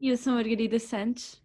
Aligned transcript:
E 0.00 0.10
eu 0.10 0.16
sou 0.16 0.34
a 0.34 0.36
Margarida 0.36 0.78
Santos. 0.78 1.42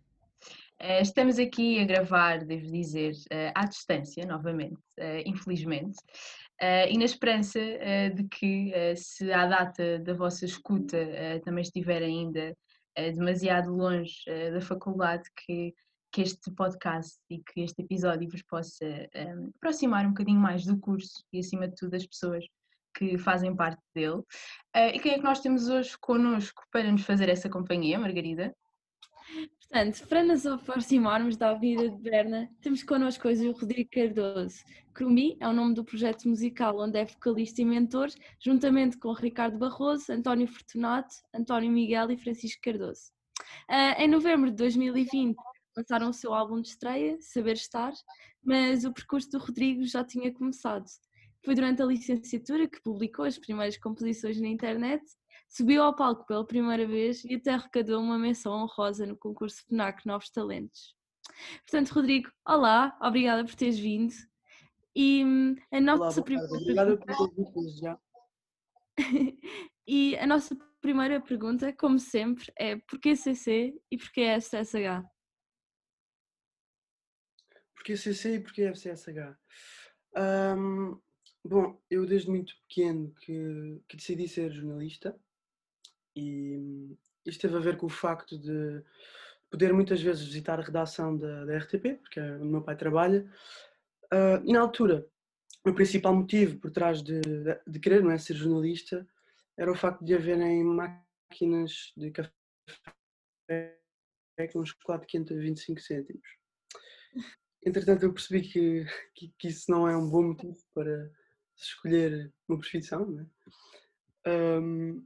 Eh, 0.77 1.02
estamos 1.02 1.39
aqui 1.39 1.79
a 1.79 1.85
gravar, 1.85 2.45
devo 2.45 2.71
dizer, 2.71 3.13
eh, 3.31 3.52
à 3.55 3.65
distância, 3.65 4.27
novamente, 4.27 4.79
eh, 4.99 5.23
infelizmente, 5.25 5.97
e 6.61 6.95
na 6.97 7.03
esperança 7.03 7.59
de 8.16 8.23
que, 8.30 8.71
se 8.95 9.34
à 9.34 9.47
data 9.47 9.97
da 9.99 10.13
vossa 10.13 10.45
escuta 10.45 10.97
também 11.44 11.63
estiver 11.63 12.02
ainda 12.02 12.55
demasiado 12.95 13.75
longe 13.75 14.23
da 14.53 14.61
faculdade, 14.61 15.23
que, 15.35 15.73
que 16.09 16.22
este 16.22 16.52
podcast 16.53 17.17
e 17.30 17.39
que 17.39 17.61
este 17.61 17.81
episódio 17.81 18.30
vos 18.30 18.44
possa 18.44 18.85
aproximar 19.58 20.05
um 20.05 20.09
bocadinho 20.09 20.39
mais 20.39 20.63
do 20.63 20.80
curso 20.80 21.25
e, 21.33 21.39
acima 21.39 21.67
de 21.67 21.75
tudo, 21.75 21.91
das 21.91 22.05
pessoas 22.05 22.45
que 22.95 23.17
fazem 23.17 23.55
parte 23.55 23.81
dele. 23.93 24.20
Uh, 24.75 24.93
e 24.93 24.99
quem 24.99 25.13
é 25.13 25.17
que 25.17 25.23
nós 25.23 25.39
temos 25.39 25.67
hoje 25.67 25.97
connosco 25.99 26.63
para 26.71 26.91
nos 26.91 27.03
fazer 27.03 27.29
essa 27.29 27.49
companhia, 27.49 27.99
Margarida? 27.99 28.55
Portanto, 29.73 30.07
para 30.07 30.23
nos 30.23 30.45
aproximarmos 30.45 31.35
da 31.35 31.49
Avenida 31.49 31.89
de 31.89 31.97
Berna, 31.97 32.47
temos 32.61 32.83
connosco 32.83 33.27
hoje 33.27 33.47
o 33.47 33.53
Rodrigo 33.53 33.89
Cardoso. 33.91 34.63
Crumi 34.93 35.35
é 35.39 35.47
o 35.47 35.53
nome 35.53 35.73
do 35.73 35.83
projeto 35.83 36.29
musical 36.29 36.79
onde 36.79 36.99
é 36.99 37.05
vocalista 37.05 37.61
e 37.61 37.66
mentor, 37.66 38.09
juntamente 38.39 38.97
com 38.99 39.11
Ricardo 39.13 39.57
Barroso, 39.57 40.11
António 40.11 40.47
Fortunato, 40.47 41.16
António 41.33 41.72
Miguel 41.72 42.11
e 42.11 42.17
Francisco 42.17 42.61
Cardoso. 42.61 43.11
Uh, 43.67 44.00
em 44.00 44.07
novembro 44.07 44.52
de 44.52 44.57
2020 44.57 45.35
lançaram 45.75 46.09
o 46.09 46.13
seu 46.13 46.33
álbum 46.33 46.61
de 46.61 46.67
estreia, 46.67 47.17
Saber 47.19 47.53
Estar, 47.53 47.94
mas 48.44 48.85
o 48.85 48.94
percurso 48.94 49.31
do 49.31 49.39
Rodrigo 49.39 49.83
já 49.85 50.03
tinha 50.03 50.31
começado. 50.31 50.85
Foi 51.44 51.55
durante 51.55 51.81
a 51.81 51.86
licenciatura 51.86 52.67
que 52.67 52.81
publicou 52.81 53.25
as 53.25 53.38
primeiras 53.38 53.77
composições 53.77 54.39
na 54.39 54.47
internet, 54.47 55.03
subiu 55.50 55.83
ao 55.83 55.95
palco 55.95 56.25
pela 56.25 56.45
primeira 56.45 56.88
vez 56.88 57.23
e 57.25 57.35
até 57.35 57.52
arrecadou 57.52 58.02
uma 58.02 58.17
menção 58.17 58.53
honrosa 58.53 59.05
no 59.05 59.17
concurso 59.17 59.63
FNAC 59.67 60.05
Novos 60.05 60.30
Talentos. 60.30 60.95
Portanto, 61.66 61.89
Rodrigo, 61.91 62.31
olá, 62.47 62.97
obrigada 63.02 63.44
por 63.44 63.55
teres 63.55 63.77
vindo. 63.77 64.13
E 64.95 65.23
hum, 65.25 65.55
a 65.72 65.81
nossa 65.81 66.22
olá, 66.22 66.23
primeira 66.23 66.53
Obrigada 66.53 66.97
por 66.97 67.69
já. 67.81 68.00
e 69.88 70.16
a 70.17 70.28
nossa 70.28 70.55
primeira 70.80 71.19
pergunta, 71.19 71.73
como 71.73 72.00
sempre, 72.00 72.52
é 72.57 72.78
porquê 72.88 73.16
CC 73.16 73.73
e 73.91 73.97
porquê 73.97 74.39
FCSH? 74.39 75.03
Porquê 77.75 77.97
CC 77.97 78.35
e 78.35 78.39
porquê 78.39 78.67
FCSH? 78.73 79.35
Um, 80.16 81.02
Bom, 81.45 81.77
eu 81.89 82.05
desde 82.05 82.30
muito 82.30 82.55
pequeno 82.67 83.13
que, 83.19 83.81
que 83.88 83.97
decidi 83.97 84.27
ser 84.30 84.52
jornalista 84.52 85.19
e 86.16 86.95
isto 87.25 87.41
teve 87.41 87.58
a 87.58 87.59
ver 87.59 87.77
com 87.77 87.88
o 87.88 87.89
facto 87.89 88.38
de 88.39 88.81
poder 89.50 89.73
muitas 89.73 90.02
vezes 90.02 90.25
visitar 90.25 90.59
a 90.59 90.63
redação 90.63 91.17
da, 91.17 91.45
da 91.45 91.58
RTP, 91.58 92.00
porque 92.02 92.19
é 92.19 92.38
onde 92.38 92.45
meu 92.45 92.61
pai 92.61 92.77
trabalha, 92.77 93.30
uh, 94.05 94.41
e 94.45 94.53
na 94.53 94.61
altura 94.61 95.05
o 95.66 95.73
principal 95.73 96.16
motivo 96.16 96.59
por 96.59 96.72
trás 96.72 97.02
de, 97.02 97.22
de 97.67 97.80
querer 97.80 98.02
não 98.02 98.11
é, 98.11 98.17
ser 98.17 98.35
jornalista 98.35 99.07
era 99.57 99.72
o 99.72 99.75
facto 99.75 100.03
de 100.03 100.16
haverem 100.16 100.63
máquinas 100.63 101.94
de 101.95 102.11
café 102.11 102.33
com 104.51 104.59
um 104.59 104.66
chocolate 104.66 105.07
quente 105.07 105.34
a 105.34 105.38
25 105.38 105.79
cêntimos. 105.79 106.28
Entretanto, 107.66 108.03
eu 108.03 108.13
percebi 108.13 108.41
que, 108.41 108.85
que, 109.13 109.34
que 109.38 109.47
isso 109.47 109.69
não 109.69 109.88
é 109.88 109.95
um 109.95 110.09
bom 110.09 110.23
motivo 110.23 110.57
para 110.73 111.12
escolher 111.66 112.31
uma 112.47 112.57
profissão, 112.57 113.09
né? 113.09 113.25
Um, 114.25 115.06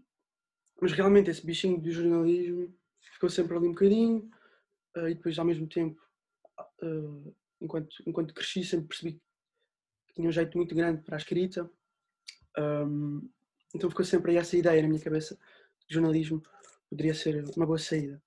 mas 0.80 0.92
realmente 0.92 1.30
esse 1.30 1.46
bichinho 1.46 1.82
do 1.82 1.92
jornalismo 1.92 2.74
ficou 3.14 3.30
sempre 3.30 3.58
ali 3.58 3.68
um 3.68 3.72
bocadinho 3.72 4.30
uh, 4.96 5.08
e 5.08 5.16
depois 5.16 5.38
ao 5.40 5.46
mesmo 5.46 5.68
tempo, 5.68 6.00
uh, 6.84 7.36
enquanto, 7.60 7.96
enquanto 8.06 8.34
cresci, 8.34 8.64
sempre 8.64 8.88
percebi 8.88 9.14
que 10.08 10.14
tinha 10.16 10.30
um 10.30 10.32
jeito 10.32 10.56
muito 10.58 10.76
grande 10.76 11.02
para 11.04 11.16
a 11.16 11.18
escrita. 11.18 11.70
Um, 12.58 13.28
então 13.74 13.90
ficou 13.90 14.06
sempre 14.06 14.32
aí 14.32 14.38
essa 14.38 14.56
ideia 14.56 14.82
na 14.82 14.88
minha 14.88 15.04
cabeça 15.04 15.36
que 15.80 15.94
jornalismo 15.94 16.42
poderia 16.90 17.14
ser 17.14 17.44
uma 17.56 17.66
boa 17.66 17.80
saída. 17.80 18.22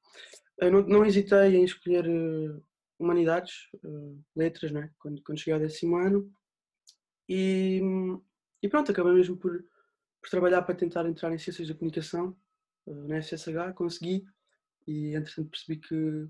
Uh, 0.60 0.70
não, 0.70 0.82
não, 0.82 1.06
hesitei 1.06 1.56
em 1.56 1.64
escolher 1.64 2.04
humanidades, 2.98 3.70
letras, 4.36 4.72
né? 4.72 4.91
quando, 4.98 5.22
quando 5.22 5.38
cheguei 5.38 5.54
ao 5.54 5.60
décimo 5.60 5.97
ano 5.97 6.30
e, 7.32 7.80
e 8.60 8.68
pronto, 8.68 8.91
acabei 8.91 9.12
mesmo 9.12 9.36
por, 9.36 9.64
por 10.20 10.28
trabalhar 10.28 10.62
para 10.62 10.74
tentar 10.74 11.06
entrar 11.06 11.32
em 11.32 11.38
Ciências 11.38 11.68
da 11.68 11.74
Comunicação, 11.74 12.36
eh, 12.88 12.92
na 12.92 13.22
SSH, 13.22 13.72
consegui 13.76 14.26
e 14.84 15.14
entretanto 15.14 15.48
percebi 15.50 15.78
que, 15.78 16.28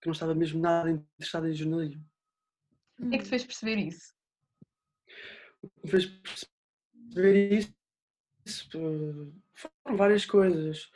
que 0.00 0.06
não 0.06 0.12
estava 0.12 0.36
mesmo 0.36 0.60
nada 0.60 0.92
interessado 0.92 1.48
em 1.48 1.54
jornalismo. 1.54 2.08
O 3.00 3.08
que 3.08 3.16
é 3.16 3.18
que 3.18 3.24
te 3.24 3.30
fez 3.30 3.44
perceber 3.44 3.78
isso? 3.78 4.14
Me 5.82 5.90
fez 5.90 6.06
perceber 6.06 7.58
isso 7.58 7.74
eh, 8.76 9.32
foram 9.54 9.96
várias 9.96 10.24
coisas. 10.24 10.88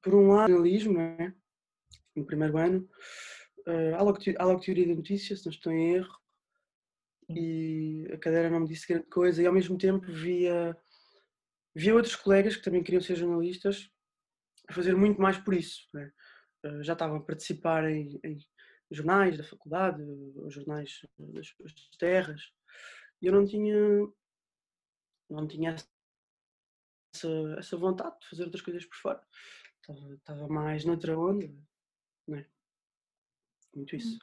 Por 0.00 0.14
um 0.14 0.28
lado, 0.28 0.52
jornalismo, 0.52 0.98
é? 0.98 1.34
no 2.16 2.24
primeiro 2.24 2.56
ano, 2.56 2.88
uh, 3.66 3.94
há, 3.96 4.02
logo, 4.02 4.18
há 4.38 4.44
logo 4.44 4.60
teoria 4.60 4.86
da 4.86 4.94
notícia, 4.94 5.36
se 5.36 5.44
não 5.44 5.52
estou 5.52 5.72
em 5.72 5.96
erro, 5.96 6.23
e 7.28 8.06
a 8.12 8.18
cadeira 8.18 8.50
não 8.50 8.60
me 8.60 8.68
disse 8.68 8.86
grande 8.86 9.06
coisa 9.06 9.42
e 9.42 9.46
ao 9.46 9.52
mesmo 9.52 9.78
tempo 9.78 10.06
via, 10.12 10.76
via 11.74 11.94
outros 11.94 12.16
colegas 12.16 12.56
que 12.56 12.62
também 12.62 12.82
queriam 12.82 13.00
ser 13.00 13.16
jornalistas 13.16 13.90
a 14.68 14.72
fazer 14.72 14.94
muito 14.94 15.20
mais 15.20 15.38
por 15.38 15.54
isso. 15.54 15.88
Né? 15.92 16.12
Já 16.82 16.94
estavam 16.94 17.18
a 17.18 17.22
participar 17.22 17.88
em, 17.90 18.20
em, 18.24 18.38
jornais 18.90 19.36
da 19.36 19.44
faculdade, 19.44 20.02
jornais 20.48 21.00
das, 21.18 21.54
das 21.58 21.74
terras 21.98 22.42
e 23.20 23.26
eu 23.26 23.32
não 23.32 23.46
tinha 23.46 23.74
não 25.30 25.48
tinha 25.48 25.74
essa, 27.14 27.28
essa 27.58 27.76
vontade 27.76 28.18
de 28.20 28.28
fazer 28.28 28.44
outras 28.44 28.62
coisas 28.62 28.84
por 28.84 28.96
fora. 28.96 29.26
Estava, 29.80 30.14
estava 30.14 30.48
mais 30.48 30.84
noutra 30.84 31.18
onda. 31.18 31.46
Né? 32.28 32.46
Muito 33.74 33.96
isso. 33.96 34.18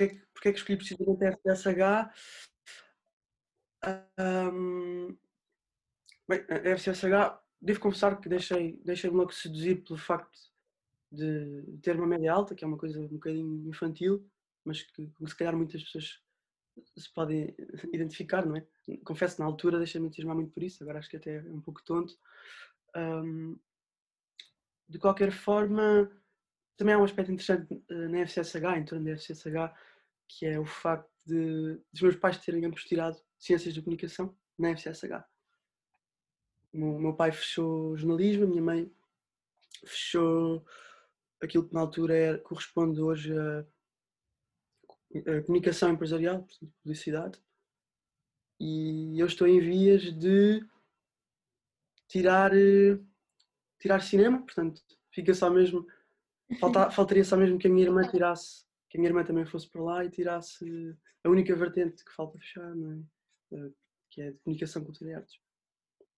Porque, 0.00 0.14
que, 0.14 0.26
porque 0.32 0.48
é 0.48 0.52
que 0.52 0.58
escolhi 0.58 0.78
precisamente 0.78 1.24
a 1.24 1.32
FCSH? 1.32 2.10
Um, 4.18 5.16
bem, 6.26 6.40
a 6.48 6.76
FCSH, 6.76 7.38
devo 7.60 7.80
confessar 7.80 8.18
que 8.18 8.28
deixei, 8.28 8.80
deixei-me 8.82 9.16
logo 9.16 9.32
seduzir 9.32 9.84
pelo 9.84 9.98
facto 9.98 10.38
de 11.12 11.64
ter 11.82 11.96
uma 11.96 12.06
média 12.06 12.32
alta, 12.32 12.54
que 12.54 12.64
é 12.64 12.66
uma 12.66 12.78
coisa 12.78 12.98
um 12.98 13.08
bocadinho 13.08 13.68
infantil, 13.68 14.26
mas 14.64 14.82
que, 14.82 15.06
que 15.06 15.26
se 15.26 15.36
calhar 15.36 15.56
muitas 15.56 15.82
pessoas 15.82 16.22
se 16.96 17.12
podem 17.12 17.54
identificar, 17.92 18.46
não 18.46 18.56
é? 18.56 18.66
Confesso 19.04 19.40
na 19.40 19.46
altura 19.46 19.78
deixei-me 19.78 20.06
entusiasmar 20.06 20.36
muito 20.36 20.52
por 20.52 20.62
isso, 20.62 20.82
agora 20.82 20.98
acho 20.98 21.10
que 21.10 21.16
até 21.16 21.36
é 21.36 21.52
um 21.52 21.60
pouco 21.60 21.82
tonto. 21.84 22.16
Um, 22.96 23.58
de 24.88 24.98
qualquer 24.98 25.30
forma, 25.30 26.10
também 26.76 26.94
há 26.94 26.98
um 26.98 27.04
aspecto 27.04 27.30
interessante 27.30 27.84
eh, 27.90 28.08
na 28.08 28.20
FCSH, 28.20 28.78
em 28.78 28.84
torno 28.84 29.04
da 29.04 29.12
FCSH, 29.12 29.70
que 30.38 30.46
é 30.46 30.58
o 30.58 30.64
facto 30.64 31.10
de, 31.26 31.80
dos 31.92 32.02
meus 32.02 32.16
pais 32.16 32.38
terem 32.38 32.64
ambos 32.64 32.84
tirado 32.84 33.20
Ciências 33.38 33.74
da 33.74 33.82
Comunicação 33.82 34.36
na 34.58 34.70
FCSH. 34.70 35.24
O 36.72 36.98
meu, 36.98 37.14
pai 37.14 37.32
fechou 37.32 37.96
jornalismo, 37.96 38.44
a 38.44 38.46
minha 38.46 38.62
mãe 38.62 38.92
fechou 39.84 40.64
aquilo 41.42 41.66
que 41.66 41.74
na 41.74 41.80
altura 41.80 42.14
era, 42.14 42.38
corresponde 42.38 43.00
hoje 43.00 43.36
a, 43.36 43.66
a 45.38 45.42
comunicação 45.42 45.90
empresarial, 45.90 46.42
portanto, 46.42 46.72
publicidade. 46.82 47.42
E 48.60 49.18
eu 49.18 49.26
estou 49.26 49.48
em 49.48 49.58
vias 49.58 50.02
de 50.16 50.64
tirar, 52.06 52.52
eh, 52.54 53.00
tirar 53.78 54.00
cinema, 54.00 54.42
portanto, 54.42 54.82
fica 55.10 55.34
só 55.34 55.50
mesmo 55.50 55.86
Falta, 56.58 56.90
faltaria 56.92 57.24
só 57.24 57.36
mesmo 57.36 57.58
que 57.58 57.66
a 57.66 57.70
minha 57.70 57.86
irmã 57.86 58.02
tirasse, 58.02 58.64
que 58.90 58.98
a 58.98 59.00
minha 59.00 59.10
irmã 59.10 59.24
também 59.24 59.46
fosse 59.46 59.70
para 59.70 59.82
lá 59.82 60.04
e 60.04 60.10
tirasse 60.10 60.96
a 61.24 61.30
única 61.30 61.54
vertente 61.56 62.04
que 62.04 62.12
falta 62.12 62.38
fechar, 62.38 62.74
não 62.74 62.92
é? 62.92 63.56
Eh, 63.56 63.70
que 64.10 64.20
é 64.20 64.30
de 64.32 64.38
comunicação, 64.40 64.84
cultura 64.84 65.10
e 65.10 65.14
artes. 65.14 65.38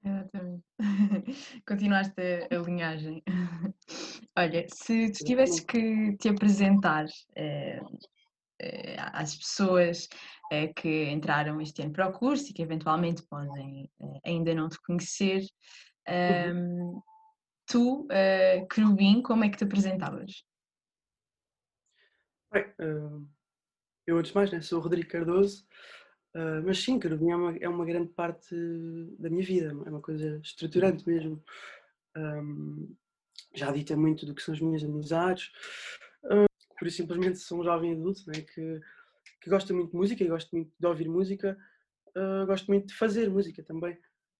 Exatamente. 0.04 0.64
Continuaste 1.66 2.20
a, 2.20 2.56
a 2.56 2.58
linhagem. 2.58 3.22
Olha, 4.36 4.66
se 4.72 5.12
tu 5.12 5.24
tivesses 5.24 5.60
que 5.60 6.16
te 6.16 6.28
apresentar 6.28 7.06
eh, 7.36 7.80
eh, 8.60 8.96
às 8.98 9.36
pessoas 9.36 10.08
eh, 10.50 10.68
que 10.68 11.10
entraram 11.10 11.60
este 11.60 11.82
ano 11.82 11.92
para 11.92 12.08
o 12.08 12.12
curso 12.12 12.50
e 12.50 12.52
que 12.52 12.62
eventualmente 12.62 13.22
podem 13.28 13.90
ainda 14.24 14.54
não 14.54 14.68
te 14.68 14.80
conhecer, 14.80 15.40
uhum. 15.40 15.46
Ehm, 16.08 17.00
tu, 17.66 18.08
Querubim, 18.70 19.22
como 19.22 19.44
é 19.44 19.48
que 19.48 19.56
te 19.56 19.64
apresentavas? 19.64 20.44
Bem, 22.52 22.66
uh, 22.80 23.26
eu 24.06 24.18
antes 24.18 24.30
de 24.30 24.34
mais 24.36 24.52
né, 24.52 24.60
sou 24.60 24.78
o 24.78 24.82
Rodrigo 24.82 25.08
Cardoso, 25.08 25.64
uh, 26.34 26.62
mas 26.62 26.84
sim, 26.84 27.00
Querubim 27.00 27.30
é 27.30 27.36
uma, 27.36 27.56
é 27.56 27.68
uma 27.68 27.86
grande 27.86 28.10
parte 28.10 28.54
da 29.18 29.30
minha 29.30 29.42
vida, 29.42 29.68
é 29.68 29.88
uma 29.88 30.02
coisa 30.02 30.38
estruturante 30.44 31.08
mesmo. 31.08 31.42
Um, 32.14 32.94
já 33.54 33.72
dita 33.72 33.96
muito 33.96 34.26
do 34.26 34.34
que 34.34 34.42
são 34.42 34.52
as 34.52 34.60
minhas 34.60 34.84
amizades. 34.84 35.50
Por 36.78 36.88
isso, 36.88 36.98
simplesmente, 36.98 37.38
sou 37.38 37.60
um 37.60 37.64
jovem 37.64 37.92
adulto 37.92 38.22
né, 38.26 38.42
que, 38.42 38.80
que 39.40 39.48
gosta 39.48 39.72
muito 39.72 39.92
de 39.92 39.96
música 39.96 40.22
e 40.22 40.28
gosto 40.28 40.50
muito 40.54 40.72
de 40.78 40.86
ouvir 40.86 41.08
música. 41.08 41.56
Gosto 42.46 42.66
muito 42.68 42.88
de 42.88 42.94
fazer 42.94 43.30
música 43.30 43.62
também. 43.62 43.96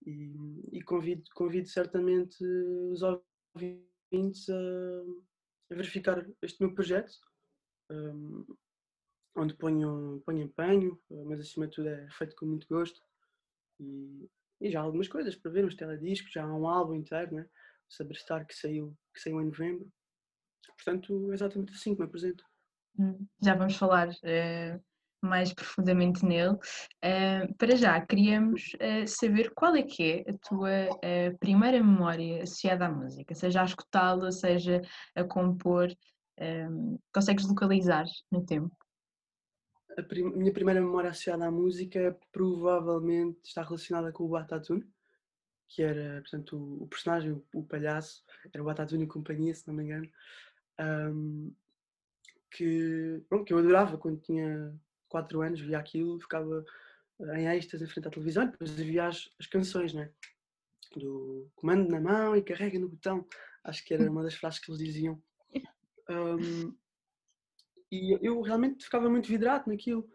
E, 0.07 0.35
e 0.73 0.83
convido, 0.83 1.23
convido 1.35 1.69
certamente 1.69 2.43
os 2.91 3.03
ouvintes 3.03 4.49
a, 4.49 5.73
a 5.73 5.75
verificar 5.75 6.27
este 6.43 6.61
meu 6.63 6.75
projeto, 6.75 7.13
um, 7.93 8.47
onde 9.37 9.55
ponho, 9.55 10.23
ponho 10.25 10.43
empenho, 10.43 11.01
mas 11.27 11.41
acima 11.41 11.67
de 11.67 11.75
tudo 11.75 11.89
é 11.89 12.09
feito 12.11 12.37
com 12.37 12.47
muito 12.47 12.67
gosto. 12.69 13.01
E, 13.81 14.29
e 14.61 14.71
já 14.71 14.81
há 14.81 14.83
algumas 14.83 15.09
coisas 15.09 15.35
para 15.35 15.51
ver, 15.51 15.65
uns 15.65 15.75
telediscos, 15.75 16.33
já 16.33 16.45
há 16.45 16.55
um 16.55 16.67
álbum 16.67 16.95
inteiro, 16.95 17.35
né? 17.35 17.47
Saberstar 17.89 18.47
que 18.47 18.55
saiu, 18.55 18.97
que 19.13 19.21
saiu 19.21 19.41
em 19.41 19.47
novembro. 19.47 19.91
Portanto, 20.77 21.31
é 21.31 21.35
exatamente 21.35 21.73
assim 21.75 21.95
que 21.95 22.01
me 22.01 22.07
apresento. 22.07 22.45
Hum, 22.99 23.27
já 23.43 23.55
vamos 23.55 23.77
falar 23.77 24.09
uh, 24.09 24.85
mais 25.23 25.53
profundamente 25.53 26.25
nele. 26.25 26.55
Uh, 26.55 27.55
para 27.59 27.77
já, 27.77 28.01
queríamos 28.05 28.73
uh, 28.75 29.07
saber 29.07 29.53
qual 29.55 29.75
é 29.75 29.83
que 29.83 30.25
é 30.27 30.31
a 30.31 30.39
tua 30.39 31.37
primeira 31.39 31.83
memória 31.83 32.43
associada 32.43 32.87
à 32.87 32.91
música, 32.91 33.35
seja 33.35 33.63
a 33.63 33.65
escutá-la, 33.65 34.31
seja 34.31 34.81
a 35.15 35.25
compor. 35.25 35.89
Consegues 37.13 37.47
localizar 37.47 38.05
no 38.31 38.45
tempo? 38.45 38.77
A 39.97 40.03
prim 40.03 40.25
minha 40.31 40.53
primeira 40.53 40.81
memória 40.81 41.11
associada 41.11 41.47
à 41.47 41.51
música 41.51 42.19
provavelmente 42.33 43.41
está 43.45 43.63
relacionada 43.63 44.11
com 44.11 44.25
o 44.25 44.29
Batatune, 44.29 44.87
que 45.69 45.83
era, 45.83 46.21
portanto, 46.23 46.57
o, 46.57 46.85
o 46.85 46.87
personagem, 46.87 47.33
o, 47.33 47.45
o, 47.55 47.63
palhaço, 47.63 48.25
era 48.53 48.63
o 48.63 48.67
Batatune 48.67 49.05
e 49.05 49.09
companhia, 49.09 49.55
se 49.55 49.67
não 49.69 49.75
me 49.75 49.85
engano, 49.85 50.09
um, 50.81 51.53
que, 52.51 53.23
que 53.47 53.53
eu 53.53 53.59
adorava 53.59 53.99
quando 53.99 54.21
tinha 54.21 54.75
4 55.09 55.43
anos, 55.43 55.61
via 55.61 55.79
aquilo, 55.79 56.21
ficava 56.21 56.65
em 57.35 57.47
êxtase 57.49 57.85
em 57.85 57.87
frente 57.87 58.09
à 58.09 58.11
televisão, 58.11 58.47
depois 58.47 58.73
havia 58.73 59.07
as, 59.07 59.31
as 59.39 59.47
canções, 59.47 59.93
né? 59.93 60.11
Do 60.97 61.51
comando 61.55 61.89
na 61.89 62.01
mão 62.01 62.37
e 62.37 62.43
carrega 62.43 62.79
no 62.79 62.89
botão, 62.89 63.27
acho 63.65 63.85
que 63.85 63.95
era 63.95 64.11
uma 64.11 64.23
das 64.23 64.35
frases 64.35 64.59
que 64.59 64.71
eles 64.71 64.83
diziam. 64.83 65.23
Um, 66.09 66.75
e 67.91 68.19
eu 68.27 68.41
realmente 68.41 68.85
ficava 68.85 69.09
muito 69.11 69.29
vidrado 69.29 69.69
naquilo. 69.71 70.09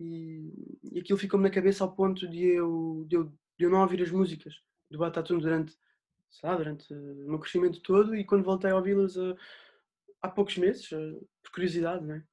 E, 0.00 0.52
e 0.92 1.00
aquilo 1.00 1.18
ficou-me 1.18 1.44
na 1.44 1.54
cabeça 1.54 1.84
ao 1.84 1.94
ponto 1.94 2.28
de 2.28 2.44
eu, 2.44 3.04
de 3.06 3.16
eu, 3.16 3.24
de 3.24 3.64
eu 3.64 3.70
não 3.70 3.82
ouvir 3.82 4.02
as 4.02 4.10
músicas 4.10 4.54
do 4.90 4.98
Batatune 4.98 5.40
durante, 5.40 5.76
lá, 6.42 6.56
durante 6.56 6.92
o 6.92 7.28
meu 7.28 7.38
crescimento 7.38 7.80
todo 7.82 8.14
e 8.14 8.24
quando 8.24 8.44
voltei 8.44 8.70
a 8.70 8.76
ouvi-las 8.76 9.16
uh, 9.16 9.36
há 10.22 10.28
poucos 10.28 10.56
meses, 10.56 10.90
uh, 10.90 11.28
por 11.42 11.52
curiosidade, 11.52 12.04
né? 12.04 12.24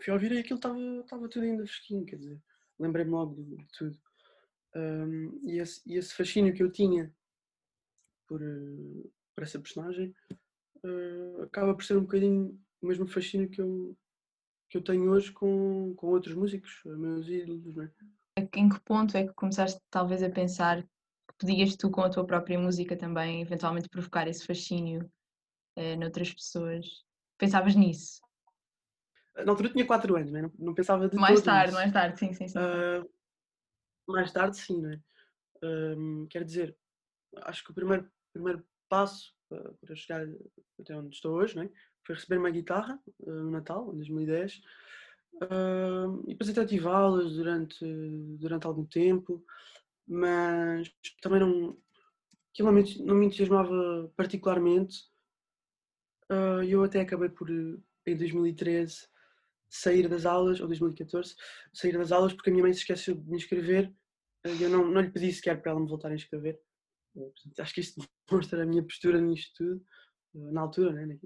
fui 0.00 0.12
ouvir 0.12 0.32
e 0.32 0.38
aquilo 0.38 0.58
estava 0.58 1.28
tudo 1.28 1.44
ainda 1.44 1.66
fresquinho, 1.66 2.06
quer 2.06 2.16
dizer, 2.16 2.40
lembrei-me 2.78 3.10
logo 3.10 3.34
de, 3.34 3.56
de 3.56 3.66
tudo. 3.76 3.98
Um, 4.74 5.40
e, 5.44 5.58
esse, 5.58 5.82
e, 5.86 5.96
esse, 5.96 6.14
fascínio 6.14 6.52
que 6.52 6.62
eu 6.62 6.70
tinha 6.70 7.14
por, 8.26 8.40
por 9.34 9.44
essa 9.44 9.60
personagem 9.60 10.14
acaba 11.42 11.74
por 11.74 11.84
ser 11.84 11.96
um 11.96 12.02
bocadinho 12.02 12.58
o 12.82 12.86
mesmo 12.86 13.06
fascínio 13.06 13.48
que 13.48 13.60
eu, 13.60 13.96
que 14.68 14.76
eu 14.76 14.82
tenho 14.82 15.10
hoje 15.10 15.32
com, 15.32 15.94
com 15.96 16.08
outros 16.08 16.34
músicos, 16.34 16.80
meus 16.84 17.28
ídolos. 17.28 17.74
Não 17.74 17.84
é? 17.84 17.90
Em 18.56 18.68
que 18.68 18.80
ponto 18.80 19.16
é 19.16 19.26
que 19.26 19.32
começaste 19.32 19.80
talvez 19.90 20.22
a 20.22 20.30
pensar 20.30 20.82
que 20.82 21.34
podias 21.38 21.76
tu 21.76 21.90
com 21.90 22.02
a 22.02 22.10
tua 22.10 22.26
própria 22.26 22.58
música 22.58 22.96
também 22.96 23.40
eventualmente 23.40 23.88
provocar 23.88 24.28
esse 24.28 24.46
fascínio 24.46 25.10
eh, 25.76 25.96
noutras 25.96 26.32
pessoas? 26.32 26.86
Pensavas 27.38 27.74
nisso? 27.74 28.20
Na 29.36 29.50
altura 29.52 29.70
tinha 29.70 29.86
4 29.86 30.16
anos, 30.16 30.32
não, 30.32 30.52
não 30.58 30.74
pensava 30.74 31.08
de 31.08 31.16
Mais 31.16 31.42
tarde, 31.42 31.72
mais 31.72 31.92
tarde, 31.92 32.18
sim, 32.18 32.32
sim, 32.32 32.46
sim. 32.46 32.58
Uh, 32.58 33.10
mais 34.06 34.30
tarde, 34.32 34.56
sim, 34.56 34.80
não 34.80 34.90
é? 34.90 35.00
Uh, 35.64 36.26
quer 36.28 36.44
dizer, 36.44 36.76
acho 37.42 37.64
que 37.64 37.70
o 37.72 37.74
primeiro, 37.74 38.08
primeiro 38.32 38.64
passo 38.88 39.34
para 39.80 39.94
chegar 39.94 40.26
até 40.80 40.96
onde 40.96 41.14
estou 41.14 41.34
hoje, 41.34 41.56
não 41.56 41.62
é? 41.64 41.70
foi 42.04 42.14
receber 42.14 42.38
uma 42.38 42.50
guitarra 42.50 43.00
uh, 43.20 43.30
no 43.30 43.50
Natal, 43.50 43.90
em 43.92 43.96
2010, 43.96 44.60
uh, 45.36 46.22
e 46.26 46.32
depois 46.32 46.50
até 46.50 46.64
tive 46.66 46.86
aulas 46.86 47.32
durante, 47.32 47.84
durante 48.38 48.66
algum 48.66 48.84
tempo, 48.84 49.44
mas 50.06 50.92
também 51.22 51.40
não, 51.40 51.76
aquilo 52.52 52.70
não 53.04 53.16
me, 53.16 53.26
entusiasmava 53.26 54.12
particularmente. 54.16 54.98
Uh, 56.30 56.62
eu 56.62 56.82
até 56.82 57.00
acabei 57.00 57.28
por, 57.28 57.50
em 57.50 58.16
2013, 58.16 59.08
sair 59.68 60.08
das 60.08 60.26
aulas, 60.26 60.60
ou 60.60 60.66
2014, 60.66 61.34
sair 61.72 61.96
das 61.96 62.12
aulas 62.12 62.32
porque 62.32 62.50
a 62.50 62.52
minha 62.52 62.62
mãe 62.62 62.72
se 62.72 62.80
esqueceu 62.80 63.14
de 63.14 63.28
me 63.28 63.36
inscrever 63.36 63.92
e 64.44 64.62
eu 64.62 64.68
não, 64.68 64.86
não 64.86 65.00
lhe 65.00 65.10
pedi 65.10 65.32
sequer 65.32 65.60
para 65.60 65.72
ela 65.72 65.80
me 65.80 65.88
voltar 65.88 66.10
a 66.10 66.14
inscrever. 66.14 66.60
Acho 67.58 67.74
que 67.74 67.80
isto 67.80 68.00
demonstra 68.28 68.62
a 68.62 68.66
minha 68.66 68.82
postura 68.82 69.20
nisto 69.20 69.52
tudo, 69.56 69.84
na 70.52 70.60
altura, 70.60 70.92
né? 70.92 71.18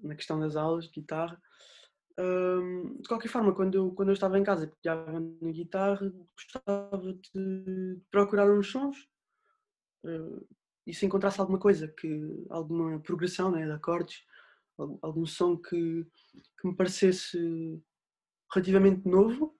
na 0.00 0.14
questão 0.14 0.38
das 0.38 0.56
aulas 0.56 0.86
de 0.86 1.00
guitarra. 1.00 1.40
De 2.16 3.08
qualquer 3.08 3.28
forma, 3.28 3.54
quando 3.54 3.76
eu, 3.76 3.92
quando 3.92 4.08
eu 4.08 4.14
estava 4.14 4.38
em 4.38 4.44
casa 4.44 4.64
e 4.64 4.82
pegava 4.82 5.20
na 5.20 5.52
guitarra, 5.52 6.12
gostava 6.34 7.14
de 7.34 8.00
procurar 8.10 8.50
uns 8.50 8.70
sons 8.72 9.08
uh, 10.04 10.48
e 10.84 10.92
se 10.92 11.06
encontrasse 11.06 11.40
alguma 11.40 11.60
coisa, 11.60 11.86
que, 11.86 12.44
alguma 12.50 12.98
progressão 13.00 13.52
né, 13.52 13.64
de 13.64 13.70
acordes, 13.70 14.24
algum 15.00 15.26
som 15.26 15.56
que, 15.56 16.04
que 16.60 16.68
me 16.68 16.74
parecesse 16.74 17.80
relativamente 18.52 19.06
novo, 19.06 19.56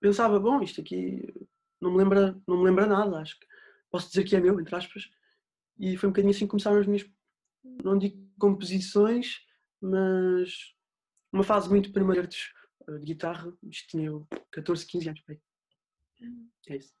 pensava, 0.00 0.40
bom, 0.40 0.62
isto 0.62 0.80
aqui 0.80 1.32
não 1.80 1.92
me, 1.92 1.98
lembra, 1.98 2.40
não 2.46 2.58
me 2.58 2.64
lembra 2.64 2.86
nada, 2.86 3.18
acho 3.18 3.38
que 3.38 3.46
posso 3.90 4.08
dizer 4.08 4.24
que 4.24 4.36
é 4.36 4.40
meu, 4.40 4.58
entre 4.60 4.74
aspas, 4.74 5.10
e 5.78 5.96
foi 5.96 6.08
um 6.08 6.12
bocadinho 6.12 6.32
assim 6.32 6.46
que 6.46 6.50
começaram 6.50 6.78
as 6.78 6.86
minhas 6.86 7.04
não 7.84 7.98
digo 7.98 8.16
composições, 8.38 9.40
mas 9.80 10.74
uma 11.32 11.44
fase 11.44 11.68
muito 11.68 11.92
primeira 11.92 12.26
de, 12.26 12.36
eh, 12.88 12.98
guitarra, 12.98 13.52
isto 13.62 13.88
tinha 13.88 14.10
14, 14.50 14.86
15 14.86 15.08
anos. 15.08 15.22
É 16.68 16.76
isso. 16.76 16.94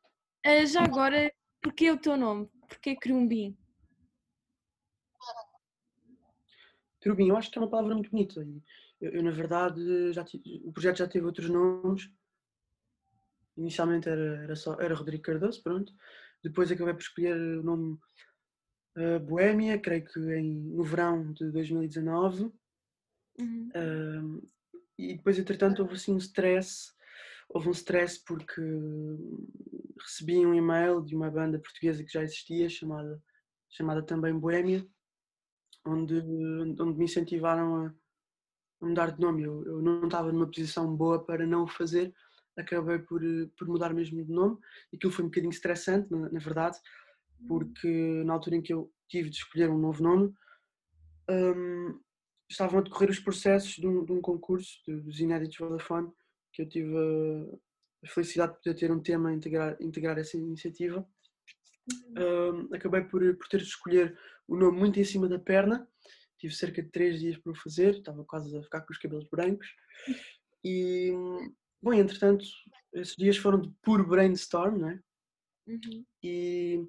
Uh, 0.46 0.66
já 0.66 0.82
agora, 0.82 1.32
porquê 1.62 1.90
o 1.90 1.98
teu 1.98 2.16
nome? 2.16 2.48
Porquê 2.68 2.96
Crumbim? 2.96 3.56
Crumbim, 7.00 7.28
eu 7.28 7.36
acho 7.36 7.50
que 7.50 7.58
é 7.58 7.62
uma 7.62 7.70
palavra 7.70 7.94
muito 7.94 8.10
bonita. 8.10 8.40
Eu, 9.00 9.10
eu 9.12 9.22
na 9.22 9.30
verdade, 9.30 10.12
já 10.12 10.24
o 10.64 10.72
projeto 10.72 10.98
já 10.98 11.08
teve 11.08 11.26
outros 11.26 11.48
nomes. 11.48 12.10
Inicialmente 13.56 14.08
era, 14.08 14.42
era, 14.42 14.56
só, 14.56 14.80
era 14.80 14.94
Rodrigo 14.94 15.22
Cardoso, 15.22 15.62
pronto. 15.62 15.92
Depois 16.42 16.70
acabei 16.70 16.94
por 16.94 17.02
escolher 17.02 17.36
o 17.36 17.62
nome 17.62 17.98
uh, 18.96 19.20
Boémia, 19.20 19.78
creio 19.78 20.04
que 20.04 20.18
em, 20.18 20.54
no 20.54 20.82
verão 20.82 21.32
de 21.32 21.50
2019. 21.50 22.50
Uhum. 23.38 23.68
Uh, 23.68 24.48
e 24.98 25.16
depois, 25.16 25.38
entretanto, 25.38 25.80
houve 25.80 25.94
assim 25.94 26.12
um 26.12 26.18
stress. 26.18 26.92
Houve 27.48 27.68
um 27.68 27.72
stress 27.72 28.22
porque 28.24 28.60
recebi 30.00 30.46
um 30.46 30.54
e-mail 30.54 31.02
de 31.02 31.14
uma 31.14 31.30
banda 31.30 31.58
portuguesa 31.58 32.04
que 32.04 32.12
já 32.12 32.22
existia, 32.22 32.68
chamada, 32.68 33.22
chamada 33.68 34.02
também 34.02 34.38
Boémia, 34.38 34.86
onde, 35.84 36.20
onde 36.80 36.98
me 36.98 37.04
incentivaram 37.04 37.76
a, 37.76 37.94
a 38.82 38.86
mudar 38.86 39.10
de 39.10 39.20
nome. 39.20 39.42
Eu, 39.42 39.64
eu, 39.64 39.82
não 39.82 40.04
estava 40.04 40.32
numa 40.32 40.46
posição 40.46 40.94
boa 40.94 41.24
para 41.24 41.46
não 41.46 41.64
o 41.64 41.68
fazer, 41.68 42.14
acabei 42.60 42.98
por, 42.98 43.20
por 43.56 43.68
mudar 43.68 43.92
mesmo 43.92 44.24
de 44.24 44.32
nome. 44.32 44.58
E 44.92 44.96
aquilo 44.96 45.12
foi 45.12 45.24
um 45.24 45.28
bocadinho 45.28 45.50
estressante, 45.50 46.10
na, 46.10 46.30
na 46.30 46.38
verdade, 46.38 46.78
porque 47.48 48.22
na 48.24 48.34
altura 48.34 48.56
em 48.56 48.62
que 48.62 48.72
eu 48.72 48.92
tive 49.08 49.30
de 49.30 49.36
escolher 49.36 49.70
um 49.70 49.78
novo 49.78 50.02
nome, 50.02 50.32
um, 51.28 52.00
estavam 52.48 52.80
a 52.80 52.82
decorrer 52.82 53.10
os 53.10 53.20
processos 53.20 53.74
de 53.74 53.86
um, 53.86 54.04
de 54.04 54.12
um 54.12 54.20
concurso 54.20 54.80
dos 54.86 55.20
Inéditos 55.20 55.58
Vodafone, 55.58 56.10
que 56.52 56.62
eu 56.62 56.68
tive 56.68 56.96
a, 56.96 58.06
a, 58.06 58.08
felicidade 58.08 58.52
de 58.52 58.58
poder 58.58 58.74
ter 58.74 58.90
um 58.90 59.00
tema 59.00 59.30
a 59.30 59.32
integrar, 59.32 59.76
integrar 59.80 60.18
essa 60.18 60.36
iniciativa. 60.36 61.06
Um, 62.16 62.74
acabei 62.74 63.02
por, 63.02 63.20
por 63.36 63.48
ter 63.48 63.58
de 63.58 63.64
escolher 63.64 64.16
o 64.46 64.56
nome 64.56 64.78
muito 64.78 64.98
em 64.98 65.04
cima 65.04 65.28
da 65.28 65.38
perna, 65.38 65.88
tive 66.38 66.54
cerca 66.54 66.82
de 66.82 66.88
três 66.88 67.20
dias 67.20 67.36
para 67.36 67.52
o 67.52 67.54
fazer, 67.54 67.96
estava 67.96 68.24
quase 68.24 68.56
a 68.56 68.62
ficar 68.62 68.80
com 68.80 68.92
os 68.92 68.98
cabelos 68.98 69.28
brancos. 69.28 69.68
E, 70.64 71.12
bom, 71.82 71.92
entretanto, 71.92 72.44
esses 72.92 73.16
dias 73.16 73.36
foram 73.36 73.60
de 73.60 73.70
puro 73.82 74.06
brainstorm, 74.06 74.78
né? 74.78 75.00
Uhum. 75.66 76.04
E 76.22 76.88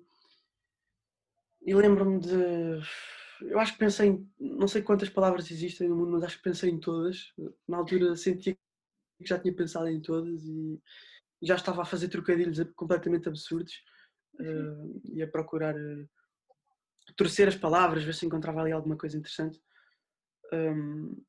e 1.63 1.73
lembro-me 1.73 2.19
de. 2.19 2.81
Eu 3.41 3.59
acho 3.59 3.73
que 3.73 3.79
pensei 3.79 4.09
em. 4.09 4.31
Não 4.39 4.67
sei 4.67 4.81
quantas 4.81 5.09
palavras 5.09 5.49
existem 5.51 5.87
no 5.87 5.95
mundo, 5.95 6.11
mas 6.11 6.23
acho 6.23 6.37
que 6.37 6.43
pensei 6.43 6.69
em 6.69 6.79
todas. 6.79 7.33
Na 7.67 7.77
altura 7.77 8.15
sentia 8.15 8.53
que 8.53 9.27
já 9.27 9.37
tinha 9.37 9.55
pensado 9.55 9.87
em 9.87 10.01
todas 10.01 10.43
e 10.43 10.81
já 11.41 11.55
estava 11.55 11.83
a 11.83 11.85
fazer 11.85 12.09
trocadilhos 12.09 12.59
completamente 12.75 13.27
absurdos 13.27 13.73
uh, 14.39 15.01
e 15.13 15.21
a 15.21 15.27
procurar 15.27 15.75
uh, 15.75 16.09
torcer 17.15 17.47
as 17.47 17.55
palavras, 17.55 18.03
ver 18.03 18.13
se 18.15 18.25
encontrava 18.25 18.61
ali 18.61 18.71
alguma 18.71 18.97
coisa 18.97 19.17
interessante. 19.17 19.61
Um, 20.51 21.23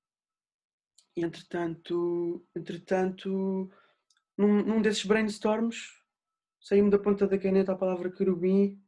entretanto, 1.17 2.47
entretanto 2.57 3.71
num, 4.37 4.63
num 4.63 4.83
desses 4.83 5.05
brainstorms, 5.05 5.77
saiu-me 6.61 6.91
da 6.91 6.99
ponta 6.99 7.27
da 7.27 7.39
caneta 7.39 7.73
a 7.73 7.77
palavra 7.77 8.11
querubim 8.11 8.81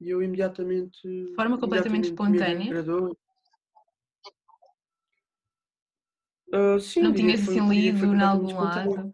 e 0.00 0.10
eu 0.10 0.22
imediatamente. 0.22 1.00
De 1.02 1.34
forma 1.34 1.58
completamente 1.58 2.08
espontânea. 2.08 2.84
Uh, 6.52 6.78
sim, 6.78 7.02
não 7.02 7.12
tinhas 7.12 7.40
assim 7.40 7.68
lido 7.68 8.14
em 8.14 8.20
algum 8.20 8.54
lado? 8.54 9.12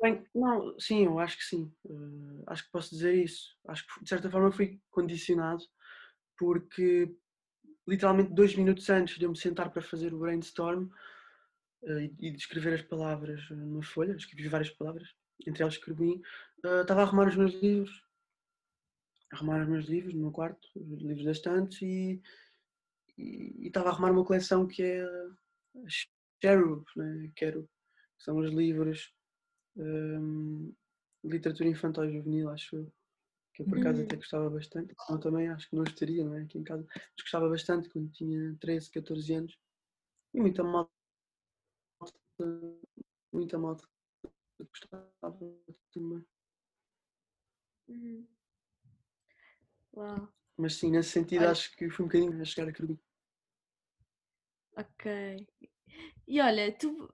Bem, 0.00 0.24
não, 0.34 0.78
sim, 0.78 1.04
eu 1.04 1.18
acho 1.18 1.36
que 1.36 1.44
sim. 1.44 1.72
Uh, 1.84 2.42
acho 2.46 2.64
que 2.64 2.70
posso 2.70 2.90
dizer 2.90 3.14
isso. 3.14 3.54
Acho 3.68 3.86
que 3.86 4.02
de 4.02 4.08
certa 4.08 4.30
forma 4.30 4.50
fui 4.50 4.80
condicionado 4.90 5.62
porque 6.38 7.14
literalmente 7.86 8.32
dois 8.32 8.54
minutos 8.56 8.88
antes 8.90 9.18
de 9.18 9.24
eu 9.24 9.30
me 9.30 9.36
sentar 9.36 9.70
para 9.70 9.82
fazer 9.82 10.12
o 10.12 10.18
brainstorm 10.18 10.88
uh, 11.82 12.00
e, 12.00 12.14
e 12.18 12.30
de 12.30 12.38
escrever 12.38 12.74
as 12.74 12.82
palavras 12.82 13.48
numa 13.50 13.82
folha, 13.82 14.12
escrevi 14.12 14.48
várias 14.48 14.70
palavras, 14.70 15.14
entre 15.46 15.62
elas 15.62 15.74
escrevi, 15.74 16.20
uh, 16.64 16.82
estava 16.82 17.00
a 17.00 17.04
arrumar 17.04 17.28
os 17.28 17.36
meus 17.36 17.54
livros, 17.54 18.04
arrumar 19.32 19.62
os 19.62 19.68
meus 19.68 19.86
livros 19.86 20.14
no 20.14 20.20
meu 20.20 20.32
quarto, 20.32 20.68
os 20.74 21.02
livros 21.02 21.24
da 21.24 21.32
estante 21.32 21.84
e, 21.84 22.22
estava 23.66 23.88
a 23.88 23.92
arrumar 23.92 24.10
uma 24.10 24.24
coleção 24.24 24.66
que 24.66 24.82
é 24.82 25.02
a 25.02 25.88
Cherub, 26.42 26.84
né? 26.96 27.30
Quero, 27.34 27.62
que 27.62 28.24
são 28.24 28.36
os 28.38 28.50
livros 28.50 29.12
um, 29.76 30.72
literatura 31.24 31.68
infantil 31.68 32.04
e 32.04 32.12
juvenil, 32.12 32.50
acho 32.50 32.76
eu. 32.76 32.92
Que 33.56 33.62
eu 33.62 33.66
por 33.66 33.78
acaso 33.78 34.02
até 34.02 34.14
uhum. 34.14 34.20
gostava 34.20 34.50
bastante. 34.50 34.94
Eu 35.08 35.18
também 35.18 35.48
acho 35.48 35.70
que 35.70 35.76
não 35.76 35.84
estaria, 35.84 36.22
não 36.22 36.34
é? 36.34 36.42
Aqui 36.42 36.58
em 36.58 36.62
casa. 36.62 36.86
Mas 36.94 37.22
gostava 37.22 37.48
bastante 37.48 37.88
quando 37.88 38.12
tinha 38.12 38.54
13, 38.60 38.90
14 38.90 39.32
anos. 39.32 39.58
E 40.34 40.40
muita 40.40 40.62
malta. 40.62 40.92
Muita 43.32 43.58
malta 43.58 43.88
gostava 44.58 45.08
também. 45.90 46.22
Uhum. 47.88 48.28
Uau. 49.94 50.28
Mas 50.58 50.74
sim, 50.74 50.90
nesse 50.90 51.10
sentido 51.10 51.40
olha. 51.40 51.52
acho 51.52 51.74
que 51.76 51.88
foi 51.88 52.04
um 52.04 52.08
bocadinho 52.08 52.42
a 52.42 52.44
chegar 52.44 52.68
a 52.68 52.72
Carbi. 52.72 53.00
Ok. 54.76 55.46
E 56.28 56.40
olha, 56.42 56.76
tu 56.76 57.10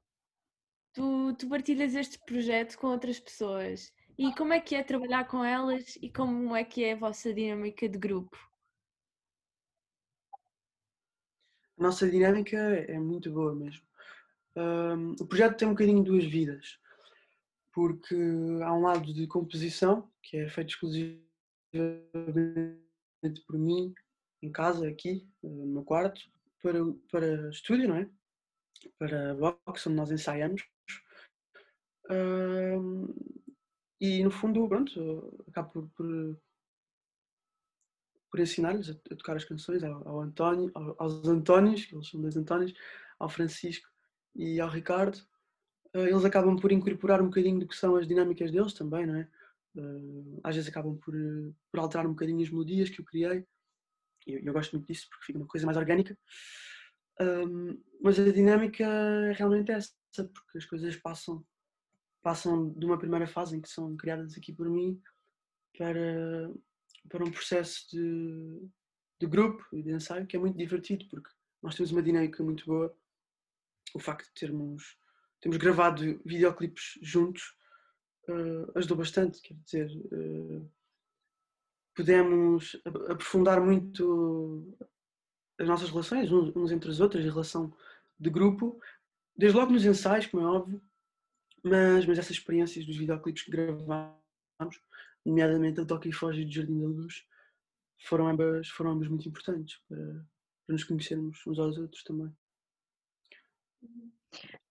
tu, 0.92 1.34
tu 1.34 1.48
partilhas 1.48 1.94
este 1.94 2.18
projeto 2.24 2.76
com 2.78 2.88
outras 2.88 3.20
pessoas. 3.20 3.92
E 4.18 4.34
como 4.34 4.52
é 4.52 4.60
que 4.60 4.74
é 4.74 4.82
trabalhar 4.82 5.26
com 5.26 5.42
elas 5.44 5.96
e 6.02 6.10
como 6.10 6.54
é 6.54 6.64
que 6.64 6.84
é 6.84 6.92
a 6.92 6.96
vossa 6.96 7.32
dinâmica 7.32 7.88
de 7.88 7.98
grupo? 7.98 8.36
A 11.78 11.82
nossa 11.82 12.08
dinâmica 12.10 12.56
é 12.56 12.98
muito 12.98 13.32
boa 13.32 13.54
mesmo. 13.54 13.82
Um, 14.54 15.12
o 15.12 15.26
projeto 15.26 15.56
tem 15.56 15.66
um 15.66 15.72
bocadinho 15.72 16.04
duas 16.04 16.24
vidas, 16.24 16.78
porque 17.72 18.14
há 18.62 18.74
um 18.74 18.82
lado 18.82 19.12
de 19.12 19.26
composição, 19.26 20.10
que 20.22 20.36
é 20.36 20.48
feito 20.48 20.70
exclusivamente 20.70 21.24
por 23.46 23.58
mim, 23.58 23.94
em 24.42 24.52
casa, 24.52 24.86
aqui, 24.86 25.26
no 25.42 25.66
meu 25.66 25.84
quarto, 25.84 26.20
para, 26.62 26.78
para 27.10 27.48
estúdio, 27.48 27.88
não 27.88 27.96
é? 27.96 28.10
Para 28.98 29.34
box, 29.34 29.86
onde 29.86 29.96
nós 29.96 30.10
ensaiamos 30.10 30.62
e 34.02 34.24
no 34.24 34.32
fundo, 34.32 34.68
pronto, 34.68 35.44
acabo 35.46 35.70
por, 35.70 35.88
por, 35.90 36.40
por 38.28 38.40
ensinar-lhes 38.40 38.90
a, 38.90 38.92
a, 38.94 39.16
tocar 39.16 39.36
as 39.36 39.44
canções 39.44 39.84
ao, 39.84 40.08
ao 40.08 40.20
António, 40.20 40.72
ao, 40.74 40.96
aos 40.98 41.28
Antónios, 41.28 41.84
que 41.84 41.94
eles 41.94 42.08
são 42.08 42.20
dois 42.20 42.36
Antónios, 42.36 42.74
ao 43.16 43.28
Francisco 43.28 43.88
e 44.34 44.60
ao 44.60 44.68
Ricardo. 44.68 45.18
Uh, 45.94 46.08
eles 46.08 46.24
acabam 46.24 46.56
por 46.58 46.72
incorporar 46.72 47.22
um 47.22 47.26
bocadinho 47.26 47.60
do 47.60 47.68
que 47.68 47.76
são 47.76 47.94
as 47.94 48.08
dinâmicas 48.08 48.50
deles 48.50 48.72
também, 48.72 49.06
não 49.06 49.14
é? 49.14 49.28
Uh, 49.76 50.40
às 50.42 50.56
vezes 50.56 50.68
acabam 50.68 50.96
por, 50.96 51.14
por 51.70 51.78
alterar 51.78 52.04
um 52.04 52.10
bocadinho 52.10 52.42
as 52.42 52.50
melodias 52.50 52.90
que 52.90 53.00
eu 53.00 53.04
criei. 53.04 53.46
Eu, 54.26 54.40
eu, 54.40 54.52
gosto 54.52 54.72
muito 54.72 54.88
disso 54.88 55.06
porque 55.08 55.26
fica 55.26 55.38
uma 55.38 55.46
coisa 55.46 55.64
mais 55.64 55.78
orgânica. 55.78 56.18
Um, 57.20 57.80
mas 58.02 58.18
a 58.18 58.32
dinâmica 58.32 58.84
é 58.84 59.32
realmente 59.32 59.70
essa, 59.70 59.92
porque 60.12 60.58
as 60.58 60.64
coisas 60.64 60.96
passam 60.96 61.46
passam 62.22 62.70
de 62.70 62.86
uma 62.86 62.98
primeira 62.98 63.26
fase 63.26 63.56
em 63.56 63.60
que 63.60 63.68
são 63.68 63.96
criadas 63.96 64.36
aqui 64.36 64.52
por 64.52 64.68
mim 64.70 65.00
para, 65.76 66.52
para 67.08 67.24
um 67.24 67.30
processo 67.30 67.88
de, 67.90 68.68
de 69.20 69.26
grupo 69.26 69.64
e 69.72 69.82
de 69.82 69.90
ensaio 69.90 70.26
que 70.26 70.36
é 70.36 70.38
muito 70.38 70.56
divertido 70.56 71.04
porque 71.10 71.30
nós 71.62 71.74
temos 71.74 71.92
uma 71.92 72.02
dinâmica 72.02 72.42
muito 72.42 72.64
boa. 72.64 72.96
O 73.94 73.98
facto 73.98 74.26
de 74.28 74.34
termos, 74.34 74.96
termos 75.40 75.58
gravado 75.58 76.20
videoclipes 76.24 76.98
juntos 77.02 77.56
uh, 78.28 78.78
ajudou 78.78 78.96
bastante, 78.96 79.40
quer 79.42 79.54
dizer, 79.54 79.90
uh, 80.12 80.70
pudemos 81.94 82.80
aprofundar 83.10 83.60
muito 83.60 84.76
as 85.58 85.68
nossas 85.68 85.90
relações 85.90 86.30
uns, 86.32 86.72
entre 86.72 86.90
os 86.90 87.00
outros, 87.00 87.24
a 87.24 87.30
relação 87.30 87.72
de 88.18 88.30
grupo, 88.30 88.80
desde 89.36 89.58
logo 89.58 89.72
nos 89.72 89.84
ensaios, 89.84 90.26
como 90.26 90.42
é 90.42 90.46
óbvio, 90.46 90.82
mas, 91.62 92.06
mas 92.06 92.18
essas 92.18 92.32
experiências 92.32 92.84
dos 92.84 92.96
videoclipes 92.96 93.42
que 93.42 93.50
gravámos, 93.50 94.80
nomeadamente 95.24 95.80
a 95.80 95.84
Toque 95.84 96.08
e 96.08 96.12
Foge 96.12 96.44
de 96.44 96.54
Jardim 96.54 96.80
da 96.80 96.86
Luz, 96.86 97.24
foram 98.04 98.28
ambas, 98.28 98.68
foram 98.68 98.92
ambas 98.92 99.08
muito 99.08 99.28
importantes 99.28 99.80
para, 99.88 100.04
para 100.66 100.72
nos 100.72 100.84
conhecermos 100.84 101.46
uns 101.46 101.58
aos 101.58 101.78
outros 101.78 102.02
também. 102.02 102.34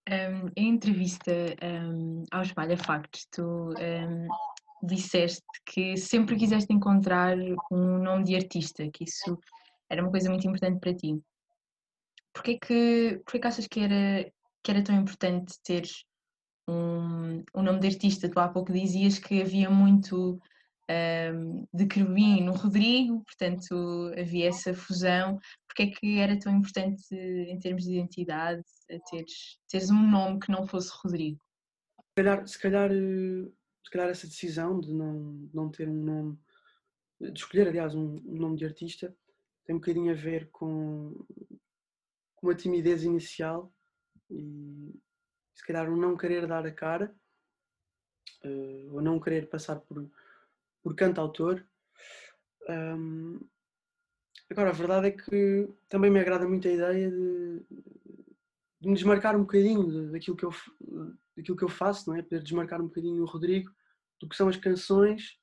Um, 0.10 0.51
em 0.57 0.69
entrevista 0.69 1.31
um, 1.63 2.24
ao 2.31 2.41
Espalha 2.41 2.75
Factos, 2.75 3.25
tu 3.31 3.69
um, 3.69 4.27
disseste 4.83 5.43
que 5.65 5.95
sempre 5.95 6.36
quiseste 6.36 6.74
encontrar 6.74 7.38
um 7.71 7.98
nome 8.00 8.25
de 8.25 8.36
artista, 8.36 8.89
que 8.91 9.05
isso 9.05 9.39
era 9.89 10.01
uma 10.01 10.12
coisa 10.12 10.29
muito 10.29 10.48
importante 10.48 10.79
para 10.79 10.95
ti. 10.95 11.21
Porquê 12.33 12.57
que, 12.57 13.21
porquê 13.24 13.39
que 13.39 13.48
achas 13.48 13.67
que 13.67 13.79
era, 13.79 14.31
que 14.63 14.71
era 14.71 14.83
tão 14.83 14.95
importante 14.95 15.53
ter 15.63 15.83
um, 16.72 17.62
nome 17.62 17.80
de 17.80 17.88
artista. 17.88 18.30
Tu 18.30 18.40
há 18.40 18.48
pouco 18.48 18.72
dizias 18.72 19.20
que 19.20 19.42
havia 19.42 19.70
muito 19.70 20.42
um, 20.90 21.68
de 21.74 21.86
Querubim 21.86 22.44
no 22.44 22.54
Rodrigo, 22.54 23.24
portanto 23.24 24.12
havia 24.18 24.50
essa 24.50 24.74
fusão. 24.74 25.40
Porque 25.68 25.84
é 25.84 25.88
que 25.88 26.20
era 26.20 26.38
tão 26.38 26.56
importante 26.58 27.16
em 27.16 27.58
termos 27.60 27.84
de 27.84 27.94
identidade 27.94 28.63
teres, 29.10 29.58
teres 29.70 29.90
um 29.90 30.10
nome 30.10 30.40
que 30.40 30.51
não 30.51 30.68
fosse 30.68 30.92
Rodrigo? 31.01 31.40
Se 31.98 32.16
calhar, 32.16 32.48
se 32.48 32.60
calhar, 32.60 32.90
se 32.92 33.92
calhar 33.92 34.10
essa 34.10 34.28
decisão 34.28 34.80
de 34.80 34.94
não, 34.94 35.50
não 35.54 35.70
ter 35.70 35.88
um 35.88 36.04
nome, 36.04 36.40
de 37.22 37.40
escolher 37.40 37.70
aliás 37.70 37.96
um, 37.96 38.16
um 38.25 38.36
nome 38.36 38.58
de 38.58 38.66
artista, 38.66 39.16
tem 39.66 39.75
um 39.75 39.80
bocadinho 39.80 40.12
a 40.12 40.16
ver 40.16 40.50
com, 40.51 41.25
com 42.36 42.48
uma 42.48 42.56
timidez 42.56 43.04
inicial 43.04 43.74
e 44.30 44.94
se 45.62 45.68
calhar 45.68 45.88
o 45.88 45.96
não 45.96 46.18
querer 46.18 46.48
dar 46.48 46.65
a 46.65 46.72
cara, 46.72 47.13
uh, 48.44 48.96
ou 48.96 49.00
não 49.00 49.20
querer 49.20 49.48
passar 49.48 49.80
por, 49.80 50.10
por 50.82 50.96
cantautor. 50.96 51.63
Um, 52.68 53.39
agora, 54.50 54.72
a 54.72 54.74
verdade 54.74 55.08
é 55.08 55.12
que 55.12 55.70
também 55.88 56.10
me 56.10 56.20
agrada 56.20 56.48
muito 56.48 56.68
a 56.68 56.72
ideia 56.72 57.12
de, 57.12 57.62
de 58.80 58.88
me 58.88 58.96
desmarcar 58.96 59.36
um 59.36 59.41
bocadinho 59.41 60.12
daquilo 60.12 60.36
que, 60.36 60.46
eu, 60.46 60.51
daquilo 61.38 61.58
que 61.58 61.63
eu 61.63 61.70
faço, 61.70 62.10
não 62.10 62.18
é? 62.18 62.24
Poder 62.24 62.41
desmarcar 62.41 62.82
um 62.82 62.88
bocadinho 62.88 63.22
o 63.22 63.27
Rodrigo 63.27 63.72
do 64.20 64.27
que 64.27 64.36
são 64.36 64.50
as 64.50 64.58
canções. 64.58 65.39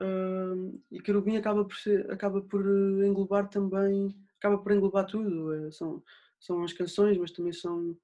Um, 0.00 0.80
e 0.92 1.00
Querubim 1.00 1.36
acaba 1.36 1.64
por, 1.64 1.74
ser, 1.76 2.08
acaba 2.08 2.40
por 2.40 2.64
englobar 3.04 3.48
também, 3.48 4.16
acaba 4.38 4.58
por 4.58 4.70
englobar 4.70 5.06
tudo. 5.06 5.52
É, 5.52 5.72
são, 5.72 6.00
são 6.38 6.62
as 6.62 6.72
canções, 6.72 7.18
mas 7.18 7.32
também 7.32 7.52
são 7.52 7.96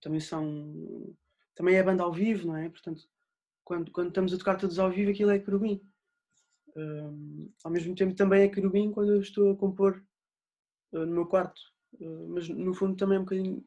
também 0.00 0.20
são. 0.20 1.14
Também 1.54 1.76
é 1.76 1.82
banda 1.82 2.02
ao 2.02 2.12
vivo, 2.12 2.48
não 2.48 2.56
é? 2.56 2.68
Portanto, 2.68 3.08
quando, 3.64 3.90
quando 3.90 4.08
estamos 4.08 4.32
a 4.32 4.38
tocar 4.38 4.56
todos 4.56 4.78
ao 4.78 4.90
vivo, 4.90 5.10
aquilo 5.10 5.30
é 5.30 5.38
querubim. 5.38 5.80
Um, 6.76 7.50
ao 7.64 7.70
mesmo 7.70 7.94
tempo, 7.94 8.14
também 8.14 8.42
é 8.42 8.48
querubim 8.48 8.92
quando 8.92 9.12
eu 9.12 9.20
estou 9.20 9.50
a 9.50 9.56
compor 9.56 10.04
uh, 10.92 11.06
no 11.06 11.14
meu 11.14 11.26
quarto. 11.26 11.60
Uh, 11.94 12.28
mas 12.28 12.48
no 12.48 12.74
fundo, 12.74 12.96
também 12.96 13.16
é 13.16 13.20
um 13.20 13.24
bocadinho. 13.24 13.64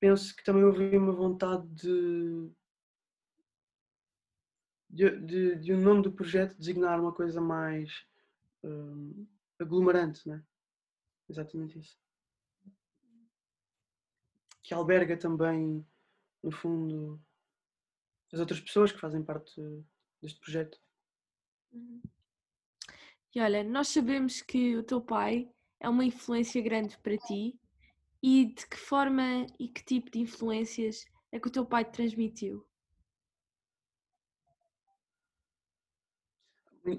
Penso 0.00 0.34
que 0.34 0.44
também 0.44 0.64
houve 0.64 0.96
uma 0.96 1.12
vontade 1.12 1.66
de. 1.68 2.50
De, 4.88 5.10
de, 5.20 5.56
de 5.56 5.74
um 5.74 5.80
nome 5.80 6.02
do 6.02 6.12
projeto 6.12 6.56
designar 6.56 7.00
uma 7.00 7.12
coisa 7.12 7.40
mais 7.40 8.06
um, 8.62 9.26
aglomerante, 9.58 10.26
não 10.28 10.36
é? 10.36 10.42
Exatamente 11.28 11.80
isso 11.80 12.03
que 14.64 14.72
alberga 14.72 15.14
também, 15.16 15.86
no 16.42 16.50
fundo, 16.50 17.22
as 18.32 18.40
outras 18.40 18.60
pessoas 18.60 18.90
que 18.90 18.98
fazem 18.98 19.22
parte 19.22 19.60
deste 20.20 20.40
projeto. 20.40 20.80
Uhum. 21.70 22.00
E 23.34 23.40
olha, 23.40 23.62
nós 23.62 23.88
sabemos 23.88 24.40
que 24.40 24.76
o 24.76 24.82
teu 24.82 25.02
pai 25.02 25.52
é 25.78 25.88
uma 25.88 26.04
influência 26.04 26.62
grande 26.62 26.96
para 26.98 27.18
ti 27.18 27.60
e 28.22 28.46
de 28.46 28.66
que 28.66 28.76
forma 28.76 29.46
e 29.58 29.68
que 29.68 29.84
tipo 29.84 30.10
de 30.10 30.20
influências 30.20 31.04
é 31.30 31.38
que 31.38 31.48
o 31.48 31.52
teu 31.52 31.66
pai 31.66 31.84
te 31.84 31.92
transmitiu? 31.92 32.66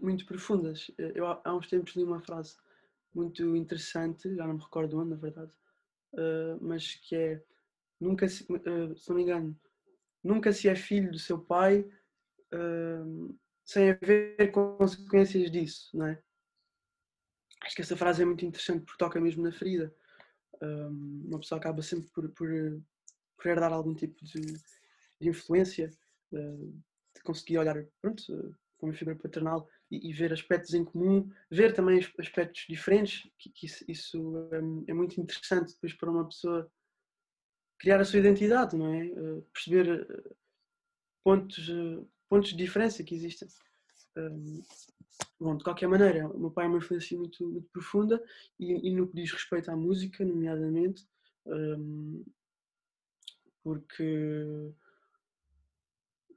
Muito, 0.02 0.26
profundas. 0.26 0.92
Eu 0.98 1.26
há 1.28 1.56
uns 1.56 1.68
tempos 1.68 1.96
li 1.96 2.04
uma 2.04 2.20
frase 2.20 2.58
muito 3.14 3.56
interessante, 3.56 4.36
já 4.36 4.46
não 4.46 4.56
me 4.56 4.62
recordo 4.62 5.00
onde, 5.00 5.12
na 5.12 5.16
verdade, 5.16 5.52
uh, 6.14 6.58
mas 6.60 6.96
que 6.96 7.16
é 7.16 7.44
nunca 8.00 8.28
se, 8.28 8.44
uh, 8.44 8.98
se 8.98 9.10
não 9.10 9.16
me 9.16 9.24
engano, 9.24 9.60
nunca 10.24 10.52
se 10.52 10.68
é 10.68 10.76
filho 10.76 11.12
do 11.12 11.20
seu 11.20 11.40
pai 11.40 11.82
uh, 12.54 13.40
sem 13.64 13.92
haver 13.92 14.52
consequências 14.52 15.52
disso, 15.52 15.96
não 15.98 16.08
é? 16.08 16.22
Acho 17.64 17.76
que 17.76 17.82
essa 17.82 17.98
frase 17.98 18.22
é 18.22 18.26
muito 18.26 18.46
interessante 18.46 18.86
porque 18.86 18.98
toca 18.98 19.20
mesmo 19.20 19.42
na 19.44 19.52
ferida. 19.52 19.94
uma 20.62 21.40
pessoa 21.40 21.60
acaba 21.60 21.82
sempre 21.82 22.08
por, 22.12 22.30
por, 22.30 22.48
por 23.36 23.48
herdar 23.48 23.74
algum 23.74 23.96
tipo 23.96 24.24
de, 24.24 24.42
de 25.20 25.30
influência, 25.30 25.90
de 26.32 27.24
conseguir 27.24 27.58
olhar 27.58 27.84
pronto, 28.00 28.56
com 28.78 28.88
uma 28.88 28.94
figura 28.94 29.18
paternal 29.18 29.68
e, 29.90 30.10
e, 30.10 30.14
ver 30.14 30.34
aspectos 30.34 30.74
em 30.74 30.84
comum, 30.84 31.30
ver 31.50 31.74
também 31.74 32.00
aspectos 32.20 32.66
diferentes, 32.68 33.30
que, 33.38 33.50
que 33.50 33.66
isso, 33.66 33.86
isso 33.88 34.50
é, 34.52 34.92
é, 34.92 34.94
muito 34.94 35.20
interessante 35.20 35.74
depois 35.74 35.94
para 35.94 36.12
uma 36.12 36.28
pessoa 36.28 36.72
criar 37.78 38.00
a 38.00 38.06
sua 38.06 38.20
identidade, 38.20 38.76
não 38.76 38.94
é? 38.94 39.06
Uh, 39.06 39.42
perceber 39.54 40.08
pontos, 41.24 41.70
uh, 41.70 42.08
pontos 42.30 42.52
de 42.52 42.58
diferença 42.58 43.04
que 43.04 43.16
existem. 43.16 43.48
Um, 44.18 44.62
bom, 45.40 45.58
de 45.58 45.64
qualquer 45.64 45.88
maneira, 45.88 46.28
o 46.28 46.40
meu 46.40 46.52
pai 46.52 46.66
é 46.66 46.68
uma 46.68 46.78
influência 46.78 47.18
muito, 47.18 47.46
muito 47.48 47.70
profunda 47.70 48.24
e, 48.60 48.90
e, 48.90 48.94
no 48.94 49.08
que 49.08 49.16
diz 49.16 49.32
respeito 49.32 49.70
à 49.70 49.76
música, 49.76 50.24
nomeadamente, 50.24 51.06
um, 51.46 52.24
porque, 53.64 54.72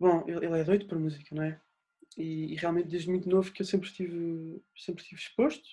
bom, 0.00 0.24
ele, 0.26 0.46
ele 0.46 0.58
é 0.58 0.64
doido 0.64 0.86
para 0.86 0.98
música, 0.98 1.34
não 1.34 1.42
é? 1.42 1.60
E, 2.16 2.52
e, 2.52 2.56
realmente 2.56 2.88
desde 2.88 3.10
muito 3.10 3.28
novo 3.28 3.52
que 3.52 3.62
eu 3.62 3.66
sempre 3.66 3.88
estive, 3.88 4.62
sempre 4.76 5.02
estive 5.02 5.20
exposto 5.20 5.68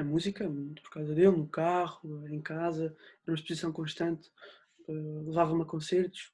à 0.00 0.04
música, 0.04 0.48
por 0.82 0.90
causa 0.90 1.14
dele, 1.14 1.36
no 1.36 1.48
carro, 1.48 2.26
em 2.28 2.40
casa, 2.40 2.84
era 2.84 3.32
uma 3.32 3.34
exposição 3.34 3.72
constante, 3.72 4.30
uh, 4.88 5.28
levava-me 5.28 5.62
a 5.62 5.66
concertos 5.66 6.32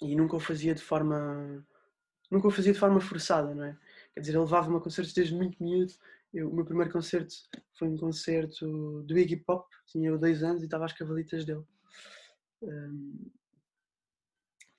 e 0.00 0.16
nunca 0.16 0.36
o 0.36 0.40
fazia 0.40 0.74
de 0.74 0.82
forma 0.82 1.64
nunca 2.30 2.48
o 2.48 2.50
fazia 2.50 2.72
de 2.72 2.78
forma 2.78 3.00
forçada, 3.00 3.54
não 3.54 3.64
é? 3.64 3.78
Quer 4.14 4.20
dizer, 4.20 4.32
ele 4.32 4.40
levava-me 4.40 4.76
a 4.76 4.80
concertos 4.80 5.12
desde 5.12 5.34
muito 5.34 5.62
miúdo. 5.62 5.92
Eu, 6.32 6.50
o 6.50 6.54
meu 6.54 6.64
primeiro 6.64 6.90
concerto 6.90 7.34
foi 7.74 7.88
um 7.88 7.96
concerto 7.98 9.02
do 9.02 9.18
Iggy 9.18 9.36
Pop, 9.36 9.68
tinha 9.86 10.08
eu 10.08 10.18
10 10.18 10.42
anos 10.42 10.62
e 10.62 10.64
estava 10.64 10.86
às 10.86 10.94
cavalitas 10.94 11.44
dele. 11.44 11.62
Um, 12.62 13.30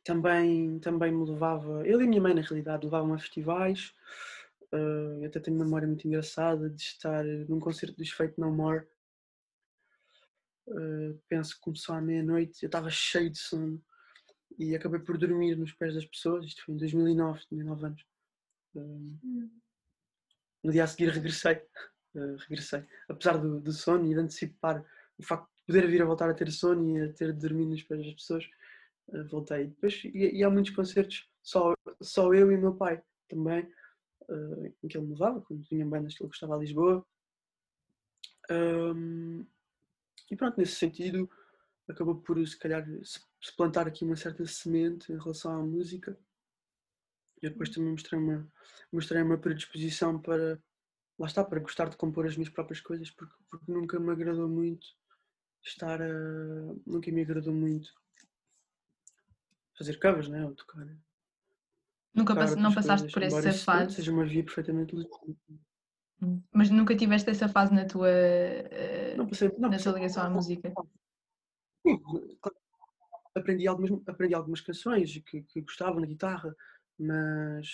também, 0.03 0.79
também 0.79 1.11
me 1.11 1.29
levava, 1.29 1.87
ele 1.87 2.03
e 2.03 2.05
a 2.05 2.09
minha 2.09 2.21
mãe 2.21 2.33
na 2.33 2.41
realidade 2.41 2.85
levavam 2.85 3.13
a 3.13 3.19
festivais, 3.19 3.93
eu 4.77 5.27
até 5.27 5.39
tenho 5.39 5.57
uma 5.57 5.65
memória 5.65 5.87
muito 5.87 6.07
engraçada 6.07 6.69
de 6.69 6.81
estar 6.81 7.23
num 7.23 7.59
concerto 7.59 7.95
dos 7.97 8.11
Fate 8.11 8.39
No 8.39 8.51
More, 8.51 8.85
uh, 10.67 11.19
penso 11.27 11.55
que 11.55 11.61
começou 11.61 11.95
à 11.95 12.01
meia-noite, 12.01 12.63
eu 12.63 12.67
estava 12.67 12.89
cheio 12.89 13.29
de 13.29 13.37
sono 13.37 13.83
e 14.57 14.75
acabei 14.75 14.99
por 14.99 15.17
dormir 15.17 15.55
nos 15.55 15.73
pés 15.73 15.93
das 15.93 16.05
pessoas, 16.05 16.45
isto 16.45 16.63
foi 16.65 16.75
em 16.75 16.77
2009, 16.77 17.45
tinha 17.47 17.63
9 17.63 17.85
anos. 17.85 18.05
Uh, 18.75 19.49
no 20.63 20.71
dia 20.71 20.83
a 20.83 20.87
seguir 20.87 21.09
regressei, 21.09 21.61
regressei, 22.47 22.85
apesar 23.07 23.37
do, 23.37 23.59
do 23.59 23.71
sono 23.71 24.05
e 24.05 24.13
de 24.13 24.19
antecipar 24.19 24.83
o 25.17 25.23
facto 25.23 25.45
de 25.45 25.65
poder 25.67 25.87
vir 25.87 26.01
a 26.01 26.05
voltar 26.05 26.29
a 26.29 26.33
ter 26.33 26.51
sono 26.51 26.97
e 26.97 27.01
a 27.01 27.13
ter 27.13 27.33
de 27.33 27.39
dormir 27.39 27.65
nos 27.65 27.83
pés 27.83 28.05
das 28.05 28.13
pessoas, 28.15 28.49
eh, 29.11 29.23
voltei. 29.23 29.67
Depois, 29.67 30.01
e, 30.05 30.37
e, 30.37 30.43
há 30.43 30.49
muitos 30.49 30.71
concertos, 30.71 31.29
só, 31.41 31.73
só 32.01 32.33
eu 32.33 32.51
e 32.51 32.57
meu 32.57 32.75
pai 32.75 33.01
também, 33.27 33.67
uh, 34.29 34.73
em 34.83 34.87
que 34.87 34.97
ele 34.97 35.05
me 35.05 35.13
levava, 35.13 35.41
quando 35.41 35.63
tinha 35.63 35.85
bandas 35.85 36.15
que 36.15 36.23
ele 36.23 36.29
gostava 36.29 36.55
a 36.55 36.59
Lisboa. 36.59 37.05
Um, 38.49 39.45
e 40.29 40.35
pronto, 40.35 40.57
nesse 40.57 40.75
sentido, 40.75 41.29
acabou 41.87 42.15
por 42.15 42.45
se 42.47 42.57
calhar 42.57 42.85
se 43.03 43.55
plantar 43.55 43.87
aqui 43.87 44.03
uma 44.03 44.15
certa 44.15 44.45
semente 44.45 45.11
em 45.11 45.17
relação 45.17 45.51
à 45.51 45.63
música. 45.63 46.17
E 47.41 47.49
depois 47.49 47.69
também 47.69 47.91
mostrei 47.91 48.19
uma, 48.19 48.51
mostrei 48.91 49.21
uma 49.21 49.37
predisposição 49.37 50.19
para, 50.19 50.61
lá 51.19 51.27
está, 51.27 51.43
para 51.43 51.59
gostar 51.59 51.89
de 51.89 51.97
compor 51.97 52.25
as 52.25 52.37
minhas 52.37 52.51
próprias 52.51 52.79
coisas, 52.79 53.11
porque, 53.11 53.35
porque 53.49 53.71
nunca 53.71 53.99
me 53.99 54.11
agradou 54.11 54.47
muito 54.47 54.87
estar 55.61 56.01
a. 56.01 56.07
Nunca 56.85 57.11
me 57.11 57.21
agradou 57.21 57.53
muito 57.53 57.93
fazer 59.77 59.99
covers, 59.99 60.29
né? 60.29 60.45
Ou 60.45 60.55
tocar. 60.55 60.87
Nunca 62.13 62.35
não 62.55 62.73
passaste 62.73 63.11
coisas, 63.11 63.33
por 63.33 63.47
essa 63.47 63.65
fase? 63.65 63.95
Seja 63.95 64.11
uma 64.11 64.25
via 64.25 64.43
perfeitamente 64.43 64.95
legítima. 64.95 65.35
Hum. 66.21 66.41
Mas 66.53 66.69
nunca 66.69 66.95
tiveste 66.95 67.29
essa 67.29 67.49
fase 67.49 67.73
na 67.73 67.85
tua, 67.85 68.07
uh, 68.07 69.17
não 69.17 69.27
passei, 69.27 69.51
não, 69.57 69.69
na 69.69 69.79
tua 69.79 69.93
ligação 69.93 70.23
à 70.23 70.29
música? 70.29 70.71
Sim, 71.85 71.99
aprendi 73.35 73.67
algumas, 73.67 73.91
aprendi 74.07 74.33
algumas 74.33 74.61
canções 74.61 75.17
que, 75.25 75.41
que 75.41 75.61
gostava 75.61 75.99
na 75.99 76.05
guitarra, 76.05 76.55
mas, 76.97 77.67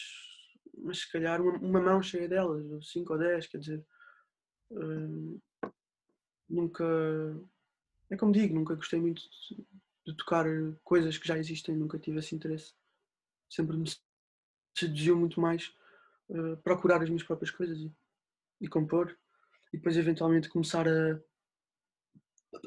mas 0.77 0.99
se 0.99 1.11
calhar 1.11 1.41
uma, 1.41 1.57
uma 1.57 1.81
mão 1.81 2.01
cheia 2.01 2.27
delas, 2.27 2.65
ou 2.71 2.81
cinco 2.81 3.13
ou 3.13 3.19
dez, 3.19 3.45
quer 3.45 3.57
dizer, 3.57 3.85
uh, 4.71 5.41
nunca, 6.49 6.85
é 8.09 8.15
como 8.15 8.31
digo, 8.31 8.55
nunca 8.55 8.73
gostei 8.73 8.99
muito 8.99 9.21
de, 9.21 9.67
de 10.07 10.15
tocar 10.15 10.45
coisas 10.83 11.17
que 11.17 11.27
já 11.27 11.37
existem, 11.37 11.75
nunca 11.75 11.99
tive 11.99 12.19
esse 12.19 12.33
interesse. 12.33 12.73
Sempre 13.49 13.77
me 13.77 13.89
seduziu 14.75 15.17
muito 15.17 15.39
mais 15.39 15.73
uh, 16.29 16.57
procurar 16.57 17.01
as 17.01 17.09
minhas 17.09 17.23
próprias 17.23 17.51
coisas 17.51 17.77
e, 17.79 17.91
e, 18.61 18.67
compor. 18.67 19.15
E 19.73 19.77
depois, 19.77 19.97
eventualmente, 19.97 20.49
começar 20.49 20.87
a, 20.87 21.19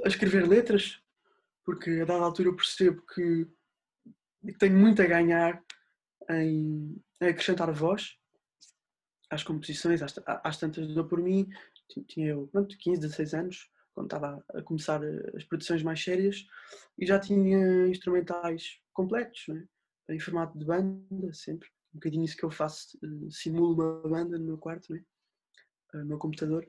a 0.04 0.08
escrever 0.08 0.46
letras, 0.46 1.02
porque 1.64 1.90
a 2.00 2.04
dada 2.04 2.24
altura 2.24 2.48
eu 2.48 2.56
percebo 2.56 3.02
que, 3.06 3.46
que 4.46 4.52
tenho 4.58 4.76
muito 4.76 5.00
a 5.02 5.06
ganhar 5.06 5.62
em, 6.30 7.02
em 7.20 7.26
acrescentar 7.26 7.70
voz 7.72 8.16
às 9.30 9.42
composições, 9.42 10.02
às, 10.02 10.14
às 10.26 10.58
tantas 10.58 10.86
dou 10.94 11.04
por 11.04 11.20
mim. 11.20 11.48
Tinha 12.06 12.28
eu 12.28 12.48
pronto, 12.48 12.76
15, 12.78 13.00
16 13.00 13.34
anos 13.34 13.72
quando 13.94 14.06
estava 14.06 14.44
a 14.54 14.62
começar 14.62 15.02
eh, 15.02 15.32
as 15.36 15.44
produções 15.44 15.82
mais 15.82 16.02
sérias, 16.02 16.46
e 16.98 17.06
já 17.06 17.18
tinha 17.18 17.86
instrumentais 17.88 18.80
completos, 18.92 19.44
né? 19.48 19.66
em 20.08 20.18
formato 20.18 20.58
de 20.58 20.64
banda, 20.64 21.32
sempre. 21.32 21.68
Um 21.92 21.98
bocadinho 21.98 22.24
isso 22.24 22.36
que 22.36 22.44
eu 22.44 22.50
faço, 22.50 22.98
eh, 23.02 23.30
simulo 23.30 23.74
uma 23.74 24.08
banda 24.08 24.38
no 24.38 24.44
meu 24.44 24.58
quarto, 24.58 24.92
né? 24.92 25.04
No 25.94 26.06
meu 26.06 26.18
computador. 26.18 26.66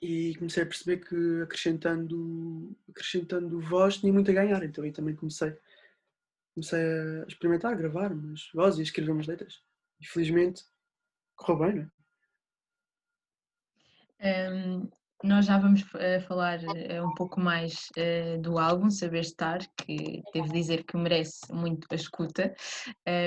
E 0.00 0.34
comecei 0.36 0.62
a 0.62 0.66
perceber 0.66 0.98
que 0.98 1.42
acrescentando, 1.42 2.76
acrescentando 2.88 3.60
voz 3.60 3.96
tinha 3.96 4.12
muito 4.12 4.30
a 4.30 4.34
ganhar, 4.34 4.62
então 4.62 4.84
aí 4.84 4.92
também 4.92 5.16
comecei, 5.16 5.56
comecei 6.54 6.78
a 6.78 7.26
experimentar, 7.26 7.72
a 7.72 7.76
gravar 7.76 8.12
umas 8.12 8.50
vozes 8.54 8.80
e 8.80 8.82
escrever 8.82 9.12
umas 9.12 9.26
letras. 9.26 9.62
E 10.00 10.06
felizmente 10.06 10.62
correu 11.34 11.58
bem, 11.58 11.74
não 11.76 11.82
é? 11.82 11.94
Um, 14.50 14.90
nós 15.22 15.46
já 15.46 15.58
vamos 15.58 15.82
uh, 15.82 16.20
falar 16.26 16.58
uh, 16.60 17.06
um 17.06 17.14
pouco 17.14 17.40
mais 17.40 17.86
uh, 17.96 18.40
do 18.40 18.58
álbum 18.58 18.90
Saber 18.90 19.20
Estar, 19.20 19.60
que 19.78 20.22
devo 20.32 20.52
dizer 20.52 20.84
que 20.84 20.96
merece 20.96 21.52
muito 21.52 21.86
a 21.90 21.94
escuta. 21.94 22.54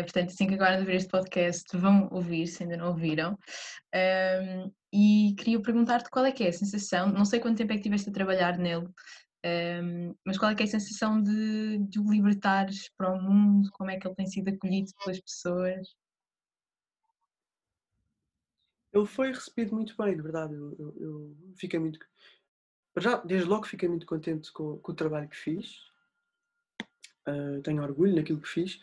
portanto, 0.04 0.30
assim 0.30 0.48
que 0.48 0.54
agora 0.56 0.78
de 0.78 0.86
ver 0.86 0.96
este 0.96 1.10
podcast, 1.10 1.76
vão 1.78 2.08
ouvir, 2.12 2.48
se 2.48 2.64
ainda 2.64 2.78
não 2.78 2.90
ouviram. 2.90 3.38
Um, 3.96 4.72
e 4.94 5.36
queria 5.38 5.62
perguntar-te 5.62 6.10
qual 6.10 6.26
é 6.26 6.32
que 6.32 6.44
é 6.44 6.50
a 6.50 6.54
sensação, 6.54 7.12
não 7.12 7.26
sei 7.26 7.40
quanto 7.40 7.58
tempo 7.58 7.74
é 7.74 7.76
que 7.76 7.84
tiveste 7.84 8.10
a 8.10 8.14
trabalhar 8.14 8.58
nele, 8.58 8.88
um, 9.46 10.16
mas 10.26 10.38
qual 10.38 10.52
é 10.52 10.56
que 10.56 10.64
é 10.64 10.66
a 10.66 10.70
sensação 10.70 11.22
de, 11.22 11.80
de 11.80 12.00
o 12.00 12.10
libertares 12.10 12.90
para 12.98 13.14
o 13.14 13.22
mundo, 13.22 13.70
como 13.74 13.92
é 13.92 13.98
que 13.98 14.08
ele 14.08 14.16
tem 14.16 14.28
sido 14.28 14.50
acolhido 14.50 14.92
pelas 15.04 15.20
pessoas? 15.20 15.88
Ele 18.98 19.06
foi 19.06 19.32
recebido 19.32 19.76
muito 19.76 19.96
bem, 19.96 20.16
de 20.16 20.22
verdade. 20.22 20.54
Eu, 20.56 20.76
eu, 20.80 20.96
eu 21.00 21.38
fiquei 21.56 21.80
muito. 21.80 22.00
Já, 22.98 23.18
desde 23.18 23.48
logo 23.48 23.68
fiquei 23.68 23.88
muito 23.88 24.08
contente 24.08 24.52
com, 24.52 24.78
com 24.80 24.92
o 24.92 24.96
trabalho 24.96 25.30
que 25.30 25.38
fiz. 25.38 25.78
Uh, 27.28 27.62
tenho 27.62 27.84
orgulho 27.84 28.16
naquilo 28.16 28.42
que 28.42 28.50
fiz. 28.50 28.82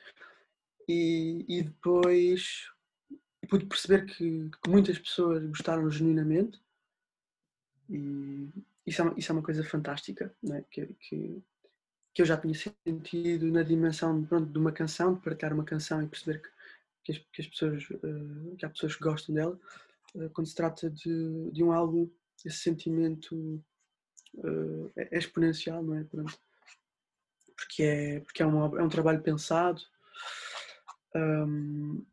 E, 0.89 1.45
e 1.49 1.63
depois 1.63 2.71
pude 3.49 3.67
perceber 3.67 4.07
que, 4.07 4.51
que, 4.63 4.71
muitas 4.71 4.99
pessoas 4.99 5.45
gostaram 5.47 5.91
genuinamente. 5.91 6.61
E 7.91 8.49
isso 8.87 9.03
é 9.03 9.05
uma, 9.05 9.19
isso 9.19 9.33
é 9.33 9.35
uma 9.35 9.43
coisa 9.43 9.65
fantástica, 9.65 10.33
né? 10.43 10.65
que, 10.71 10.87
que, 10.87 11.43
que 12.15 12.23
eu 12.23 12.27
já 12.27 12.37
tinha 12.37 12.55
sentido 12.55 13.51
na 13.51 13.63
dimensão 13.63 14.25
pronto, 14.25 14.51
de 14.51 14.59
uma 14.59 14.73
canção, 14.73 15.15
de 15.15 15.21
partilhar 15.21 15.53
uma 15.53 15.65
canção 15.65 16.03
e 16.03 16.07
perceber 16.07 16.41
que, 16.41 16.49
que, 17.03 17.13
as, 17.13 17.19
que 17.19 17.43
as 17.43 17.49
pessoas, 17.49 17.91
uh, 17.91 18.57
que 18.57 18.65
há 18.65 18.71
pessoas 18.71 18.95
que 18.95 19.03
gostam 19.03 19.35
dela 19.35 19.61
quando 20.33 20.47
se 20.47 20.55
trata 20.55 20.91
de, 20.91 21.51
de 21.51 21.63
um 21.63 21.73
álbum, 21.73 22.09
esse 22.45 22.59
sentimento 22.59 23.63
uh, 24.35 24.93
é 24.97 25.19
exponencial, 25.19 25.83
não 25.83 25.97
é? 25.97 26.05
Pronto. 26.05 26.39
Porque 27.57 27.83
é, 27.83 28.21
porque 28.21 28.43
é, 28.43 28.47
um, 28.47 28.79
é 28.79 28.83
um 28.83 28.89
trabalho 28.89 29.23
pensado, 29.23 29.81
um, 31.15 32.05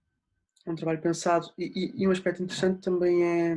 é 0.65 0.71
um 0.71 0.75
trabalho 0.75 1.01
pensado 1.01 1.51
e, 1.57 1.65
e, 1.65 2.03
e, 2.03 2.07
um 2.07 2.11
aspecto 2.11 2.43
interessante 2.43 2.81
também 2.81 3.23
é 3.23 3.55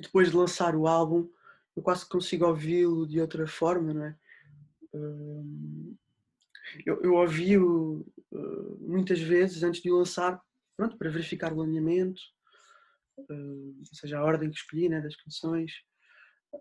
depois 0.00 0.30
de 0.30 0.36
lançar 0.36 0.74
o 0.74 0.86
álbum 0.86 1.28
eu 1.76 1.82
quase 1.82 2.06
consigo 2.06 2.46
ouvi-lo 2.46 3.06
de 3.06 3.20
outra 3.20 3.46
forma, 3.46 3.94
não 3.94 4.04
é? 4.04 4.16
Um, 4.92 5.96
eu, 6.84 7.00
eu 7.02 7.14
ouvi-o 7.14 8.06
uh, 8.32 8.78
muitas 8.80 9.20
vezes 9.20 9.62
antes 9.62 9.82
de 9.82 9.90
o 9.90 9.96
lançar, 9.96 10.40
pronto, 10.76 10.96
para 10.96 11.10
verificar 11.10 11.52
o 11.52 11.62
alinhamento, 11.62 12.20
uh, 13.30 13.78
ou 13.78 13.84
seja, 13.94 14.18
a 14.18 14.24
ordem 14.24 14.50
que 14.50 14.56
escolhi 14.56 14.88
né, 14.88 15.00
das 15.00 15.16
canções, 15.16 15.72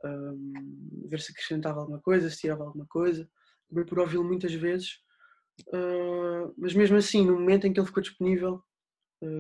um, 0.04 1.08
ver 1.10 1.20
se 1.20 1.32
acrescentava 1.32 1.80
alguma 1.80 2.00
coisa, 2.00 2.30
se 2.30 2.40
tirava 2.40 2.64
alguma 2.64 2.86
coisa. 2.88 3.30
Acabei 3.66 3.86
por 3.86 4.00
ouvi-lo 4.00 4.24
muitas 4.24 4.54
vezes, 4.54 5.00
uh, 5.68 6.54
mas 6.58 6.74
mesmo 6.74 6.98
assim, 6.98 7.26
no 7.26 7.34
momento 7.34 7.68
em 7.68 7.74
que 7.74 7.80
ele 7.80 7.88
ficou 7.88 8.04
disponível, 8.04 8.64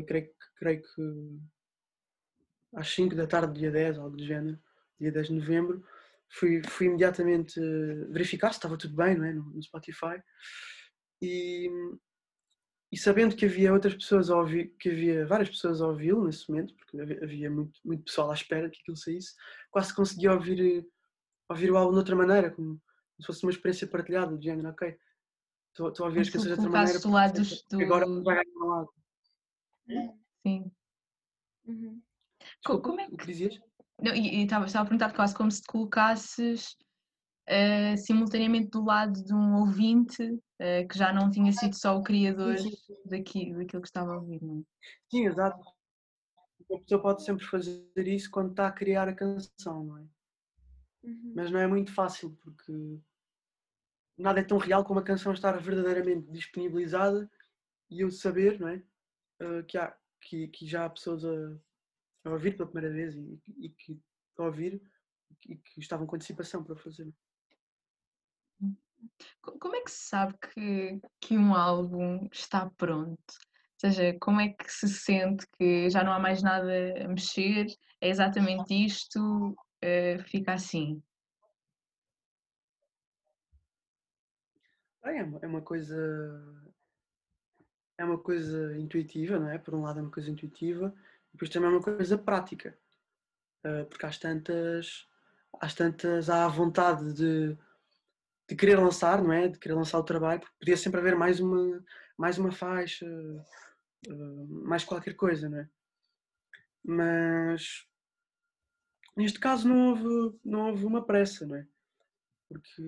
creio, 0.07 0.29
creio 0.57 0.81
que 0.81 1.39
às 2.75 2.89
5 2.89 3.15
da 3.15 3.25
tarde, 3.25 3.59
dia 3.59 3.71
10, 3.71 3.97
algo 3.97 4.17
do 4.17 4.25
género, 4.25 4.59
dia 4.99 5.11
10 5.11 5.27
de 5.27 5.33
novembro, 5.33 5.83
fui, 6.29 6.61
fui 6.67 6.87
imediatamente 6.87 7.59
verificar 8.09 8.51
se 8.51 8.57
estava 8.57 8.77
tudo 8.77 8.95
bem 8.95 9.17
não 9.17 9.25
é? 9.25 9.33
no, 9.33 9.43
no 9.43 9.63
Spotify 9.63 10.21
e, 11.21 11.69
e 12.91 12.97
sabendo 12.97 13.35
que 13.35 13.45
havia 13.45 13.71
outras 13.71 13.93
pessoas 13.93 14.29
a 14.29 14.37
ouvir, 14.37 14.75
que 14.79 14.89
havia 14.89 15.25
várias 15.25 15.49
pessoas 15.49 15.81
a 15.81 15.87
ouvi-lo 15.87 16.25
nesse 16.25 16.49
momento, 16.49 16.73
porque 16.75 16.99
havia 17.23 17.49
muito, 17.49 17.79
muito 17.85 18.03
pessoal 18.03 18.31
à 18.31 18.33
espera 18.33 18.69
que 18.69 18.79
aquilo 18.81 18.97
saísse, 18.97 19.35
quase 19.69 19.93
conseguia 19.93 20.33
ouvir, 20.33 20.87
ouvir 21.47 21.71
o 21.71 21.77
álbum 21.77 21.91
de 21.91 21.99
outra 21.99 22.15
maneira, 22.15 22.49
como 22.49 22.81
se 23.19 23.27
fosse 23.27 23.43
uma 23.43 23.51
experiência 23.51 23.87
partilhada, 23.87 24.35
de 24.35 24.43
género, 24.43 24.69
ok, 24.69 24.97
estou, 25.69 26.05
a 26.05 26.07
ouvir 26.07 26.21
as 26.21 26.29
canções 26.29 26.55
de 26.55 26.61
outra 26.61 26.69
maneira, 26.69 26.99
do 26.99 27.11
lado 27.11 27.41
do... 27.69 27.81
agora 27.81 28.05
vai 28.23 28.43
ganhar 28.43 28.57
um 28.57 28.67
lado. 28.67 28.89
Sim. 30.47 30.71
Uhum. 31.65 32.01
Desculpa, 32.57 32.81
como 32.81 33.01
é 33.01 33.07
que... 33.07 33.13
O 33.13 33.17
que 33.17 33.27
dizias? 33.27 33.59
Não, 34.01 34.15
e 34.15 34.43
estava 34.43 34.65
a 34.65 34.83
perguntar 34.83 35.13
quase 35.13 35.35
como 35.35 35.51
se 35.51 35.61
te 35.61 35.67
colocasses 35.67 36.75
uh, 37.49 37.97
simultaneamente 37.97 38.69
do 38.69 38.83
lado 38.83 39.23
de 39.23 39.33
um 39.33 39.59
ouvinte 39.59 40.23
uh, 40.23 40.87
que 40.87 40.97
já 40.97 41.11
não 41.11 41.29
tinha 41.29 41.51
sido 41.51 41.75
só 41.75 41.97
o 41.97 42.03
criador 42.03 42.57
sim, 42.57 42.71
sim. 42.71 42.95
Daqui, 43.05 43.53
daquilo 43.53 43.81
que 43.81 43.87
estava 43.87 44.13
a 44.13 44.17
ouvir, 44.17 44.41
não 44.41 44.59
é? 44.59 44.63
Sim, 45.09 45.25
exato. 45.25 45.65
A 46.71 46.77
pessoa 46.77 47.01
pode 47.01 47.23
sempre 47.23 47.45
fazer 47.45 48.07
isso 48.07 48.29
quando 48.29 48.51
está 48.51 48.67
a 48.67 48.71
criar 48.71 49.07
a 49.07 49.15
canção, 49.15 49.83
não 49.83 49.97
é? 49.97 50.05
Uhum. 51.03 51.33
Mas 51.35 51.49
não 51.49 51.59
é 51.59 51.67
muito 51.67 51.91
fácil 51.91 52.37
porque 52.43 52.99
nada 54.17 54.41
é 54.41 54.43
tão 54.43 54.57
real 54.57 54.83
como 54.83 54.99
a 54.99 55.03
canção 55.03 55.33
estar 55.33 55.57
verdadeiramente 55.57 56.29
disponibilizada 56.31 57.29
e 57.89 58.01
eu 58.01 58.11
saber, 58.11 58.59
não 58.59 58.67
é? 58.67 58.83
Uh, 59.41 59.63
que, 59.63 59.77
há, 59.77 59.97
que, 60.21 60.47
que 60.49 60.67
já 60.67 60.85
há 60.85 60.89
pessoas 60.89 61.23
a, 61.25 61.57
a 62.25 62.31
ouvir 62.31 62.55
pela 62.55 62.69
primeira 62.69 62.93
vez 62.93 63.15
e, 63.15 63.41
e 63.57 63.69
que 63.69 63.99
a 64.37 64.43
ouvir 64.43 64.81
e 65.47 65.55
que 65.55 65.79
estavam 65.79 66.05
com 66.05 66.15
antecipação 66.15 66.63
para 66.63 66.75
fazer. 66.75 67.11
Como 69.41 69.75
é 69.75 69.81
que 69.81 69.91
se 69.91 70.07
sabe 70.09 70.35
que, 70.37 70.99
que 71.19 71.37
um 71.37 71.53
álbum 71.55 72.27
está 72.31 72.69
pronto? 72.77 73.19
Ou 73.81 73.91
seja, 73.91 74.17
como 74.19 74.41
é 74.41 74.49
que 74.49 74.71
se 74.71 74.87
sente 74.89 75.45
que 75.57 75.89
já 75.89 76.03
não 76.03 76.11
há 76.11 76.19
mais 76.19 76.43
nada 76.43 76.71
a 77.03 77.07
mexer? 77.07 77.67
É 78.01 78.09
exatamente 78.09 78.73
isto? 78.73 79.55
Uh, 79.83 80.21
fica 80.25 80.53
assim? 80.53 81.01
É 85.03 85.23
uma, 85.23 85.39
é 85.41 85.47
uma 85.47 85.61
coisa 85.61 86.69
é 87.97 88.05
uma 88.05 88.17
coisa 88.17 88.77
intuitiva, 88.77 89.37
não 89.39 89.49
é? 89.49 89.57
Por 89.57 89.75
um 89.75 89.81
lado 89.81 89.99
é 89.99 90.01
uma 90.01 90.11
coisa 90.11 90.29
intuitiva, 90.29 90.93
depois 91.33 91.49
também 91.49 91.69
é 91.69 91.73
uma 91.73 91.81
coisa 91.81 92.17
prática, 92.17 92.77
uh, 93.65 93.85
porque 93.85 94.05
às 94.05 94.17
tantas 94.17 95.07
às 95.59 95.73
tantas 95.73 96.29
há 96.29 96.45
a 96.45 96.49
vontade 96.49 97.13
de 97.13 97.57
de 98.49 98.55
querer 98.55 98.79
lançar, 98.79 99.23
não 99.23 99.31
é? 99.31 99.47
De 99.47 99.59
querer 99.59 99.75
lançar 99.75 99.99
o 99.99 100.03
trabalho, 100.03 100.39
porque 100.41 100.55
podia 100.59 100.75
sempre 100.75 100.99
haver 100.99 101.15
mais 101.15 101.39
uma, 101.39 101.85
mais 102.17 102.39
uma 102.39 102.51
faixa, 102.51 103.05
uh, 104.07 104.47
mais 104.47 104.83
qualquer 104.83 105.15
coisa, 105.15 105.47
não 105.47 105.59
é? 105.59 105.69
Mas 106.83 107.85
neste 109.15 109.39
caso 109.39 109.67
não 109.67 109.89
houve, 109.89 110.39
não 110.43 110.69
houve 110.69 110.83
uma 110.83 111.05
pressa, 111.05 111.45
não 111.45 111.57
é? 111.57 111.67
Porque 112.49 112.81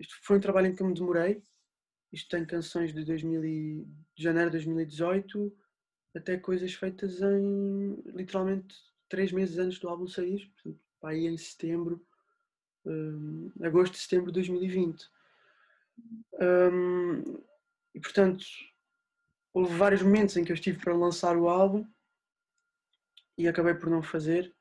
isto 0.00 0.16
foi 0.22 0.38
um 0.38 0.40
trabalho 0.40 0.66
em 0.66 0.74
que 0.74 0.82
eu 0.82 0.88
me 0.88 0.94
demorei. 0.94 1.40
Isto 2.12 2.30
tem 2.30 2.44
canções 2.44 2.92
de, 2.92 3.04
2000 3.04 3.44
e, 3.44 3.84
de 4.16 4.22
janeiro 4.22 4.50
de 4.50 4.56
2018 4.56 5.56
até 6.16 6.36
coisas 6.36 6.72
feitas 6.74 7.20
em 7.20 8.02
literalmente 8.06 8.74
três 9.08 9.30
meses 9.30 9.58
antes 9.58 9.78
do 9.78 9.88
álbum 9.88 10.08
sair, 10.08 10.50
portanto, 10.54 10.80
aí 11.04 11.26
em 11.26 11.36
setembro 11.36 12.04
um, 12.86 13.50
agosto 13.62 13.96
setembro 13.96 14.26
de 14.26 14.34
2020. 14.34 15.08
Um, 16.40 17.38
e 17.94 18.00
portanto, 18.00 18.44
houve 19.52 19.74
vários 19.76 20.02
momentos 20.02 20.36
em 20.36 20.44
que 20.44 20.52
eu 20.52 20.54
estive 20.54 20.78
para 20.78 20.94
lançar 20.94 21.36
o 21.36 21.48
álbum 21.48 21.86
e 23.36 23.48
acabei 23.48 23.74
por 23.74 23.90
não 23.90 24.02
fazer, 24.02 24.54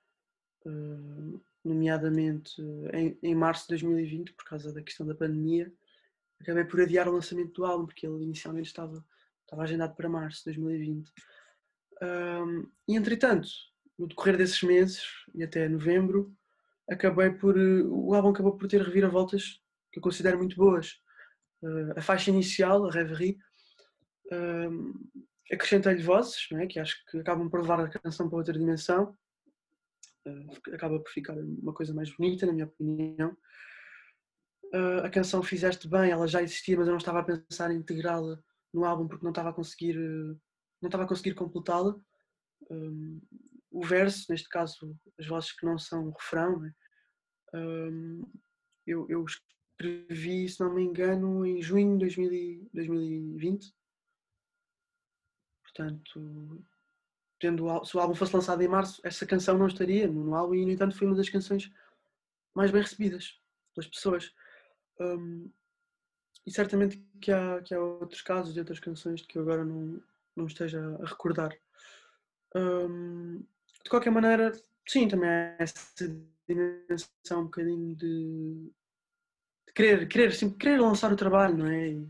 uh, 0.66 1.42
nomeadamente 1.64 2.62
em, 2.94 3.18
em, 3.22 3.36
março 3.36 3.64
de 3.64 3.70
2020, 3.70 4.34
por 4.34 4.46
causa 4.46 4.74
da 4.74 4.82
questão 4.82 5.06
da 5.06 5.16
pandemia. 5.16 5.72
Acabei 6.40 6.66
por 6.66 6.82
adiar 6.82 7.08
o 7.08 7.14
lançamento 7.14 7.54
do 7.54 7.66
álbum, 7.66 7.86
porque 7.86 8.06
ele 8.06 8.24
inicialmente 8.24 8.68
estava, 8.68 9.04
estava 9.42 9.64
agendado 9.64 9.96
para 9.96 10.10
março 10.10 10.40
de 10.40 10.58
2020. 10.58 11.12
Um, 12.02 12.70
e 12.88 12.96
entretanto, 12.96 13.48
no 13.98 14.08
decorrer 14.08 14.38
desses 14.38 14.62
meses 14.62 15.04
e 15.34 15.44
até 15.44 15.68
novembro, 15.70 16.36
acabei 16.90 17.32
por. 17.32 17.58
Eh, 17.58 17.84
o 17.84 18.14
álbum 18.14 18.30
acabou 18.30 18.58
por 18.58 18.68
ter 18.68 18.82
reviravoltas 18.82 19.60
que 19.92 20.00
eu 20.00 20.04
considero 20.04 20.38
muito 20.38 20.56
boas. 20.56 21.00
Uh, 21.62 21.98
a 21.98 22.02
faixa 22.02 22.30
inicial, 22.30 22.86
a 22.86 22.92
Reverie, 22.92 23.38
uh, 24.32 24.94
acrescentei-lhe 25.52 26.04
vozes, 26.04 26.48
é? 26.54 26.68
que 26.68 26.80
acho 26.80 27.04
que 27.06 27.20
acabam 27.20 27.50
por 27.50 27.62
levar 27.62 27.80
a 27.80 27.90
canção 27.90 28.30
para 28.30 28.38
outra 28.38 28.54
dimensão. 28.54 29.18
Uh, 30.28 30.74
acaba 30.74 31.00
por 31.00 31.10
ficar 31.12 31.38
uma 31.38 31.74
coisa 31.74 31.94
mais 31.94 32.14
bonita, 32.16 32.46
na 32.46 32.54
minha 32.54 32.66
opinião. 32.66 33.36
a 35.04 35.10
canção 35.10 35.42
Fizeste 35.42 35.88
Bem, 35.88 36.12
ela 36.12 36.28
já 36.28 36.42
existia, 36.42 36.78
mas 36.78 36.88
eu 36.88 36.92
não 36.92 36.98
estava 36.98 37.20
a 37.20 37.24
pensar 37.24 37.72
em 37.72 37.78
integrá-la 37.78 38.38
no 38.74 38.84
álbum 38.84 39.08
porque 39.08 39.24
não 39.24 39.32
estava 39.32 39.50
a 39.50 39.54
conseguir, 39.54 39.96
não 40.82 40.88
estava 40.90 41.06
a 41.06 41.08
conseguir 41.08 41.34
completá-la 41.34 41.96
o 43.72 43.86
verso, 43.86 44.26
neste 44.30 44.50
caso 44.50 44.98
as 45.20 45.28
vozes 45.28 45.52
que 45.52 45.66
não 45.66 45.78
são 45.78 46.12
refrão, 46.12 46.60
né? 46.60 46.74
um, 47.54 48.22
eu, 48.86 49.08
eu, 49.10 49.26
escrevi, 49.26 50.48
se 50.48 50.60
não 50.60 50.74
me 50.74 50.84
engano, 50.84 51.46
em 51.46 51.62
junho 51.62 51.98
de 51.98 52.68
2020. 52.74 53.74
Portanto, 55.64 56.64
tendo, 57.40 57.86
se 57.86 57.98
o 57.98 58.00
álbum 58.00 58.16
fosse 58.16 58.36
lançado 58.36 58.62
em 58.62 58.68
março, 58.68 59.02
essa 59.04 59.26
canção 59.26 59.58
não 59.58 59.68
estaria 59.68 60.08
no, 60.08 60.36
álbum 60.36 60.56
e, 60.56 60.66
no 60.66 60.72
entanto, 60.72 60.98
foi 60.98 61.08
uma 61.08 61.16
das 61.16 61.30
canções 61.30 61.72
mais 62.54 62.72
bem 62.72 62.82
recebidas 62.82 63.40
pelas 63.74 63.90
pessoas. 63.90 64.34
Um, 65.00 65.52
e 66.46 66.52
certamente 66.52 67.04
que 67.20 67.32
há, 67.32 67.62
que 67.62 67.74
há 67.74 67.80
outros 67.80 68.22
casos 68.22 68.54
de 68.54 68.60
outras 68.60 68.80
canções 68.80 69.22
que 69.22 69.38
eu 69.38 69.42
agora 69.42 69.66
não, 69.66 70.02
não 70.36 70.46
esteja 70.46 70.80
a 71.02 71.06
recordar. 71.06 71.52
Um, 72.56 73.44
de 73.84 73.90
qualquer 73.90 74.12
maneira, 74.12 74.52
sim, 74.88 75.08
também 75.08 75.30
há 75.30 75.56
essa 75.60 75.84
dimensão 76.48 77.42
um 77.42 77.46
bocadinho 77.46 77.96
de, 77.96 78.72
de 79.68 79.74
querer, 79.74 80.08
querer, 80.08 80.34
sim, 80.34 80.50
querer 80.52 80.80
lançar 80.80 81.12
o 81.12 81.16
trabalho, 81.16 81.58
não 81.58 81.68
é? 81.68 81.90
E, 81.90 82.10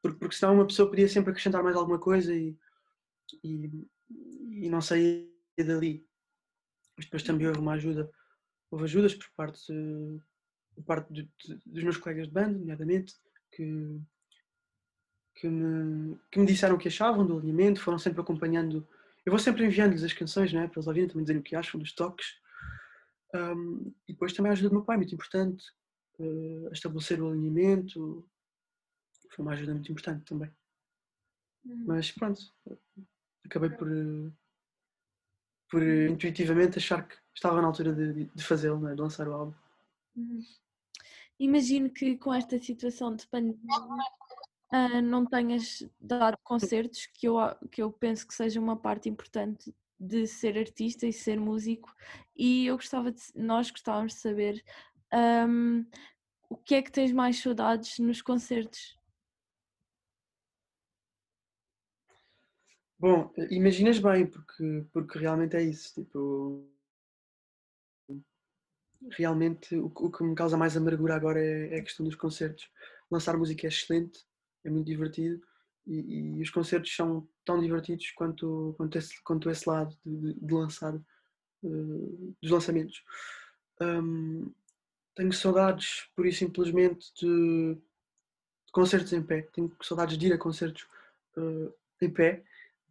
porque, 0.00 0.18
porque 0.18 0.36
senão 0.36 0.54
uma 0.54 0.66
pessoa 0.66 0.88
podia 0.90 1.08
sempre 1.08 1.30
acrescentar 1.30 1.62
mais 1.62 1.76
alguma 1.76 1.98
coisa 1.98 2.34
e, 2.34 2.56
e, 3.44 3.88
e 4.50 4.68
não 4.68 4.80
sair 4.80 5.30
dali. 5.58 6.06
Mas 6.96 7.06
depois 7.06 7.22
também 7.22 7.46
houve 7.46 7.60
uma 7.60 7.74
ajuda, 7.74 8.10
houve 8.70 8.84
ajudas 8.84 9.14
por 9.14 9.30
parte, 9.36 9.72
por 10.74 10.84
parte 10.84 11.12
de, 11.12 11.22
de, 11.22 11.60
dos 11.64 11.84
meus 11.84 11.96
colegas 11.96 12.26
de 12.26 12.32
banda, 12.32 12.58
nomeadamente, 12.58 13.14
que, 13.52 14.00
que, 15.34 15.48
me, 15.48 16.18
que 16.30 16.38
me 16.38 16.46
disseram 16.46 16.74
o 16.74 16.78
que 16.78 16.88
achavam 16.88 17.26
do 17.26 17.38
alinhamento, 17.38 17.80
foram 17.80 17.98
sempre 17.98 18.20
acompanhando 18.20 18.86
eu 19.24 19.30
vou 19.30 19.38
sempre 19.38 19.64
enviando-lhes 19.64 20.02
as 20.02 20.12
canções, 20.12 20.52
né, 20.52 20.66
para 20.66 20.78
eles 20.78 20.86
ouvirem, 20.86 21.08
também 21.08 21.22
dizerem 21.22 21.40
o 21.40 21.44
que 21.44 21.56
acham 21.56 21.78
dos 21.78 21.92
toques. 21.92 22.26
Um, 23.34 23.94
e 24.08 24.12
depois 24.12 24.32
também 24.32 24.50
a 24.50 24.52
ajuda 24.52 24.68
do 24.68 24.74
meu 24.74 24.84
pai, 24.84 24.96
muito 24.96 25.14
importante, 25.14 25.64
uh, 26.18 26.68
a 26.68 26.72
estabelecer 26.72 27.22
o 27.22 27.28
alinhamento. 27.28 28.28
Foi 29.30 29.44
uma 29.44 29.52
ajuda 29.52 29.72
muito 29.72 29.90
importante 29.90 30.24
também. 30.24 30.50
Uhum. 31.64 31.84
Mas 31.86 32.10
pronto, 32.10 32.40
acabei 33.44 33.70
por, 33.70 33.88
por 35.70 35.82
intuitivamente 35.82 36.78
achar 36.78 37.06
que 37.06 37.16
estava 37.34 37.62
na 37.62 37.68
altura 37.68 37.92
de, 37.92 38.24
de 38.24 38.44
fazê-lo, 38.44 38.80
né? 38.80 38.94
de 38.94 39.00
lançar 39.00 39.28
o 39.28 39.32
álbum. 39.32 39.54
Uhum. 40.16 40.42
Imagino 41.38 41.90
que 41.90 42.16
com 42.18 42.34
esta 42.34 42.58
situação 42.58 43.16
de 43.16 43.26
pandemia 43.26 43.56
uh, 44.72 45.02
não 45.02 45.26
tenhas 45.26 45.86
dado 46.00 46.36
concertos, 46.42 47.06
que 47.06 47.28
eu, 47.28 47.36
que 47.70 47.82
eu 47.82 47.92
penso 47.92 48.26
que 48.26 48.34
seja 48.34 48.60
uma 48.60 48.76
parte 48.76 49.08
importante 49.08 49.74
de 49.98 50.26
ser 50.26 50.58
artista 50.58 51.06
e 51.06 51.12
ser 51.12 51.38
músico, 51.38 51.94
e 52.34 52.66
eu 52.66 52.76
gostava 52.76 53.12
de, 53.12 53.22
nós 53.34 53.70
gostávamos 53.70 54.14
de 54.14 54.20
saber 54.20 54.64
um, 55.48 55.86
o 56.48 56.56
que 56.56 56.74
é 56.74 56.82
que 56.82 56.90
tens 56.90 57.12
mais 57.12 57.38
saudades 57.40 57.98
nos 57.98 58.20
concertos? 58.20 58.98
Bom, 62.98 63.32
imaginas 63.50 63.98
bem, 63.98 64.26
porque, 64.26 64.86
porque 64.92 65.18
realmente 65.18 65.56
é 65.56 65.62
isso. 65.62 65.92
Tipo, 65.94 66.70
realmente 69.10 69.74
o, 69.76 69.86
o 69.86 70.10
que 70.10 70.22
me 70.22 70.34
causa 70.34 70.56
mais 70.56 70.76
amargura 70.76 71.16
agora 71.16 71.40
é, 71.40 71.74
é, 71.74 71.78
a 71.78 71.82
questão 71.82 72.04
dos 72.06 72.14
concertos. 72.14 72.70
Lançar 73.10 73.36
música 73.36 73.66
é 73.66 73.68
excelente, 73.68 74.24
é 74.64 74.70
muito 74.70 74.86
divertido 74.86 75.42
e, 75.86 76.38
e 76.38 76.42
os 76.42 76.50
concertos 76.50 76.94
são 76.94 77.28
tão 77.44 77.60
divertidos 77.60 78.10
quanto, 78.12 78.74
quanto, 78.76 78.98
esse, 78.98 79.22
quanto 79.22 79.50
esse 79.50 79.68
lado 79.68 79.96
de, 80.04 80.34
de 80.34 80.54
lançar 80.54 80.94
uh, 80.94 82.36
dos 82.40 82.50
lançamentos. 82.50 83.02
Um, 83.80 84.52
tenho 85.14 85.32
saudades, 85.32 86.08
por 86.14 86.26
isso 86.26 86.38
simplesmente, 86.38 87.12
de, 87.14 87.74
de, 87.74 88.72
concertos 88.72 89.12
em 89.12 89.22
pé. 89.22 89.42
Tenho 89.52 89.74
saudades 89.82 90.16
de 90.16 90.26
ir 90.26 90.32
a 90.32 90.38
concertos 90.38 90.86
uh, 91.36 91.74
em 92.00 92.10
pé, 92.10 92.44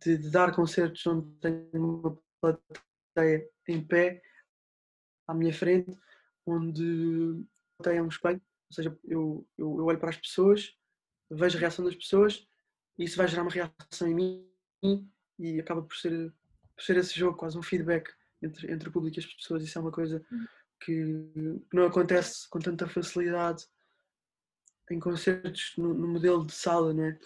de, 0.03 0.17
de, 0.17 0.29
dar 0.29 0.53
concertos 0.53 1.05
onde 1.07 1.27
tenho 1.39 1.69
uma 1.73 2.17
plateia 2.41 3.49
em 3.67 3.81
pé 3.81 4.21
à 5.27 5.33
minha 5.33 5.53
frente, 5.53 5.97
onde 6.45 7.43
tem 7.81 8.01
um 8.01 8.07
espelho, 8.07 8.41
ou 8.69 8.75
seja, 8.75 8.99
eu, 9.03 9.47
eu, 9.57 9.77
eu, 9.77 9.85
olho 9.85 9.99
para 9.99 10.09
as 10.09 10.17
pessoas, 10.17 10.75
vejo 11.31 11.57
a 11.57 11.61
reação 11.61 11.85
das 11.85 11.95
pessoas 11.95 12.45
e 12.97 13.05
isso 13.05 13.17
vai 13.17 13.27
gerar 13.27 13.43
uma 13.43 13.51
reação 13.51 14.07
em 14.07 14.15
mim 14.15 15.11
e 15.39 15.59
acaba 15.59 15.81
por 15.81 15.95
ser, 15.95 16.33
por 16.75 16.83
ser 16.83 16.97
esse 16.97 17.17
jogo, 17.17 17.37
quase 17.37 17.57
um 17.57 17.63
feedback 17.63 18.09
entre, 18.41 18.71
entre 18.71 18.89
o 18.89 18.91
público 18.91 19.17
e 19.17 19.21
as 19.21 19.25
pessoas. 19.25 19.63
Isso 19.63 19.77
é 19.77 19.81
uma 19.81 19.91
coisa 19.91 20.23
uhum 20.31 20.45
que, 20.83 21.61
não 21.71 21.85
acontece 21.85 22.49
com 22.49 22.59
tanta 22.59 22.87
facilidade 22.87 23.65
em 24.89 24.99
concertos 24.99 25.73
no, 25.77 25.93
no 25.93 26.07
modelo 26.07 26.45
de 26.45 26.53
sala, 26.53 26.93
não 26.93 27.05
é? 27.05 27.19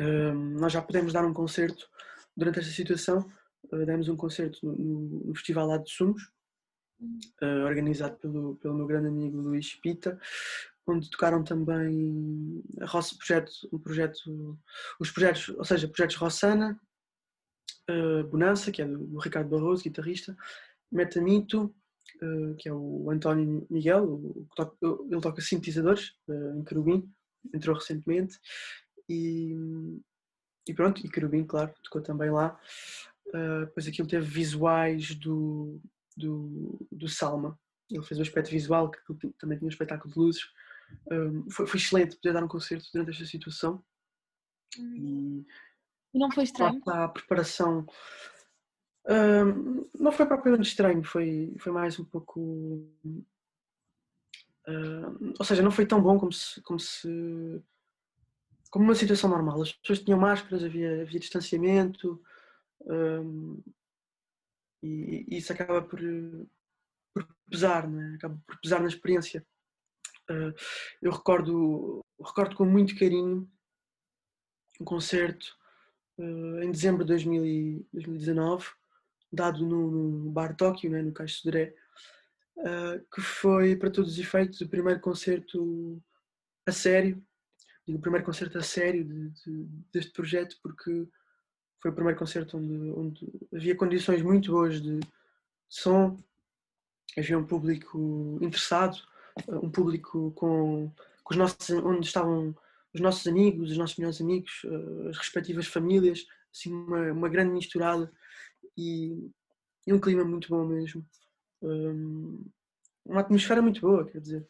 Um, 0.00 0.58
nós 0.58 0.72
já 0.72 0.82
podemos 0.82 1.12
dar 1.12 1.24
um 1.24 1.32
concerto 1.32 1.88
durante 2.36 2.60
esta 2.60 2.70
situação, 2.70 3.30
uh, 3.72 3.86
demos 3.86 4.08
um 4.08 4.16
concerto 4.16 4.58
no, 4.62 5.26
no 5.26 5.34
Festival 5.34 5.66
lá 5.66 5.78
de 5.78 5.90
Sumos, 5.90 6.22
uh, 7.42 7.64
organizado 7.66 8.16
pelo, 8.18 8.56
pelo 8.56 8.74
meu 8.74 8.86
grande 8.86 9.08
amigo 9.08 9.40
Luís 9.40 9.74
Pita, 9.74 10.20
onde 10.88 11.10
tocaram 11.10 11.44
também 11.44 12.62
Roça 12.82 13.14
Projeto, 13.16 13.50
um 13.72 13.78
projeto, 13.78 14.58
os 14.98 15.10
projetos, 15.10 15.48
ou 15.50 15.64
seja, 15.64 15.88
projetos 15.88 16.16
Rossana, 16.16 16.80
uh, 17.90 18.24
Bonança, 18.28 18.70
que 18.72 18.82
é 18.82 18.86
do, 18.86 19.06
do 19.06 19.18
Ricardo 19.18 19.50
Barroso, 19.50 19.84
guitarrista, 19.84 20.36
Metamito, 20.90 21.74
uh, 22.22 22.54
que 22.56 22.68
é 22.68 22.72
o 22.72 23.10
António 23.10 23.66
Miguel, 23.70 24.46
ele 25.10 25.20
toca 25.20 25.40
sintetizadores 25.40 26.10
uh, 26.28 26.58
em 26.58 26.64
Querubim, 26.64 27.10
entrou 27.54 27.76
recentemente 27.76 28.38
e, 29.08 29.54
e 30.66 30.74
pronto, 30.74 31.04
e 31.04 31.10
Querubim, 31.10 31.44
claro, 31.44 31.72
tocou 31.82 32.02
também 32.02 32.30
lá. 32.30 32.58
Uh, 33.28 33.66
depois 33.66 33.86
aquilo 33.86 34.08
teve 34.08 34.26
visuais 34.26 35.14
do, 35.14 35.80
do, 36.16 36.86
do 36.90 37.08
Salma, 37.08 37.58
ele 37.90 38.04
fez 38.04 38.18
o 38.18 38.22
aspecto 38.22 38.50
visual, 38.50 38.90
que 38.90 38.98
também 39.38 39.58
tinha 39.58 39.66
um 39.66 39.70
espetáculo 39.70 40.12
de 40.12 40.18
luzes. 40.18 40.42
Um, 41.10 41.50
foi, 41.50 41.66
foi, 41.66 41.80
excelente 41.80 42.16
poder 42.16 42.32
dar 42.34 42.44
um 42.44 42.48
concerto 42.48 42.86
durante 42.92 43.10
esta 43.10 43.24
situação. 43.24 43.82
Hum. 44.78 45.44
E 46.12 46.18
não 46.18 46.30
foi 46.30 46.44
estranho? 46.44 46.80
A 46.86 47.08
preparação 47.08 47.86
não 49.98 50.12
foi 50.12 50.26
propriamente 50.26 50.68
estranho, 50.68 51.02
foi, 51.02 51.54
foi 51.58 51.72
mais 51.72 51.98
um 51.98 52.04
pouco. 52.04 52.40
Uh, 54.66 55.34
ou 55.38 55.44
seja, 55.44 55.62
não 55.62 55.70
foi 55.70 55.86
tão 55.86 56.02
bom 56.02 56.18
como 56.18 56.32
se, 56.32 56.60
como 56.62 56.78
se. 56.78 57.08
como 58.70 58.84
uma 58.84 58.94
situação 58.94 59.30
normal. 59.30 59.62
As 59.62 59.72
pessoas 59.72 60.00
tinham 60.00 60.20
máscaras, 60.20 60.62
havia, 60.62 61.02
havia 61.02 61.20
distanciamento 61.20 62.22
um, 62.82 63.62
e, 64.82 65.24
e, 65.28 65.38
isso 65.38 65.52
acaba 65.52 65.82
por, 65.82 66.00
por 67.14 67.26
pesar, 67.50 67.88
né? 67.88 68.14
acaba 68.16 68.38
por 68.46 68.60
pesar 68.60 68.80
na 68.80 68.88
experiência. 68.88 69.44
Uh, 70.30 70.54
eu 71.00 71.10
recordo, 71.10 72.04
recordo 72.22 72.54
com 72.54 72.64
muito 72.64 72.98
carinho 72.98 73.50
um 74.80 74.84
concerto 74.84 75.56
uh, 76.18 76.62
em 76.62 76.70
dezembro 76.70 77.04
de 77.04 77.08
2019 77.08 78.66
dado 79.32 79.64
no, 79.64 80.30
Bar 80.30 80.56
Tóquio, 80.56 80.90
né, 80.90 81.02
no 81.02 81.12
Caixo 81.12 81.42
Sodré, 81.42 81.74
uh, 82.56 83.04
que 83.14 83.20
foi, 83.20 83.76
para 83.76 83.90
todos 83.90 84.12
os 84.12 84.18
efeitos, 84.18 84.60
o 84.60 84.68
primeiro 84.68 85.00
concerto 85.00 86.02
a 86.66 86.72
sério, 86.72 87.22
o 87.86 87.98
primeiro 87.98 88.24
concerto 88.24 88.58
a 88.58 88.62
sério 88.62 89.04
de, 89.04 89.30
de, 89.30 89.64
deste 89.92 90.12
projeto, 90.12 90.56
porque 90.62 91.08
foi 91.80 91.90
o 91.90 91.94
primeiro 91.94 92.18
concerto 92.18 92.58
onde, 92.58 92.90
onde 92.92 93.32
havia 93.54 93.76
condições 93.76 94.22
muito 94.22 94.52
boas 94.52 94.80
de 94.80 95.00
som, 95.68 96.16
havia 97.16 97.38
um 97.38 97.46
público 97.46 98.38
interessado, 98.42 98.98
um 99.48 99.70
público 99.70 100.32
com, 100.32 100.92
com 101.22 101.34
os 101.34 101.36
nossos, 101.36 101.70
onde 101.70 102.06
estavam 102.06 102.54
os 102.92 103.00
nossos 103.00 103.26
amigos, 103.26 103.70
os 103.70 103.78
nossos 103.78 103.96
melhores 103.96 104.20
amigos, 104.20 104.62
ah, 104.66 105.10
as 105.10 105.18
respectivas 105.18 105.66
famílias, 105.66 106.26
assim 106.52 106.72
uma, 106.72 107.12
uma 107.12 107.28
grande 107.28 107.52
misturada 107.52 108.10
e, 108.76 109.30
e 109.86 109.92
um 109.92 110.00
clima 110.00 110.24
muito 110.24 110.48
bom 110.48 110.64
mesmo. 110.66 111.04
Um, 111.62 112.44
uma 113.04 113.20
atmosfera 113.20 113.62
muito 113.62 113.80
boa, 113.80 114.06
quer 114.06 114.20
dizer, 114.20 114.46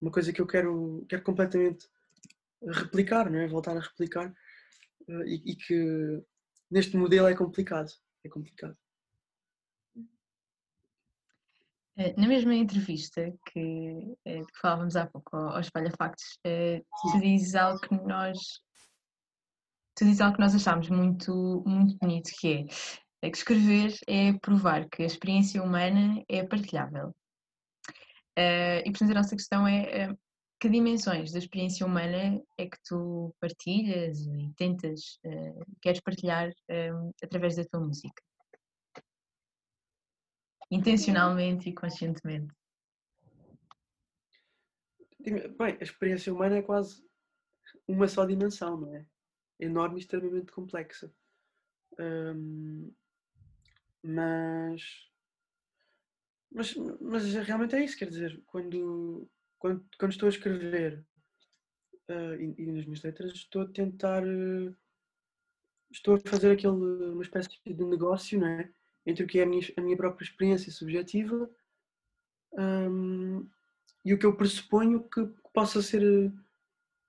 uma 0.00 0.10
coisa 0.10 0.32
que 0.32 0.40
eu 0.40 0.46
quero, 0.46 1.04
quero 1.08 1.22
completamente 1.22 1.86
replicar, 2.62 3.30
não 3.30 3.38
é? 3.38 3.46
voltar 3.46 3.76
a 3.76 3.80
replicar 3.80 4.34
uh, 5.08 5.24
e, 5.24 5.52
e, 5.52 5.56
que 5.56 6.22
neste 6.70 6.96
modelo 6.96 7.28
é 7.28 7.34
complicado. 7.34 7.90
É 8.24 8.28
complicado. 8.28 8.76
Na 12.16 12.28
mesma 12.28 12.54
entrevista 12.54 13.32
que, 13.50 14.14
eh, 14.24 14.40
que 14.40 14.60
falávamos 14.60 14.94
há 14.94 15.06
pouco 15.06 15.36
ao 15.36 15.60
Espalha 15.60 15.90
Factos, 15.98 16.38
tu 16.42 17.20
dizes 17.20 17.54
algo 17.56 17.80
que 17.80 17.94
nós 17.94 18.38
tu 19.96 20.04
dizes 20.04 20.20
algo 20.20 20.36
que 20.36 20.40
nós 20.40 20.54
achámos 20.54 20.88
muito, 20.88 21.64
muito 21.66 21.98
bonito, 21.98 22.30
que 22.38 22.54
é 22.54 22.64
é 23.20 23.30
que 23.30 23.36
escrever 23.36 23.92
é 24.06 24.32
provar 24.34 24.88
que 24.88 25.02
a 25.02 25.06
experiência 25.06 25.60
humana 25.60 26.22
é 26.28 26.44
partilhável. 26.46 27.12
E 28.36 28.84
portanto 28.84 29.10
a 29.10 29.14
nossa 29.14 29.34
questão 29.34 29.66
é 29.66 30.14
que 30.60 30.68
dimensões 30.68 31.32
da 31.32 31.38
experiência 31.38 31.84
humana 31.84 32.40
é 32.56 32.66
que 32.66 32.78
tu 32.84 33.34
partilhas 33.40 34.20
e 34.20 34.52
tentas, 34.56 35.18
queres 35.82 36.00
partilhar 36.00 36.48
através 37.22 37.56
da 37.56 37.64
tua 37.64 37.80
música? 37.80 38.22
Intencionalmente 40.70 41.68
e 41.68 41.74
conscientemente. 41.74 42.54
Bem, 45.20 45.76
a 45.80 45.82
experiência 45.82 46.32
humana 46.32 46.56
é 46.56 46.62
quase 46.62 47.02
uma 47.86 48.06
só 48.06 48.24
dimensão, 48.24 48.80
não 48.80 48.94
é? 48.94 49.06
Enorme 49.58 49.96
e 49.96 50.00
extremamente 50.00 50.52
complexa. 50.52 51.12
Um, 51.98 52.92
mas, 54.02 55.10
mas, 56.50 56.74
mas 57.00 57.34
realmente 57.34 57.74
é 57.74 57.84
isso, 57.84 57.98
quer 57.98 58.08
dizer, 58.08 58.40
quando, 58.46 59.28
quando, 59.58 59.84
quando 59.98 60.12
estou 60.12 60.26
a 60.28 60.30
escrever 60.30 61.04
uh, 62.08 62.34
e, 62.40 62.54
e, 62.58 62.72
nas 62.72 62.84
minhas 62.84 63.02
letras, 63.02 63.32
estou 63.32 63.62
a 63.62 63.68
tentar. 63.68 64.22
Uh, 64.24 64.74
estou 65.90 66.14
a 66.14 66.20
fazer 66.20 66.52
aquele, 66.52 66.72
uma 66.72 67.22
espécie 67.22 67.48
de 67.66 67.84
negócio 67.84 68.38
né, 68.38 68.72
entre 69.08 69.24
o 69.24 69.26
que 69.26 69.38
é 69.40 69.42
a 69.42 69.46
minha, 69.46 69.62
a 69.76 69.80
minha 69.80 69.96
própria 69.96 70.22
experiência 70.22 70.70
subjetiva 70.70 71.48
um, 72.52 73.48
e 74.04 74.12
o 74.12 74.18
que 74.18 74.26
eu 74.26 74.36
pressuponho 74.36 75.02
que, 75.02 75.26
possa 75.52 75.80
ser 75.80 76.02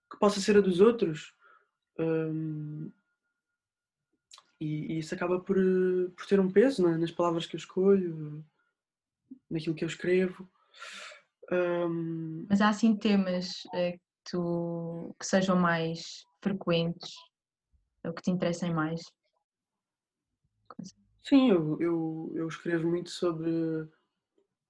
que 0.09 0.17
possa 0.17 0.39
ser 0.39 0.57
a 0.57 0.61
dos 0.61 0.79
outros. 0.79 1.35
Um, 1.99 2.89
e, 4.59 4.93
e, 4.93 4.99
isso 4.99 5.13
acaba 5.13 5.39
por, 5.39 5.57
por 6.15 6.25
ter 6.25 6.39
um 6.39 6.49
peso 6.51 6.87
né? 6.87 6.97
nas 6.97 7.11
palavras 7.11 7.45
que 7.45 7.55
eu 7.55 7.59
escolho, 7.59 8.43
naquilo 9.49 9.75
que 9.75 9.83
eu 9.83 9.87
escrevo. 9.87 10.49
Um... 11.51 12.45
Mas 12.49 12.61
há 12.61 12.69
assim 12.69 12.95
temas 12.95 13.63
eh, 13.73 13.93
que, 13.93 14.31
tu, 14.31 15.15
que 15.19 15.25
sejam 15.25 15.55
mais 15.55 16.25
frequentes, 16.41 17.13
ou 18.03 18.13
que 18.13 18.21
te 18.21 18.31
interessem 18.31 18.73
mais? 18.73 19.01
Sim, 21.23 21.51
eu, 21.51 21.77
eu, 21.79 22.31
eu 22.35 22.47
escrevo 22.47 22.87
muito 22.87 23.09
sobre, 23.09 23.51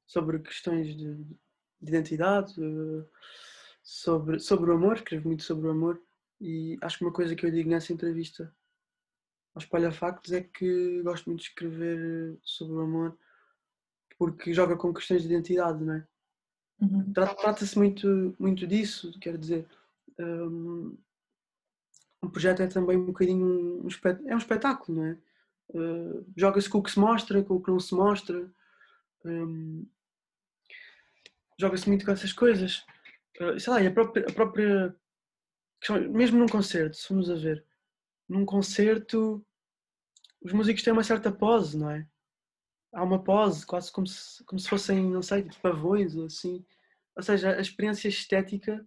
sobre 0.06 0.40
questões 0.40 0.96
de, 0.96 1.16
de 1.16 1.90
identidade, 1.90 2.54
eh, 2.62 3.06
sobre, 3.82 4.40
sobre 4.40 4.72
o 4.72 4.74
amor, 4.74 4.98
escrevo 4.98 5.28
muito 5.28 5.44
sobre 5.44 5.68
o 5.68 5.72
amor 5.72 6.02
e 6.42 6.78
acho 6.82 6.98
que 6.98 7.06
uma 7.06 7.14
coisa 7.14 7.36
que 7.36 7.46
eu 7.46 7.52
digo 7.52 7.70
nessa 7.70 7.94
entrevista 7.94 8.54
ao 9.54 9.62
Espalha 9.62 9.92
Factos 9.92 10.32
é 10.32 10.42
que 10.42 11.02
gosto 11.02 11.28
muito 11.28 11.42
de 11.42 11.50
escrever 11.50 12.38
sobre 12.44 12.76
o 12.76 12.82
amor 12.82 13.18
porque 14.18 14.54
joga 14.54 14.76
com 14.76 14.94
questões 14.94 15.22
de 15.22 15.30
identidade, 15.30 15.84
não 15.84 15.94
é? 15.94 16.08
Uhum. 16.82 17.14
Trata-se 17.14 17.78
muito, 17.78 18.36
muito 18.40 18.68
disso, 18.68 19.18
quer 19.20 19.38
dizer, 19.38 19.68
um, 20.20 20.98
um 22.24 22.30
projeto 22.30 22.62
é 22.62 22.68
também 22.68 22.98
um 22.98 23.06
bocadinho 23.06 23.46
um, 23.46 23.88
é 24.28 24.36
um 24.36 24.38
espetáculo, 24.38 24.98
não 24.98 25.06
é? 25.06 25.18
Uh, 25.70 26.26
joga-se 26.36 26.70
com 26.70 26.80
o 26.80 26.84
que 26.84 26.92
se 26.92 27.00
mostra, 27.00 27.44
com 27.44 27.56
o 27.56 27.62
que 27.62 27.72
não 27.72 27.80
se 27.80 27.94
mostra, 27.94 28.52
um, 29.24 29.86
joga-se 31.60 31.88
muito 31.88 32.06
com 32.06 32.12
essas 32.12 32.34
coisas. 32.34 32.86
Uh, 33.40 33.60
sei 33.60 33.74
lá, 33.74 33.80
a 33.80 33.92
própria, 33.92 34.26
a 34.28 34.34
própria 34.34 34.96
mesmo 36.10 36.40
num 36.40 36.48
concerto, 36.48 36.98
se 36.98 37.08
formos 37.08 37.30
a 37.30 37.36
ver, 37.36 37.64
num 38.28 38.46
concerto 38.46 39.46
os 40.42 40.54
músicos 40.54 40.84
têm 40.84 40.94
uma 40.94 41.04
certa 41.04 41.32
pose, 41.32 41.78
não 41.78 41.90
é? 41.92 42.08
Há 42.94 43.04
uma 43.04 43.22
pose, 43.22 43.66
quase 43.66 43.92
como 43.92 44.08
se, 44.08 44.44
como 44.46 44.60
se 44.60 44.70
fossem, 44.70 45.10
não 45.10 45.22
sei, 45.22 45.44
tipo 45.44 45.60
pavões 45.62 46.16
ou 46.16 46.26
assim. 46.26 46.66
Ou 47.16 47.22
seja, 47.22 47.56
a 47.56 47.62
experiência 47.62 48.08
estética 48.08 48.86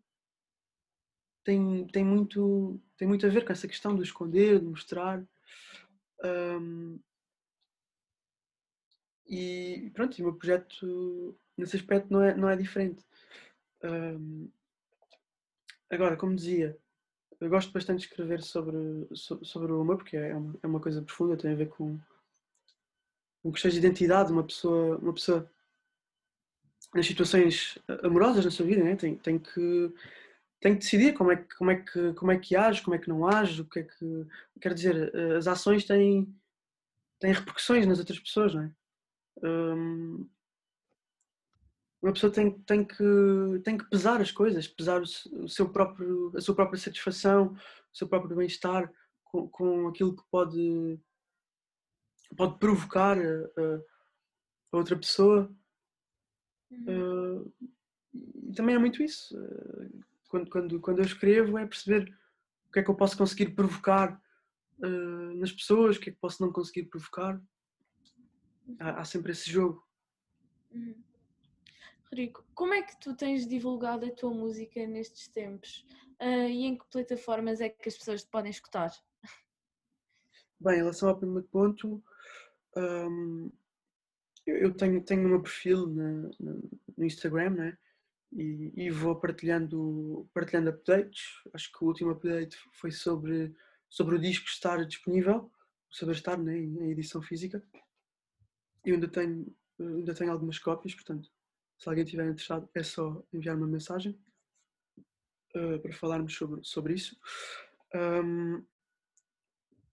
tem, 1.45 1.87
tem, 1.89 2.05
muito, 2.05 2.81
tem 2.97 3.07
muito 3.07 3.27
a 3.27 3.29
ver 3.29 3.45
com 3.45 3.53
essa 3.53 3.69
questão 3.69 3.95
do 3.95 4.03
esconder, 4.03 4.59
de 4.61 4.67
mostrar. 4.67 5.23
Um, 6.25 6.99
e 9.27 9.91
pronto, 9.95 10.19
o 10.19 10.23
meu 10.23 10.35
projeto 10.35 11.37
nesse 11.57 11.77
aspecto 11.77 12.13
não 12.13 12.23
é, 12.23 12.35
não 12.35 12.49
é 12.49 12.57
diferente. 12.57 13.05
Um, 13.83 14.49
agora, 15.91 16.17
como 16.17 16.37
dizia, 16.37 16.79
eu 17.41 17.49
gosto 17.49 17.73
bastante 17.73 18.01
de 18.01 18.07
escrever 18.07 18.43
sobre, 18.43 19.09
sobre 19.15 19.73
o 19.73 19.81
amor, 19.81 19.97
porque 19.97 20.17
é 20.17 20.35
uma, 20.35 20.55
é 20.63 20.67
uma 20.67 20.81
coisa 20.81 21.03
profunda, 21.03 21.37
tem 21.37 21.53
a 21.53 21.57
ver 21.57 21.69
com, 21.69 21.99
com 23.43 23.53
questões 23.53 23.75
de 23.75 23.81
identidade, 23.81 24.33
uma 24.33 24.45
pessoa, 24.45 24.99
uma 24.99 25.13
pessoa 25.13 25.51
nas 26.95 27.07
situações 27.07 27.79
amorosas 28.03 28.45
na 28.45 28.51
sua 28.51 28.67
vida, 28.67 28.85
né? 28.85 28.95
tem, 28.97 29.17
tem 29.17 29.39
que 29.39 29.93
tem 30.63 30.75
que 30.75 30.79
decidir 30.79 31.13
como 31.13 31.33
é 31.33 31.37
que, 31.37 31.57
como 31.57 31.71
é 31.73 31.77
que, 31.77 32.13
como 32.15 32.31
é 32.31 32.39
que 32.39 32.55
age, 32.55 32.83
como 32.83 32.95
é 32.95 32.99
que 32.99 33.09
não 33.09 33.27
age, 33.27 33.61
o 33.61 33.65
que 33.65 33.81
é 33.81 33.83
que. 33.83 34.27
Quer 34.61 34.73
dizer, 34.73 35.13
eh, 35.13 35.37
as 35.37 35.49
ações 35.49 35.85
têm, 35.85 36.33
têm 37.19 37.33
repercussões 37.33 37.85
nas 37.85 37.99
outras 37.99 38.21
pessoas, 38.21 38.55
não 38.55 38.63
é? 38.63 38.73
Um, 39.43 40.31
uma 42.01 42.13
pessoa 42.13 42.33
tem, 42.33 42.53
tem, 42.61 42.85
que, 42.85 43.61
tem 43.65 43.77
que 43.77 43.91
pesar 43.91 44.21
as 44.21 44.31
coisas, 44.31 44.69
pesar 44.69 45.03
o, 45.03 45.49
seu 45.49 45.69
próprio, 45.69 46.33
a 46.37 46.41
sua 46.41 46.55
própria 46.55 46.79
satisfação, 46.79 47.57
o 47.93 47.97
seu 47.97 48.07
próprio 48.07 48.37
bem-estar 48.37 48.93
com, 49.25 49.49
com 49.49 49.89
aquilo 49.89 50.15
que 50.15 50.23
pode, 50.31 51.01
pode 52.37 52.59
provocar 52.61 53.19
a, 53.19 53.83
a 54.73 54.77
outra 54.77 54.97
pessoa. 54.97 55.53
Uhum. 56.71 57.41
Uh, 57.41 57.53
e 58.49 58.53
também 58.55 58.77
é 58.77 58.79
muito 58.79 59.03
isso. 59.03 59.37
Uh, 59.37 60.12
quando, 60.33 60.51
quando, 60.51 60.81
quando 60.81 60.99
eu 61.01 61.05
escrevo 61.05 61.59
é 61.59 61.67
perceber 61.67 62.09
o 62.67 62.73
que 62.73 62.79
é 62.79 62.83
que 62.83 62.91
eu 62.91 62.95
posso 62.95 63.19
conseguir 63.19 63.51
provocar 63.51 64.19
uh, 64.79 65.35
nas 65.35 65.53
pessoas, 65.53 65.97
o 65.97 66.01
que 66.01 66.09
é 66.09 66.13
que 66.13 66.19
posso 66.19 66.43
não 66.43 66.51
conseguir 66.51 66.85
provocar. 66.85 67.39
Há, 68.79 69.01
há 69.01 69.05
sempre 69.05 69.33
esse 69.33 69.51
jogo. 69.51 69.87
Uhum. 70.71 70.95
Rodrigo, 72.05 72.43
como 72.55 72.73
é 72.73 72.81
que 72.81 72.99
tu 72.99 73.15
tens 73.15 73.47
divulgado 73.47 74.07
a 74.07 74.11
tua 74.11 74.31
música 74.31 74.87
nestes 74.87 75.29
tempos? 75.29 75.87
Uh, 76.19 76.49
e 76.49 76.65
em 76.65 76.79
que 76.79 76.87
plataformas 76.91 77.61
é 77.61 77.69
que 77.69 77.91
as 77.91 77.99
pessoas 77.99 78.25
te 78.25 78.31
podem 78.31 78.51
escutar? 78.51 78.91
Bem, 80.59 80.77
em 80.77 80.79
relação 80.79 81.11
ao 81.11 81.19
primeiro 81.19 81.47
ponto, 81.49 82.03
um, 82.75 83.53
eu 84.47 84.73
tenho, 84.73 85.05
tenho 85.05 85.27
o 85.27 85.29
meu 85.29 85.43
perfil 85.43 85.89
na, 85.89 86.31
no 86.41 87.05
Instagram, 87.05 87.51
né? 87.51 87.79
E, 88.33 88.73
e, 88.75 88.91
vou 88.91 89.15
partilhando, 89.17 90.29
partilhando 90.33 90.71
updates. 90.71 91.23
Acho 91.53 91.71
que 91.71 91.85
o 91.85 91.89
último 91.89 92.11
update 92.11 92.57
foi 92.73 92.91
sobre, 92.91 93.55
sobre 93.89 94.17
o 94.17 94.19
disco 94.19 94.47
estar 94.47 94.85
disponível, 94.87 95.51
sobre 95.91 96.15
estar 96.15 96.39
né, 96.39 96.57
em 96.57 96.91
edição 96.91 97.21
física. 97.21 97.63
Eu 98.85 98.95
ainda 98.95 99.09
tenho, 99.09 99.55
ainda 99.79 100.15
tenho 100.15 100.33
algumas 100.33 100.59
cópias, 100.59 100.95
portanto, 100.95 101.31
se 101.79 101.89
alguém 101.89 102.05
estiver 102.05 102.25
interessado, 102.25 102.69
é 102.75 102.83
só 102.83 103.23
enviar 103.33 103.57
uma 103.57 103.67
mensagem 103.67 104.19
uh, 105.55 105.79
para 105.81 105.93
falarmos 105.93 106.35
sobre, 106.35 106.61
sobre 106.65 106.95
isso. 106.95 107.17
Um, 107.95 108.65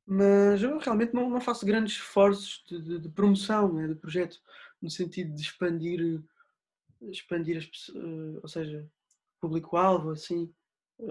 mas 0.06 0.63
eu 0.63 0.78
realmente 0.80 1.13
não, 1.13 1.30
não 1.30 1.41
faço 1.41 1.65
grandes 1.65 1.93
esforços 1.93 2.63
de, 2.67 2.82
de, 2.82 2.99
de 2.99 3.10
promoção 3.10 3.73
né, 3.73 3.88
do 3.88 3.95
projeto, 3.95 4.41
no 4.82 4.89
sentido 4.89 5.36
de 5.36 5.41
expandir 5.41 6.23
expandir 7.01 7.57
as 7.57 7.65
pessoas, 7.65 7.97
eh, 7.97 8.39
ou 8.41 8.47
seja, 8.47 8.91
público-alvo, 9.39 10.12
assim, 10.12 10.53
eh, 10.99 11.05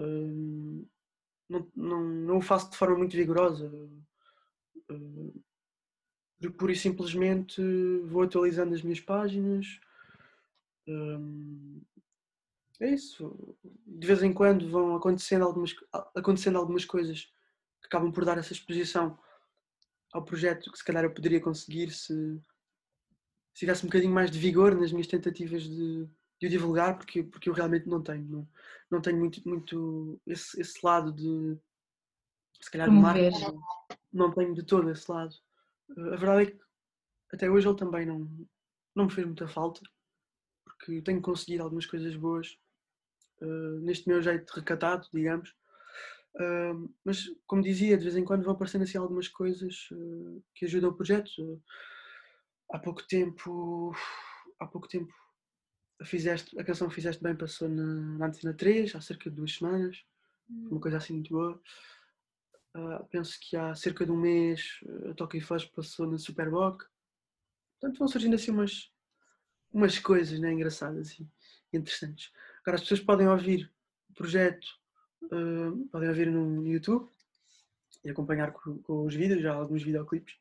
não, 1.49 1.71
não, 1.75 2.03
não 2.03 2.37
o 2.37 2.41
faço 2.41 2.69
de 2.69 2.77
forma 2.77 2.97
muito 2.97 3.15
vigorosa. 3.15 3.71
Eh, 4.89 5.39
Pura 6.57 6.71
e 6.71 6.75
simplesmente 6.75 7.61
vou 8.05 8.21
atualizando 8.23 8.73
as 8.73 8.81
minhas 8.81 9.01
páginas. 9.01 9.77
É 12.79 12.89
isso. 12.93 13.57
De 13.85 14.07
vez 14.07 14.23
em 14.23 14.31
quando 14.31 14.69
vão 14.69 14.95
acontecendo 14.95 15.43
algumas, 15.43 15.75
acontecendo 16.15 16.57
algumas 16.57 16.85
coisas 16.85 17.25
que 17.81 17.87
acabam 17.87 18.09
por 18.09 18.23
dar 18.23 18.37
essa 18.37 18.53
exposição 18.53 19.19
ao 20.13 20.23
projeto 20.23 20.71
que 20.71 20.77
se 20.77 20.83
calhar 20.83 21.03
eu 21.03 21.13
poderia 21.13 21.41
conseguir 21.41 21.91
se, 21.91 22.41
se 23.53 23.59
tivesse 23.59 23.83
um 23.83 23.89
bocadinho 23.89 24.13
mais 24.13 24.31
de 24.31 24.39
vigor 24.39 24.75
nas 24.75 24.91
minhas 24.91 25.07
tentativas 25.07 25.63
de, 25.63 26.07
de 26.39 26.47
o 26.47 26.49
divulgar, 26.49 26.97
porque, 26.97 27.23
porque 27.23 27.49
eu 27.49 27.53
realmente 27.53 27.87
não 27.87 28.01
tenho. 28.01 28.25
Não, 28.25 28.47
não 28.89 29.01
tenho 29.01 29.17
muito, 29.17 29.47
muito 29.47 30.21
esse, 30.25 30.59
esse 30.59 30.79
lado 30.83 31.11
de. 31.11 31.57
Se 32.61 32.71
calhar, 32.71 32.89
de 32.89 32.95
marketing. 32.95 33.59
Não 34.11 34.31
tenho 34.31 34.53
de 34.53 34.63
todo 34.63 34.89
esse 34.89 35.09
lado. 35.09 35.33
A 35.97 36.15
verdade 36.15 36.43
é 36.43 36.45
que 36.45 36.59
até 37.33 37.49
hoje 37.49 37.67
ele 37.67 37.77
também 37.77 38.05
não, 38.05 38.29
não 38.95 39.05
me 39.05 39.11
fez 39.11 39.25
muita 39.25 39.47
falta, 39.47 39.81
porque 40.65 41.01
tenho 41.01 41.21
conseguido 41.21 41.63
algumas 41.63 41.85
coisas 41.85 42.15
boas 42.15 42.57
uh, 43.41 43.79
neste 43.81 44.07
meu 44.07 44.21
jeito 44.21 44.51
recatado, 44.51 45.07
digamos. 45.13 45.49
Uh, 46.35 46.93
mas, 47.03 47.25
como 47.47 47.61
dizia, 47.61 47.97
de 47.97 48.03
vez 48.03 48.15
em 48.15 48.23
quando 48.23 48.43
vão 48.43 48.53
aparecendo 48.53 48.83
assim 48.83 48.97
algumas 48.97 49.27
coisas 49.27 49.89
uh, 49.91 50.43
que 50.53 50.65
ajudam 50.65 50.91
o 50.91 50.95
projeto 50.95 51.61
há 52.71 52.79
pouco 52.79 53.05
tempo, 53.07 53.93
há 54.59 54.65
pouco 54.65 54.87
tempo 54.87 55.13
fizeste, 56.03 56.57
a 56.59 56.63
canção 56.63 56.89
Fizeste 56.89 57.21
Bem 57.21 57.35
passou 57.35 57.67
na, 57.67 57.83
na 57.83 58.27
Antena 58.27 58.53
3, 58.53 58.95
há 58.95 59.01
cerca 59.01 59.29
de 59.29 59.35
duas 59.35 59.55
semanas, 59.55 60.03
uma 60.49 60.77
hum. 60.77 60.79
coisa 60.79 60.97
assim 60.97 61.13
muito 61.13 61.29
boa. 61.29 61.61
Uh, 62.75 63.03
penso 63.09 63.37
que 63.41 63.57
há 63.57 63.73
cerca 63.75 64.05
de 64.05 64.11
um 64.11 64.17
mês 64.17 64.79
a 65.09 65.13
Toca 65.13 65.37
e 65.37 65.41
Faz 65.41 65.65
passou 65.65 66.09
na 66.09 66.17
Superboc. 66.17 66.83
Portanto, 67.79 67.97
vão 67.97 68.07
surgindo 68.07 68.35
assim 68.35 68.51
umas, 68.51 68.91
umas 69.71 69.97
coisas 69.99 70.39
né, 70.39 70.51
engraçadas 70.51 71.19
e 71.19 71.27
interessantes. 71.73 72.31
Agora, 72.61 72.75
as 72.75 72.81
pessoas 72.81 72.99
podem 72.99 73.27
ouvir 73.27 73.71
o 74.09 74.13
projeto, 74.13 74.67
uh, 75.23 75.87
podem 75.91 76.09
ouvir 76.09 76.31
no 76.31 76.65
YouTube 76.65 77.09
e 78.03 78.09
acompanhar 78.09 78.51
com, 78.53 78.77
com 78.79 79.05
os 79.05 79.15
vídeos, 79.15 79.41
já 79.41 79.53
há 79.53 79.55
alguns 79.55 79.83
videoclipes, 79.83 80.35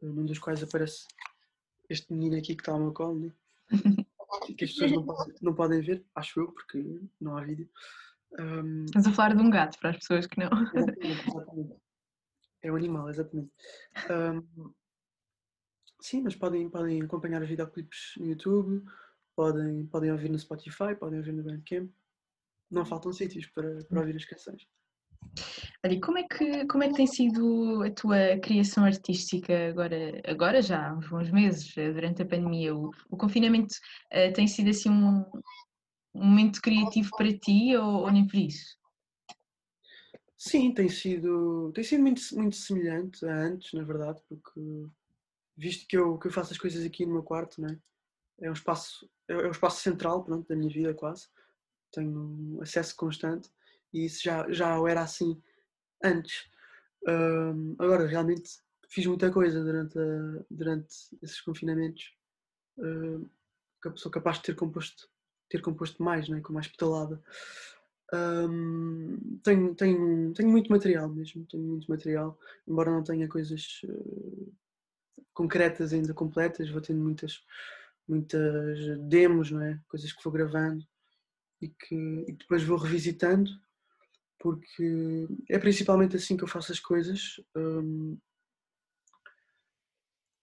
uh, 0.00 0.06
num 0.06 0.24
dos 0.24 0.38
quais 0.38 0.62
aparece 0.62 1.06
este 1.88 2.12
menino 2.12 2.36
aqui 2.36 2.54
que 2.54 2.62
está 2.62 2.72
ao 2.72 2.80
meu 2.80 2.92
colo, 2.92 3.20
né? 3.20 3.32
que 4.56 4.64
as 4.64 4.72
pessoas 4.72 4.92
não 4.92 5.04
podem, 5.04 5.34
não 5.40 5.54
podem, 5.54 5.80
ver, 5.80 6.04
acho 6.14 6.40
eu, 6.40 6.52
porque 6.52 7.00
não 7.20 7.36
há 7.36 7.44
vídeo. 7.44 7.68
Um... 8.38 8.84
Estás 8.84 9.06
a 9.06 9.12
falar 9.12 9.34
de 9.34 9.42
um 9.42 9.50
gato 9.50 9.78
para 9.78 9.90
as 9.90 9.96
pessoas 9.96 10.26
que 10.26 10.38
não. 10.38 10.50
Exatamente. 10.74 11.76
É 12.62 12.72
um 12.72 12.76
animal, 12.76 13.08
exatamente. 13.08 13.50
Um... 14.10 14.72
Sim, 16.00 16.22
mas 16.22 16.36
podem, 16.36 16.68
podem 16.68 17.02
acompanhar 17.02 17.42
os 17.42 17.48
videoclipes 17.48 18.14
no 18.18 18.26
YouTube, 18.26 18.84
podem, 19.34 19.86
podem 19.86 20.12
ouvir 20.12 20.28
no 20.28 20.38
Spotify, 20.38 20.94
podem 20.98 21.18
ouvir 21.18 21.32
no 21.32 21.42
Bandcamp. 21.42 21.90
Não 22.70 22.84
faltam 22.84 23.12
sítios 23.12 23.46
para, 23.46 23.82
para 23.84 24.00
ouvir 24.00 24.14
as 24.14 24.24
canções. 24.24 24.66
Olha, 25.84 26.00
como 26.00 26.18
é, 26.18 26.24
que, 26.24 26.66
como 26.66 26.82
é 26.82 26.88
que 26.88 26.94
tem 26.94 27.06
sido 27.06 27.82
a 27.84 27.90
tua 27.90 28.38
criação 28.42 28.84
artística 28.84 29.68
agora, 29.68 30.20
agora 30.26 30.60
já, 30.60 30.88
há 30.88 30.94
uns 30.94 31.08
bons 31.08 31.30
meses, 31.30 31.76
eh, 31.76 31.92
durante 31.92 32.22
a 32.22 32.26
pandemia? 32.26 32.74
O, 32.74 32.90
o 33.08 33.16
confinamento 33.16 33.74
uh, 34.12 34.32
tem 34.34 34.48
sido 34.48 34.70
assim 34.70 34.90
um, 34.90 35.24
um, 36.14 36.24
momento 36.24 36.60
criativo 36.60 37.10
para 37.16 37.32
ti 37.32 37.76
ou, 37.76 38.02
ou, 38.02 38.10
nem 38.10 38.26
por 38.26 38.36
isso? 38.36 38.76
Sim, 40.36 40.74
tem 40.74 40.88
sido, 40.88 41.70
tem 41.72 41.84
sido 41.84 42.02
muito, 42.02 42.22
muito 42.32 42.56
semelhante 42.56 43.24
a 43.24 43.34
antes, 43.34 43.72
na 43.72 43.84
verdade, 43.84 44.20
porque 44.28 44.60
visto 45.56 45.86
que 45.86 45.96
eu, 45.96 46.18
que 46.18 46.26
eu 46.26 46.32
faço 46.32 46.52
as 46.52 46.58
coisas 46.58 46.84
aqui 46.84 47.06
no 47.06 47.12
meu 47.12 47.22
quarto, 47.22 47.60
né? 47.60 47.78
é 48.40 48.48
um 48.48 48.52
espaço 48.52 49.08
é, 49.28 49.34
é 49.34 49.46
um 49.46 49.50
espaço 49.50 49.80
central 49.80 50.24
pronto, 50.24 50.48
da 50.48 50.56
minha 50.56 50.72
vida 50.72 50.94
quase. 50.94 51.28
Tenho 51.92 52.58
acesso 52.62 52.94
constante 52.96 53.50
e 53.92 54.04
isso 54.04 54.22
já, 54.22 54.50
já 54.50 54.76
era 54.88 55.02
assim 55.02 55.40
antes. 56.02 56.48
Um, 57.06 57.74
agora, 57.78 58.06
realmente 58.06 58.50
fiz 58.88 59.06
muita 59.06 59.30
coisa 59.30 59.62
durante, 59.62 59.98
a, 59.98 60.44
durante 60.50 60.94
esses 61.22 61.40
confinamentos. 61.40 62.12
Uh, 62.78 63.28
sou 63.96 64.10
capaz 64.10 64.38
de 64.38 64.44
ter 64.44 64.56
composto, 64.56 65.08
ter 65.48 65.60
composto 65.62 66.02
mais, 66.02 66.28
né? 66.28 66.40
com 66.40 66.52
mais 66.52 66.68
pedalada. 66.68 67.22
Um, 68.12 69.38
tenho, 69.42 69.74
tenho, 69.74 70.32
tenho 70.32 70.48
muito 70.48 70.70
material 70.70 71.08
mesmo, 71.08 71.44
tenho 71.46 71.62
muito 71.62 71.90
material, 71.90 72.38
embora 72.66 72.90
não 72.90 73.04
tenha 73.04 73.28
coisas 73.28 73.82
uh, 73.84 74.54
concretas 75.34 75.92
ainda 75.92 76.14
completas, 76.14 76.70
vou 76.70 76.80
tendo 76.80 77.00
muitas, 77.00 77.44
muitas 78.08 78.98
demos, 79.08 79.50
não 79.50 79.62
é? 79.62 79.78
coisas 79.88 80.12
que 80.12 80.24
vou 80.24 80.32
gravando 80.32 80.82
e 81.60 81.68
que, 81.68 82.24
e 82.26 82.32
depois 82.32 82.62
vou 82.64 82.78
revisitando, 82.78 83.50
porque 84.38 85.28
é 85.48 85.58
principalmente 85.58 86.16
assim 86.16 86.36
que 86.36 86.44
eu 86.44 86.48
faço 86.48 86.72
as 86.72 86.80
coisas. 86.80 87.40
Um, 87.56 88.18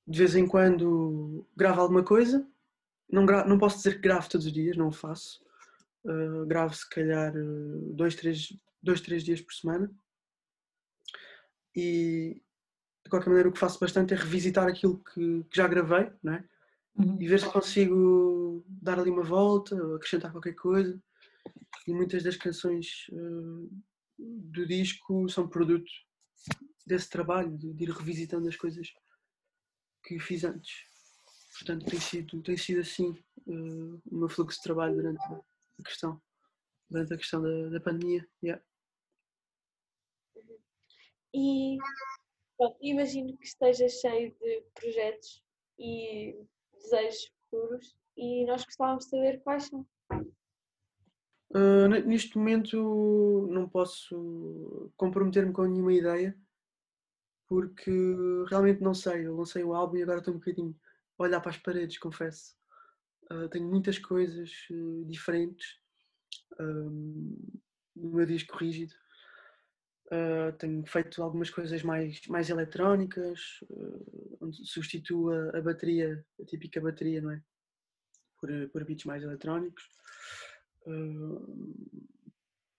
de 0.07 0.19
vez 0.19 0.35
em 0.35 0.47
quando 0.47 1.47
gravo 1.55 1.81
alguma 1.81 2.03
coisa, 2.03 2.47
não, 3.09 3.25
não 3.25 3.57
posso 3.57 3.77
dizer 3.77 3.95
que 3.95 4.01
gravo 4.01 4.29
todos 4.29 4.45
os 4.45 4.53
dias, 4.53 4.77
não 4.77 4.89
o 4.89 4.91
faço. 4.91 5.43
Uh, 6.03 6.45
gravo 6.45 6.75
se 6.75 6.87
calhar 6.87 7.33
dois 7.93 8.15
três, 8.15 8.53
dois, 8.81 9.01
três 9.01 9.23
dias 9.23 9.41
por 9.41 9.53
semana. 9.53 9.91
E 11.75 12.41
de 13.03 13.09
qualquer 13.09 13.29
maneira 13.29 13.49
o 13.49 13.51
que 13.51 13.59
faço 13.59 13.79
bastante 13.79 14.13
é 14.13 14.17
revisitar 14.17 14.67
aquilo 14.67 14.97
que, 14.99 15.43
que 15.43 15.57
já 15.57 15.67
gravei, 15.67 16.11
não 16.23 16.33
é? 16.33 16.43
uhum. 16.97 17.17
e 17.19 17.27
ver 17.27 17.39
se 17.39 17.45
consigo 17.49 18.63
dar 18.67 18.99
ali 18.99 19.09
uma 19.09 19.23
volta, 19.23 19.75
acrescentar 19.95 20.31
qualquer 20.31 20.53
coisa. 20.53 20.99
E 21.87 21.93
muitas 21.93 22.23
das 22.23 22.35
canções 22.35 23.07
uh, 23.11 23.69
do 24.17 24.65
disco 24.65 25.27
são 25.29 25.47
produto 25.47 25.91
desse 26.85 27.09
trabalho, 27.09 27.57
de, 27.57 27.83
ir 27.83 27.89
revisitando 27.89 28.47
as 28.47 28.55
coisas 28.55 28.91
que 30.03 30.19
fiz 30.19 30.43
antes. 30.43 30.83
Portanto, 31.57 31.85
tem 31.85 31.99
sido, 31.99 32.41
tem 32.41 32.57
sido 32.57 32.81
assim 32.81 33.11
uh, 33.47 34.01
o 34.11 34.17
meu 34.17 34.29
fluxo 34.29 34.57
de 34.57 34.63
trabalho 34.63 34.95
durante 34.95 35.23
a 35.23 35.83
questão, 35.83 36.21
durante 36.89 37.13
a 37.13 37.17
questão 37.17 37.41
da, 37.41 37.69
da 37.69 37.79
pandemia. 37.79 38.27
Yeah. 38.43 38.63
E 41.33 41.77
pronto, 42.57 42.77
imagino 42.81 43.37
que 43.37 43.45
esteja 43.45 43.87
cheio 43.89 44.33
de 44.39 44.63
projetos 44.73 45.43
e 45.77 46.35
desejos 46.73 47.31
futuros 47.49 47.95
e 48.15 48.45
nós 48.45 48.63
gostávamos 48.63 49.05
de 49.05 49.09
saber 49.09 49.41
quais 49.41 49.65
são. 49.65 49.85
Uh, 51.55 51.87
neste 52.05 52.37
momento 52.37 53.47
não 53.49 53.69
posso 53.69 54.91
comprometer-me 54.97 55.53
com 55.53 55.63
nenhuma 55.63 55.93
ideia 55.93 56.37
porque 57.47 57.91
realmente 58.49 58.81
não 58.81 58.93
sei. 58.93 59.25
Eu 59.25 59.37
lancei 59.37 59.63
o 59.63 59.73
álbum 59.73 59.95
e 59.95 60.03
agora 60.03 60.19
estou 60.19 60.33
um 60.33 60.37
bocadinho 60.37 60.75
a 61.17 61.23
olhar 61.23 61.39
para 61.39 61.51
as 61.51 61.57
paredes, 61.57 61.97
confesso. 61.97 62.57
Uh, 63.31 63.47
tenho 63.47 63.69
muitas 63.69 63.97
coisas 63.97 64.51
uh, 64.69 65.05
diferentes 65.05 65.79
no 66.57 68.11
meu 68.11 68.25
disco 68.25 68.55
rígido 68.57 68.93
tenho 70.57 70.85
feito 70.85 71.21
algumas 71.21 71.49
coisas 71.49 71.83
mais, 71.83 72.25
mais 72.27 72.49
eletrónicas, 72.49 73.59
onde 74.39 74.65
substituo 74.65 75.31
a, 75.31 75.57
a, 75.57 75.61
bateria, 75.61 76.23
a 76.39 76.45
típica 76.45 76.79
bateria, 76.79 77.19
não 77.19 77.31
é? 77.31 77.41
Por, 78.39 78.49
por 78.69 78.85
beats 78.85 79.03
mais 79.03 79.21
eletrónicos. 79.21 79.83
Uh, 80.86 81.95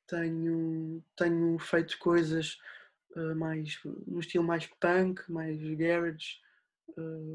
tenho, 0.07 1.03
tenho 1.17 1.59
feito 1.59 1.99
coisas 1.99 2.59
mais 3.35 3.81
no 4.07 4.21
estilo 4.21 4.45
mais 4.45 4.67
punk, 4.79 5.21
mais 5.33 5.59
garage, 5.75 6.39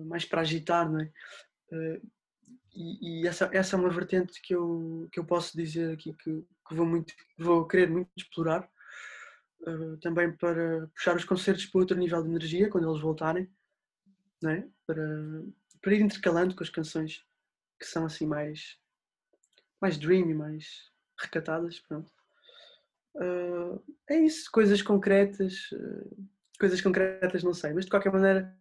mais 0.06 0.24
para 0.24 0.42
agitar, 0.42 0.90
não 0.90 1.02
é? 1.02 1.12
E, 2.74 3.24
e, 3.24 3.28
essa, 3.28 3.50
essa 3.52 3.76
é 3.76 3.80
uma 3.80 3.90
vertente 3.90 4.42
que 4.42 4.56
eu, 4.56 5.08
que 5.12 5.20
eu 5.20 5.26
posso 5.26 5.56
dizer 5.58 5.94
aqui 5.94 6.14
que, 6.14 6.46
que 6.68 6.76
vou, 6.76 6.86
muito, 6.86 7.14
vou 7.38 7.68
querer 7.68 7.90
muito 7.90 8.10
explorar 8.16 8.70
uh, 9.62 9.98
também 9.98 10.32
para 10.32 10.88
puxar 10.96 11.16
os 11.16 11.26
concertos 11.26 11.66
para 11.66 11.82
outro 11.82 11.98
nível 11.98 12.24
de 12.24 12.30
energia 12.30 12.70
quando 12.70 12.90
eles 12.90 13.02
voltarem, 13.02 13.50
é? 14.46 14.64
para, 14.88 15.44
para 15.82 15.94
ir 15.94 16.02
intercalando 16.02 16.56
com 16.56 16.64
as 16.64 16.70
canções 16.70 17.26
que 17.78 17.86
são 17.86 18.06
assim 18.06 18.26
mais, 18.26 18.80
mais 19.82 19.98
dreamy, 19.98 20.34
mais 20.34 20.92
recatadas. 21.20 21.80
Pronto. 21.80 22.12
Uh, 23.16 23.84
é 24.08 24.20
isso, 24.20 24.50
coisas 24.52 24.82
concretas, 24.82 25.70
uh, 25.74 26.28
coisas 26.58 26.80
concretas 26.80 27.44
não 27.44 27.54
sei, 27.54 27.74
mas 27.74 27.84
de 27.84 27.92
qualquer 27.92 28.12
maneira 28.12 28.58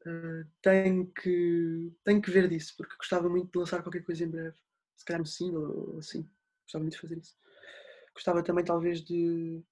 uh, 0.00 0.44
tenho, 0.60 1.06
que, 1.06 1.92
tenho 2.02 2.20
que 2.20 2.30
ver 2.32 2.48
disso, 2.48 2.74
porque 2.76 2.96
gostava 2.96 3.28
muito 3.28 3.52
de 3.52 3.58
lançar 3.58 3.82
qualquer 3.82 4.02
coisa 4.02 4.24
em 4.24 4.28
breve, 4.28 4.56
se 4.96 5.04
calhar 5.04 5.22
um 5.22 5.26
single 5.26 5.92
ou 5.92 5.98
assim, 5.98 6.28
gostava 6.64 6.82
muito 6.82 6.94
de 6.94 7.00
fazer 7.00 7.18
isso. 7.18 7.36
Gostava 8.12 8.42
também 8.42 8.64
talvez 8.64 9.00
de 9.04 9.62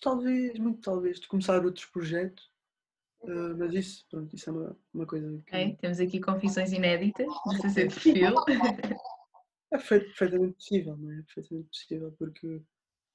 talvez, 0.00 0.58
muito 0.58 0.80
talvez, 0.80 1.20
de 1.20 1.28
começar 1.28 1.64
outros 1.64 1.86
projetos. 1.86 2.50
Uh, 3.22 3.56
mas 3.58 3.74
isso, 3.74 4.06
pronto, 4.10 4.34
isso 4.34 4.48
é 4.48 4.52
uma, 4.52 4.76
uma 4.94 5.06
coisa 5.06 5.28
que... 5.28 5.50
Okay, 5.50 5.76
temos 5.76 6.00
aqui 6.00 6.20
confissões 6.20 6.72
inéditas 6.72 7.26
no 7.26 7.68
de 7.68 7.74
perfil. 7.74 8.34
É 9.72 9.78
perfeitamente 9.78 10.54
possível, 10.54 10.96
não 10.96 11.12
é? 11.12 11.22
Perfeitamente 11.22 11.68
possível, 11.68 12.12
porque 12.18 12.62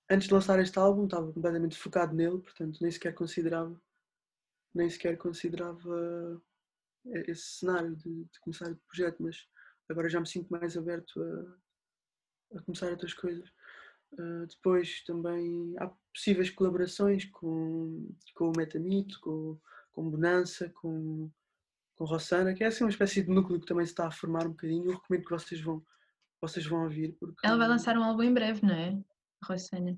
antes 0.10 0.28
de 0.28 0.34
lançar 0.34 0.60
este 0.60 0.78
álbum 0.78 1.06
estava 1.06 1.32
completamente 1.34 1.78
focado 1.78 2.16
nele, 2.16 2.40
portanto 2.40 2.80
nem 2.82 2.92
sequer 2.92 3.14
considerava 3.14 3.82
nem 4.74 4.90
sequer 4.90 5.18
considerava 5.18 6.42
esse 7.28 7.60
cenário 7.60 7.96
de, 7.96 8.26
de 8.26 8.40
começar 8.42 8.70
o 8.70 8.76
projeto, 8.88 9.24
mas 9.24 9.38
agora 9.90 10.10
já 10.10 10.20
me 10.20 10.28
sinto 10.28 10.50
mais 10.50 10.76
aberto 10.76 11.22
a, 11.22 12.58
a 12.58 12.62
começar 12.62 12.90
outras 12.92 13.14
coisas. 13.14 13.48
Uh, 14.14 14.46
depois 14.48 15.04
também 15.04 15.76
há 15.78 15.92
possíveis 16.14 16.50
colaborações 16.50 17.26
com, 17.26 18.10
com 18.34 18.50
o 18.50 18.54
Metamito, 18.56 19.20
com, 19.22 19.60
com 19.96 20.10
Bonança, 20.10 20.70
com, 20.70 21.32
com 21.96 22.06
Rossana, 22.06 22.54
que 22.54 22.64
é 22.64 22.68
assim 22.68 22.84
uma 22.84 22.90
espécie 22.90 23.24
de 23.24 23.30
núcleo 23.30 23.60
que 23.60 23.66
também 23.66 23.86
se 23.86 23.94
está 23.94 24.08
a 24.08 24.12
formar 24.12 24.46
um 24.46 24.52
bocadinho. 24.52 24.86
Eu 24.86 24.96
recomendo 24.96 25.24
que 25.24 25.32
vocês 25.32 25.62
vão, 25.62 25.84
vocês 26.42 26.68
vão 26.68 26.84
ouvir. 26.84 27.14
Porque... 27.14 27.48
Ela 27.48 27.58
vai 27.58 27.68
lançar 27.68 27.98
um 27.98 28.04
álbum 28.04 28.24
em 28.24 28.34
breve, 28.34 28.62
não 28.64 28.76
é? 28.76 29.02
Rossana. 29.44 29.98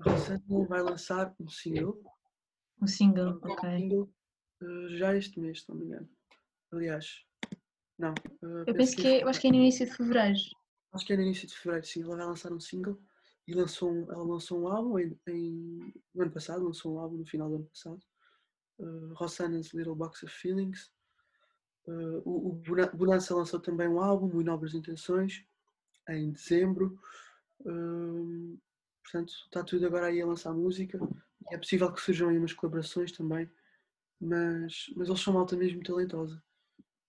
Rossana 0.00 0.42
vai 0.68 0.82
lançar 0.82 1.32
um 1.38 1.48
single. 1.48 2.02
Um 2.82 2.86
single, 2.86 3.40
um 3.44 3.52
ok. 3.52 3.78
Single, 3.78 4.10
uh, 4.62 4.88
já 4.96 5.16
este 5.16 5.38
mês, 5.40 5.62
se 5.62 5.68
não 5.68 5.76
me 5.76 5.86
engano. 5.86 6.08
Aliás, 6.72 7.24
não. 7.96 8.12
Uh, 8.42 8.64
eu 8.66 8.74
penso 8.74 8.96
que, 8.96 9.02
que 9.02 9.08
é, 9.08 9.22
eu 9.22 9.28
acho 9.28 9.40
que 9.40 9.46
é 9.46 9.50
no 9.50 9.56
início 9.56 9.86
de 9.86 9.94
fevereiro. 9.94 10.38
Acho 10.92 11.06
que 11.06 11.12
é 11.12 11.16
no 11.16 11.22
início 11.22 11.46
de 11.46 11.54
fevereiro, 11.54 11.86
sim. 11.86 12.02
Ela 12.02 12.16
vai 12.16 12.26
lançar 12.26 12.52
um 12.52 12.60
single 12.60 13.00
e 13.46 13.54
lançou 13.54 13.92
um, 13.92 14.10
ela 14.10 14.24
lançou 14.24 14.60
um 14.60 14.68
álbum 14.68 14.98
em, 14.98 15.16
em, 15.28 15.94
no 16.14 16.22
ano 16.22 16.32
passado, 16.32 16.64
lançou 16.64 16.94
um 16.94 16.98
álbum 16.98 17.18
no 17.18 17.26
final 17.26 17.48
do 17.48 17.56
ano 17.56 17.66
passado, 17.66 18.00
uh, 18.78 19.14
Rossana's 19.14 19.72
Little 19.72 19.94
Box 19.94 20.22
of 20.24 20.34
Feelings. 20.34 20.90
Uh, 21.86 22.22
o, 22.24 22.50
o 22.50 22.96
Bonança 22.96 23.34
lançou 23.34 23.60
também 23.60 23.88
um 23.88 24.00
álbum, 24.00 24.28
Muito 24.28 24.46
Nobres 24.46 24.74
Intenções, 24.74 25.44
em 26.08 26.30
dezembro. 26.30 26.98
Uh, 27.60 28.58
portanto, 29.02 29.32
está 29.46 29.64
tudo 29.64 29.86
agora 29.86 30.06
aí 30.06 30.20
a 30.20 30.26
lançar 30.26 30.52
música. 30.52 30.98
É 31.50 31.56
possível 31.56 31.92
que 31.92 32.00
surjam 32.00 32.28
aí 32.28 32.38
umas 32.38 32.52
colaborações 32.52 33.10
também, 33.12 33.50
mas, 34.20 34.86
mas 34.96 35.08
eles 35.08 35.20
são 35.20 35.32
malta 35.32 35.56
mesmo 35.56 35.82
talentosa. 35.82 36.42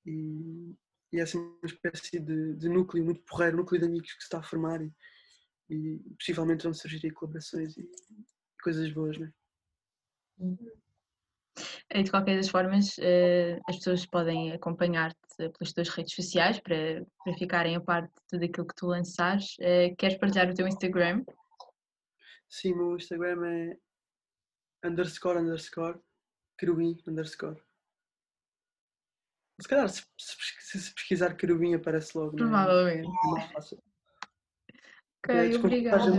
E, 0.06 0.76
e 1.12 1.20
é 1.20 1.22
assim 1.22 1.38
uma 1.38 1.66
espécie 1.66 2.20
de, 2.20 2.56
de 2.56 2.70
núcleo 2.70 3.04
muito 3.04 3.22
porreiro, 3.24 3.58
núcleo 3.58 3.82
de 3.82 3.88
amigos 3.88 4.14
que 4.14 4.20
se 4.20 4.26
está 4.26 4.40
a 4.40 4.44
formar. 4.44 4.82
E, 4.82 4.94
e 5.70 6.16
possivelmente 6.18 6.64
vão 6.64 6.74
surgir 6.74 7.12
colaborações 7.12 7.78
e 7.78 7.88
coisas 8.64 8.92
boas, 8.92 9.18
não 9.18 9.28
é? 9.28 9.34
De 12.04 12.12
qualquer 12.12 12.38
das 12.38 12.50
formas, 12.50 12.98
eh, 13.00 13.60
as 13.68 13.78
pessoas 13.78 14.06
podem 14.06 14.52
acompanhar-te 14.54 15.18
pelas 15.38 15.74
tuas 15.74 15.90
redes 15.90 16.14
sociais 16.14 16.60
para, 16.60 17.06
para 17.24 17.34
ficarem 17.38 17.76
a 17.76 17.82
parte 17.82 18.10
de 18.14 18.22
tudo 18.30 18.46
aquilo 18.46 18.68
que 18.68 18.76
tu 18.76 18.88
lançares. 18.88 19.56
Eh, 19.60 19.96
queres 19.98 20.18
partilhar 20.18 20.50
o 20.50 20.54
teu 20.54 20.68
Instagram? 20.68 21.24
Sim, 22.48 22.74
o 22.74 22.78
meu 22.78 22.96
Instagram 22.96 23.46
é 23.46 23.78
underscore 24.88 25.40
underscore 25.40 26.00
querubim 26.58 26.98
underscore. 27.08 27.62
Se 29.62 29.68
calhar 29.68 29.90
se, 29.90 30.04
se 30.18 30.94
pesquisar 30.94 31.36
querubim 31.36 31.74
aparece 31.74 32.18
logo. 32.18 32.36
Provavelmente. 32.36 33.08
Não 33.08 33.38
é? 33.38 33.50
Ok, 35.22 35.36
é, 35.36 35.56
obrigada. 35.56 36.12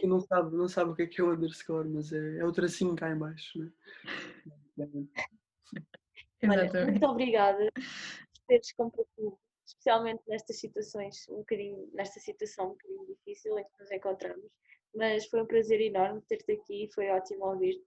que 0.00 0.06
não 0.06 0.20
sabe, 0.20 0.56
não 0.56 0.68
sabe 0.68 0.90
o 0.90 0.94
que 0.94 1.02
é 1.02 1.06
que 1.06 1.20
é 1.20 1.24
o 1.24 1.32
underscore, 1.32 1.88
mas 1.88 2.12
é, 2.12 2.38
é 2.38 2.44
o 2.44 2.52
tracinho 2.52 2.94
cá 2.94 3.10
em 3.10 3.18
baixo. 3.18 3.58
Né? 3.58 3.70
Olha, 4.78 6.64
Exatamente. 6.64 6.90
muito 6.90 7.06
obrigada 7.06 7.70
por 7.74 8.44
teres 8.48 8.72
compartilhado, 8.72 9.38
especialmente 9.66 10.22
nestas 10.26 10.58
situações, 10.58 11.26
um 11.28 11.36
bocadinho, 11.36 11.88
nesta 11.94 12.20
situação 12.20 12.66
um 12.66 12.70
bocadinho 12.70 13.06
difícil 13.06 13.58
em 13.58 13.64
que 13.64 13.70
nos 13.80 13.90
encontramos. 13.90 14.50
Mas 14.94 15.26
foi 15.26 15.42
um 15.42 15.46
prazer 15.46 15.80
enorme 15.80 16.20
ter-te 16.28 16.52
aqui, 16.52 16.88
foi 16.94 17.08
ótimo 17.10 17.46
ouvir-te. 17.46 17.84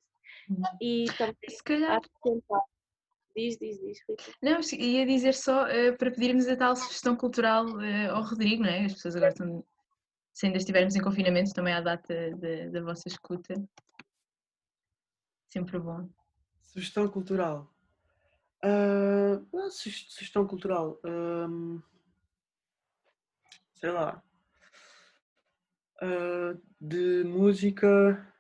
E 0.82 1.06
também 1.18 1.36
Se 1.50 1.64
calhar, 1.64 1.98
acrescentar. 1.98 2.62
Diz, 3.36 3.58
diz, 3.60 3.80
diz, 3.80 4.00
Rita. 4.10 4.24
não, 4.42 4.60
ia 4.80 5.06
dizer 5.06 5.34
só 5.36 5.68
eh, 5.68 5.92
para 5.92 6.10
pedirmos 6.10 6.48
a 6.48 6.58
tal 6.58 6.76
sugestão 6.76 7.16
cultural 7.16 7.80
eh, 7.80 8.08
ao 8.08 8.24
Rodrigo, 8.24 8.64
não 8.64 8.70
é? 8.70 8.86
As 8.86 8.94
pessoas 8.96 9.16
agora 9.16 9.32
estão, 9.32 9.64
se 10.34 10.48
ainda 10.48 10.58
estivermos 10.58 10.96
em 10.96 11.02
confinamento, 11.04 11.54
também 11.54 11.74
à 11.74 11.80
data 11.80 12.32
da- 12.36 12.70
da 12.72 12.82
vossa 12.82 13.08
escuta. 13.08 13.54
Sempre 15.50 15.78
bom. 15.80 16.10
Sugestão 16.78 17.08
cultural. 17.10 17.74
Su- 19.72 19.90
sugestão 19.90 20.46
cultural. 20.46 21.00
ahm, 21.04 21.82
sei 23.74 23.90
lá. 23.90 24.22
Ah, 26.00 26.56
de 26.80 27.24
música. 27.24 28.32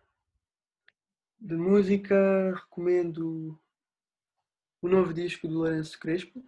De 1.39 1.55
música 1.55 2.53
recomendo 2.53 3.59
o 4.83 4.87
novo 4.87 5.11
disco 5.15 5.47
do 5.47 5.55
Lourenço 5.55 5.99
Crespo, 5.99 6.45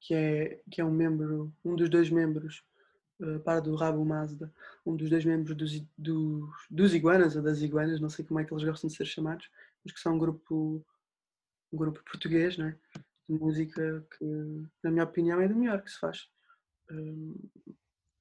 que 0.00 0.14
é, 0.14 0.62
que 0.70 0.80
é 0.80 0.84
um 0.84 0.92
membro, 0.92 1.52
um 1.64 1.74
dos 1.74 1.90
dois 1.90 2.10
membros, 2.10 2.62
ah, 3.20 3.40
para 3.40 3.58
do 3.60 3.74
Rabo 3.74 4.04
Mazda, 4.04 4.54
um 4.86 4.94
dos 4.94 5.10
dois 5.10 5.24
membros 5.24 5.56
dos, 5.56 5.80
dos, 5.98 6.66
dos 6.70 6.94
Iguanas, 6.94 7.34
ou 7.34 7.42
das 7.42 7.60
Iguanas, 7.60 8.00
não 8.00 8.08
sei 8.08 8.24
como 8.24 8.38
é 8.38 8.44
que 8.44 8.54
eles 8.54 8.62
gostam 8.64 8.86
de 8.88 8.94
ser 8.94 9.04
chamados, 9.04 9.50
mas 9.84 9.92
que 9.92 10.00
são 10.00 10.14
um 10.14 10.18
grupo 10.18 10.84
um 11.72 11.76
grupo 11.76 12.02
português, 12.04 12.56
né? 12.56 12.78
de 13.28 13.38
música 13.38 14.06
que, 14.16 14.24
na 14.82 14.90
minha 14.90 15.04
opinião, 15.04 15.40
é 15.40 15.48
do 15.48 15.56
melhor 15.56 15.82
que 15.82 15.90
se 15.90 15.98
faz. 15.98 16.28
Hum, 16.90 17.34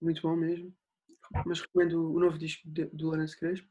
muito 0.02 0.22
bom 0.22 0.36
mesmo. 0.36 0.74
Mas 1.46 1.62
recomendo 1.62 2.14
o 2.14 2.20
novo 2.20 2.38
disco 2.38 2.68
do 2.68 3.06
Lourenço 3.06 3.38
Crespo. 3.38 3.68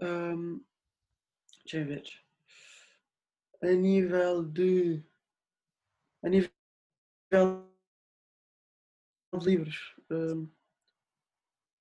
Hum, 0.00 0.62
deixa 1.64 1.78
eu 1.78 1.86
ver. 1.86 2.04
A 3.62 3.72
nível 3.72 4.42
de. 4.42 5.02
A 6.22 6.28
nível 6.28 6.50
de 7.30 7.62
livros, 9.44 9.94
hum, 10.10 10.48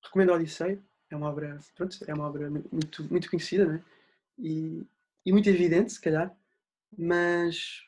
recomendo 0.04 0.32
a 0.32 0.36
Odisseia. 0.36 0.82
É 1.10 1.16
uma 1.16 1.30
obra, 1.30 1.60
pronto, 1.76 1.98
é 2.08 2.14
uma 2.14 2.26
obra 2.26 2.50
muito, 2.50 3.04
muito 3.12 3.30
conhecida 3.30 3.66
né? 3.66 3.84
e, 4.40 4.82
e 5.26 5.32
muito 5.32 5.50
evidente, 5.50 5.94
se 5.94 6.02
calhar 6.02 6.36
mas 6.98 7.82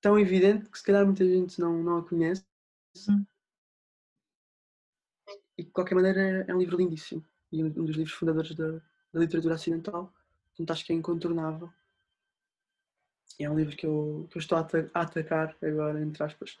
tão 0.00 0.18
evidente 0.18 0.68
que 0.68 0.78
se 0.78 0.84
calhar 0.84 1.04
muita 1.04 1.24
gente 1.24 1.60
não, 1.60 1.82
não 1.82 1.98
a 1.98 2.08
conhece. 2.08 2.44
Hum. 3.08 3.24
E 5.56 5.62
de 5.62 5.70
qualquer 5.70 5.94
maneira 5.94 6.44
é 6.48 6.54
um 6.54 6.58
livro 6.58 6.76
lindíssimo 6.76 7.24
e 7.52 7.62
um 7.62 7.66
um 7.68 7.84
dos 7.84 7.96
livros 7.96 8.14
fundadores 8.14 8.54
da, 8.54 8.72
da 9.12 9.20
literatura 9.20 9.54
ocidental, 9.54 10.12
portanto 10.48 10.70
acho 10.72 10.84
que 10.84 10.92
é 10.92 10.96
incontornável. 10.96 11.72
E 13.38 13.44
é 13.44 13.50
um 13.50 13.56
livro 13.56 13.76
que 13.76 13.86
eu, 13.86 14.28
que 14.30 14.36
eu 14.36 14.40
estou 14.40 14.58
a, 14.58 14.68
a 14.94 15.00
atacar 15.02 15.56
agora, 15.62 16.00
entre 16.00 16.22
aspas. 16.22 16.56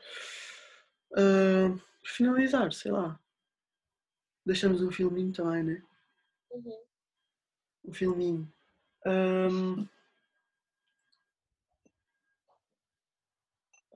Ah, 1.16 1.76
por 2.00 2.08
finalizar, 2.08 2.72
sei 2.72 2.90
lá. 2.90 3.18
Deixamos 4.44 4.82
um 4.82 4.90
filminho 4.90 5.32
também, 5.32 5.62
né? 5.62 5.82
Um 7.84 7.92
filminho. 7.92 8.52
Ahm, 9.06 9.88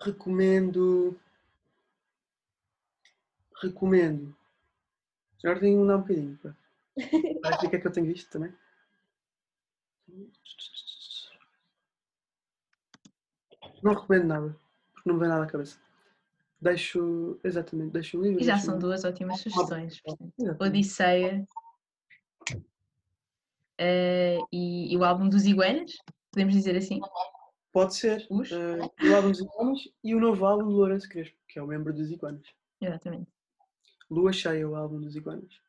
recomendo. 0.00 1.18
Recomendo. 3.60 4.36
Tenho 5.40 5.58
que 5.58 5.66
mudar 5.70 5.96
um 5.96 6.00
bocadinho. 6.00 6.38
ver 6.96 7.54
o 7.66 7.70
que 7.70 7.76
é 7.76 7.80
que 7.80 7.86
eu 7.86 7.92
tenho 7.92 8.06
visto 8.06 8.30
também. 8.30 8.52
Não 13.82 13.94
recomendo 13.94 14.24
nada, 14.24 14.56
porque 14.92 15.08
não 15.08 15.14
me 15.14 15.20
vem 15.20 15.28
nada 15.28 15.44
à 15.44 15.46
cabeça. 15.46 15.78
Deixo. 16.60 17.38
Exatamente, 17.44 17.92
deixo 17.92 18.18
o 18.18 18.22
livro. 18.22 18.40
E 18.40 18.44
já 18.44 18.58
são 18.58 18.78
duas 18.78 19.04
ótimas 19.04 19.40
sugestões. 19.40 20.02
Exatamente. 20.04 20.62
Odisseia 20.62 21.46
eh, 23.78 24.38
e, 24.52 24.92
e 24.92 24.96
o 24.96 25.04
álbum 25.04 25.28
dos 25.28 25.46
Iguanas, 25.46 25.92
podemos 26.32 26.54
dizer 26.54 26.76
assim? 26.76 27.00
Pode 27.72 27.94
ser. 27.94 28.26
Os? 28.30 28.50
eh, 28.50 29.08
o 29.10 29.14
álbum 29.14 29.30
dos 29.30 29.40
Iguanas 29.40 29.88
e 30.02 30.14
o 30.14 30.20
novo 30.20 30.44
álbum 30.46 30.64
do 30.64 30.70
Lourenço 30.76 31.08
Crespo, 31.08 31.36
que 31.48 31.58
é 31.58 31.62
o 31.62 31.66
membro 31.66 31.92
dos 31.92 32.10
Iguanas. 32.10 32.46
Exatamente. 32.80 33.30
Lua 34.10 34.32
Cheia, 34.32 34.68
o 34.68 34.74
álbum 34.74 35.00
dos 35.00 35.14
Iguanas. 35.16 35.60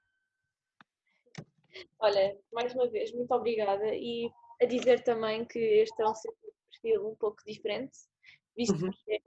Olha, 1.99 2.37
mais 2.51 2.73
uma 2.73 2.87
vez, 2.87 3.11
muito 3.13 3.31
obrigada 3.33 3.93
e 3.93 4.29
a 4.61 4.65
dizer 4.65 5.03
também 5.03 5.45
que 5.45 5.59
este 5.59 6.01
é 6.01 6.07
um 6.07 6.13
perfil 6.71 7.07
um 7.09 7.15
pouco 7.15 7.41
diferente, 7.45 7.97
visto 8.55 8.73
Uhum. 8.75 8.91
que 8.91 9.13
é 9.13 9.19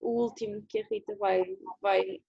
o 0.00 0.22
último 0.22 0.64
que 0.68 0.80
a 0.80 0.86
Rita 0.86 1.14
vai, 1.16 1.56
vai 1.80 2.20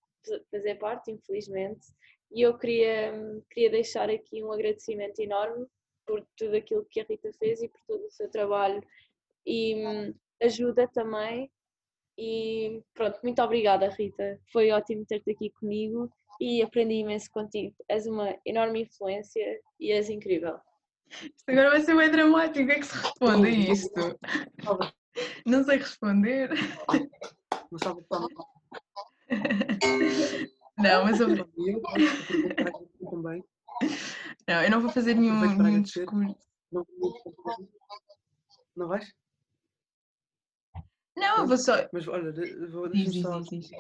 fazer 0.52 0.76
parte, 0.76 1.12
infelizmente, 1.12 1.88
e 2.32 2.42
eu 2.42 2.58
queria, 2.58 3.14
queria 3.50 3.70
deixar 3.70 4.10
aqui 4.10 4.44
um 4.44 4.52
agradecimento 4.52 5.20
enorme 5.20 5.66
por 6.06 6.26
tudo 6.38 6.56
aquilo 6.56 6.86
que 6.86 7.02
a 7.02 7.04
Rita 7.04 7.32
fez 7.34 7.62
e 7.62 7.68
por 7.68 7.82
todo 7.88 8.06
o 8.06 8.12
seu 8.12 8.30
trabalho 8.30 8.82
e 9.46 9.76
hum, 9.76 10.14
ajuda 10.42 10.88
também. 10.88 11.52
E 12.18 12.82
pronto, 12.94 13.20
muito 13.24 13.42
obrigada, 13.42 13.90
Rita. 13.90 14.40
Foi 14.52 14.72
ótimo 14.72 15.06
ter-te 15.06 15.32
aqui 15.32 15.50
comigo 15.60 16.10
e 16.40 16.62
aprendi 16.62 16.96
imenso 16.96 17.30
contigo. 17.32 17.76
És 17.90 18.08
uma 18.08 18.36
enorme 18.46 18.84
influência 18.84 19.60
e 19.80 19.92
és 19.92 20.10
incrível. 20.10 20.58
Isto 21.12 21.50
agora 21.50 21.72
vai 21.72 21.82
ser 21.82 21.96
bem 21.96 22.10
dramático. 22.10 22.64
O 22.64 22.68
que 22.68 22.72
é 22.72 22.80
que 22.80 22.86
se 22.86 22.98
responde 22.98 23.48
a 23.48 23.52
isto? 23.52 24.20
Não 25.46 25.64
sei 25.64 25.78
responder. 25.78 26.50
Não 27.72 27.80
mas 31.06 31.20
eu, 31.20 31.28
não, 34.48 34.64
eu 34.64 34.70
não 34.70 34.82
vou 34.82 34.90
fazer 34.90 35.16
nenhum, 35.16 35.40
nenhum 35.58 35.82
discurso. 35.82 36.38
Não, 36.72 36.86
não 38.76 38.88
vais? 38.88 39.14
Não, 41.16 41.40
eu 41.40 41.48
vou 41.48 41.58
só. 41.58 41.74
Mas 41.92 42.08
olha, 42.08 42.32
vou 42.70 42.90
Diz, 42.90 43.12
deixa-me 43.12 43.12
diz, 43.14 43.22
só 43.22 43.40
diz, 43.40 43.70
diz. 43.70 43.72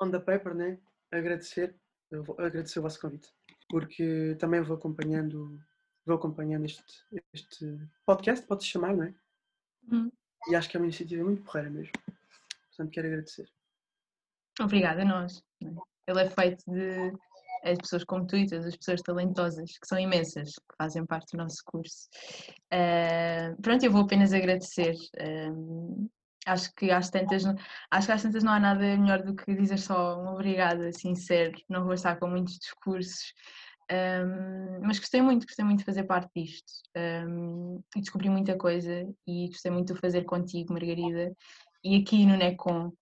on 0.00 0.10
the 0.10 0.18
paper, 0.18 0.54
né? 0.54 0.78
Agradecer, 1.10 1.74
eu 2.10 2.22
vou 2.22 2.36
agradecer 2.38 2.78
o 2.78 2.82
vosso 2.82 3.00
convite, 3.00 3.32
porque 3.68 4.36
também 4.38 4.60
vou 4.60 4.76
acompanhando, 4.76 5.58
vou 6.04 6.16
acompanhando 6.16 6.64
este, 6.64 7.04
este 7.32 7.78
podcast, 8.04 8.46
pode-se 8.46 8.68
chamar, 8.70 8.94
não 8.96 9.04
é? 9.04 9.14
Uhum. 9.90 10.10
E 10.48 10.54
acho 10.56 10.68
que 10.68 10.76
é 10.76 10.80
uma 10.80 10.86
iniciativa 10.86 11.24
muito 11.24 11.42
porreira 11.42 11.70
mesmo. 11.70 11.92
Portanto, 12.68 12.90
quero 12.92 13.06
agradecer. 13.06 13.48
Obrigada 14.60 15.02
a 15.02 15.04
nós. 15.04 15.44
é? 15.62 15.66
Ele 16.06 16.20
é 16.22 16.30
feito 16.30 16.64
de 16.70 17.12
as 17.64 17.78
pessoas 17.78 18.04
como 18.04 18.26
tu 18.26 18.36
e 18.36 18.46
todas 18.48 18.66
as 18.66 18.76
pessoas 18.76 19.02
talentosas, 19.02 19.78
que 19.78 19.86
são 19.86 19.98
imensas, 19.98 20.50
que 20.54 20.76
fazem 20.78 21.04
parte 21.06 21.32
do 21.32 21.38
nosso 21.38 21.62
curso. 21.64 22.08
Ah, 22.70 23.54
pronto, 23.62 23.84
eu 23.84 23.90
vou 23.90 24.02
apenas 24.02 24.32
agradecer. 24.32 24.94
Ah, 25.18 26.52
acho 26.52 26.74
que 26.74 26.90
às 26.90 27.10
tantas, 27.10 27.44
acho 27.90 28.06
que 28.06 28.12
às 28.12 28.22
tantas 28.22 28.44
não 28.44 28.52
há 28.52 28.60
nada 28.60 28.80
melhor 28.96 29.22
do 29.22 29.34
que 29.34 29.54
dizer 29.54 29.78
só 29.78 30.20
um 30.22 30.28
obrigada 30.34 30.92
sincero, 30.92 31.52
não 31.68 31.84
vou 31.84 31.94
estar 31.94 32.16
com 32.18 32.28
muitos 32.28 32.58
discursos. 32.58 33.32
Ah, 33.90 34.24
mas 34.82 34.98
gostei 34.98 35.22
muito, 35.22 35.46
gostei 35.46 35.64
muito 35.64 35.80
de 35.80 35.84
fazer 35.84 36.04
parte 36.04 36.30
disto 36.34 36.72
Ah, 36.96 37.24
e 37.96 38.00
descobri 38.00 38.28
muita 38.28 38.56
coisa 38.56 39.06
e 39.26 39.48
gostei 39.48 39.70
muito 39.70 39.94
de 39.94 40.00
fazer 40.00 40.24
contigo, 40.24 40.72
Margarida, 40.72 41.32
e 41.82 41.96
aqui 41.96 42.26
no 42.26 42.36
NECOM. 42.36 42.92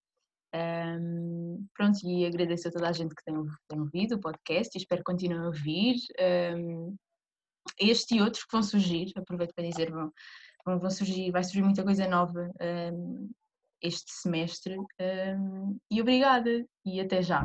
Um, 0.54 1.66
pronto, 1.74 1.98
e 2.04 2.26
agradeço 2.26 2.68
a 2.68 2.70
toda 2.70 2.88
a 2.88 2.92
gente 2.92 3.14
que 3.14 3.24
tem, 3.24 3.34
tem 3.68 3.80
ouvido 3.80 4.16
o 4.16 4.20
podcast 4.20 4.76
e 4.76 4.80
espero 4.80 5.00
que 5.00 5.10
continuem 5.10 5.40
a 5.40 5.46
ouvir. 5.46 5.96
Um, 6.56 6.96
este 7.78 8.16
e 8.16 8.20
outros 8.20 8.44
que 8.44 8.52
vão 8.52 8.62
surgir, 8.62 9.12
aproveito 9.16 9.54
para 9.54 9.68
dizer, 9.68 9.90
vão, 9.90 10.12
vão, 10.64 10.78
vão 10.78 10.90
surgir, 10.90 11.30
vai 11.30 11.44
surgir 11.44 11.62
muita 11.62 11.84
coisa 11.84 12.08
nova 12.08 12.50
um, 12.92 13.30
este 13.80 14.12
semestre. 14.12 14.76
E 15.90 16.00
obrigada 16.00 16.64
e 16.84 17.00
até 17.00 17.22
já. 17.22 17.44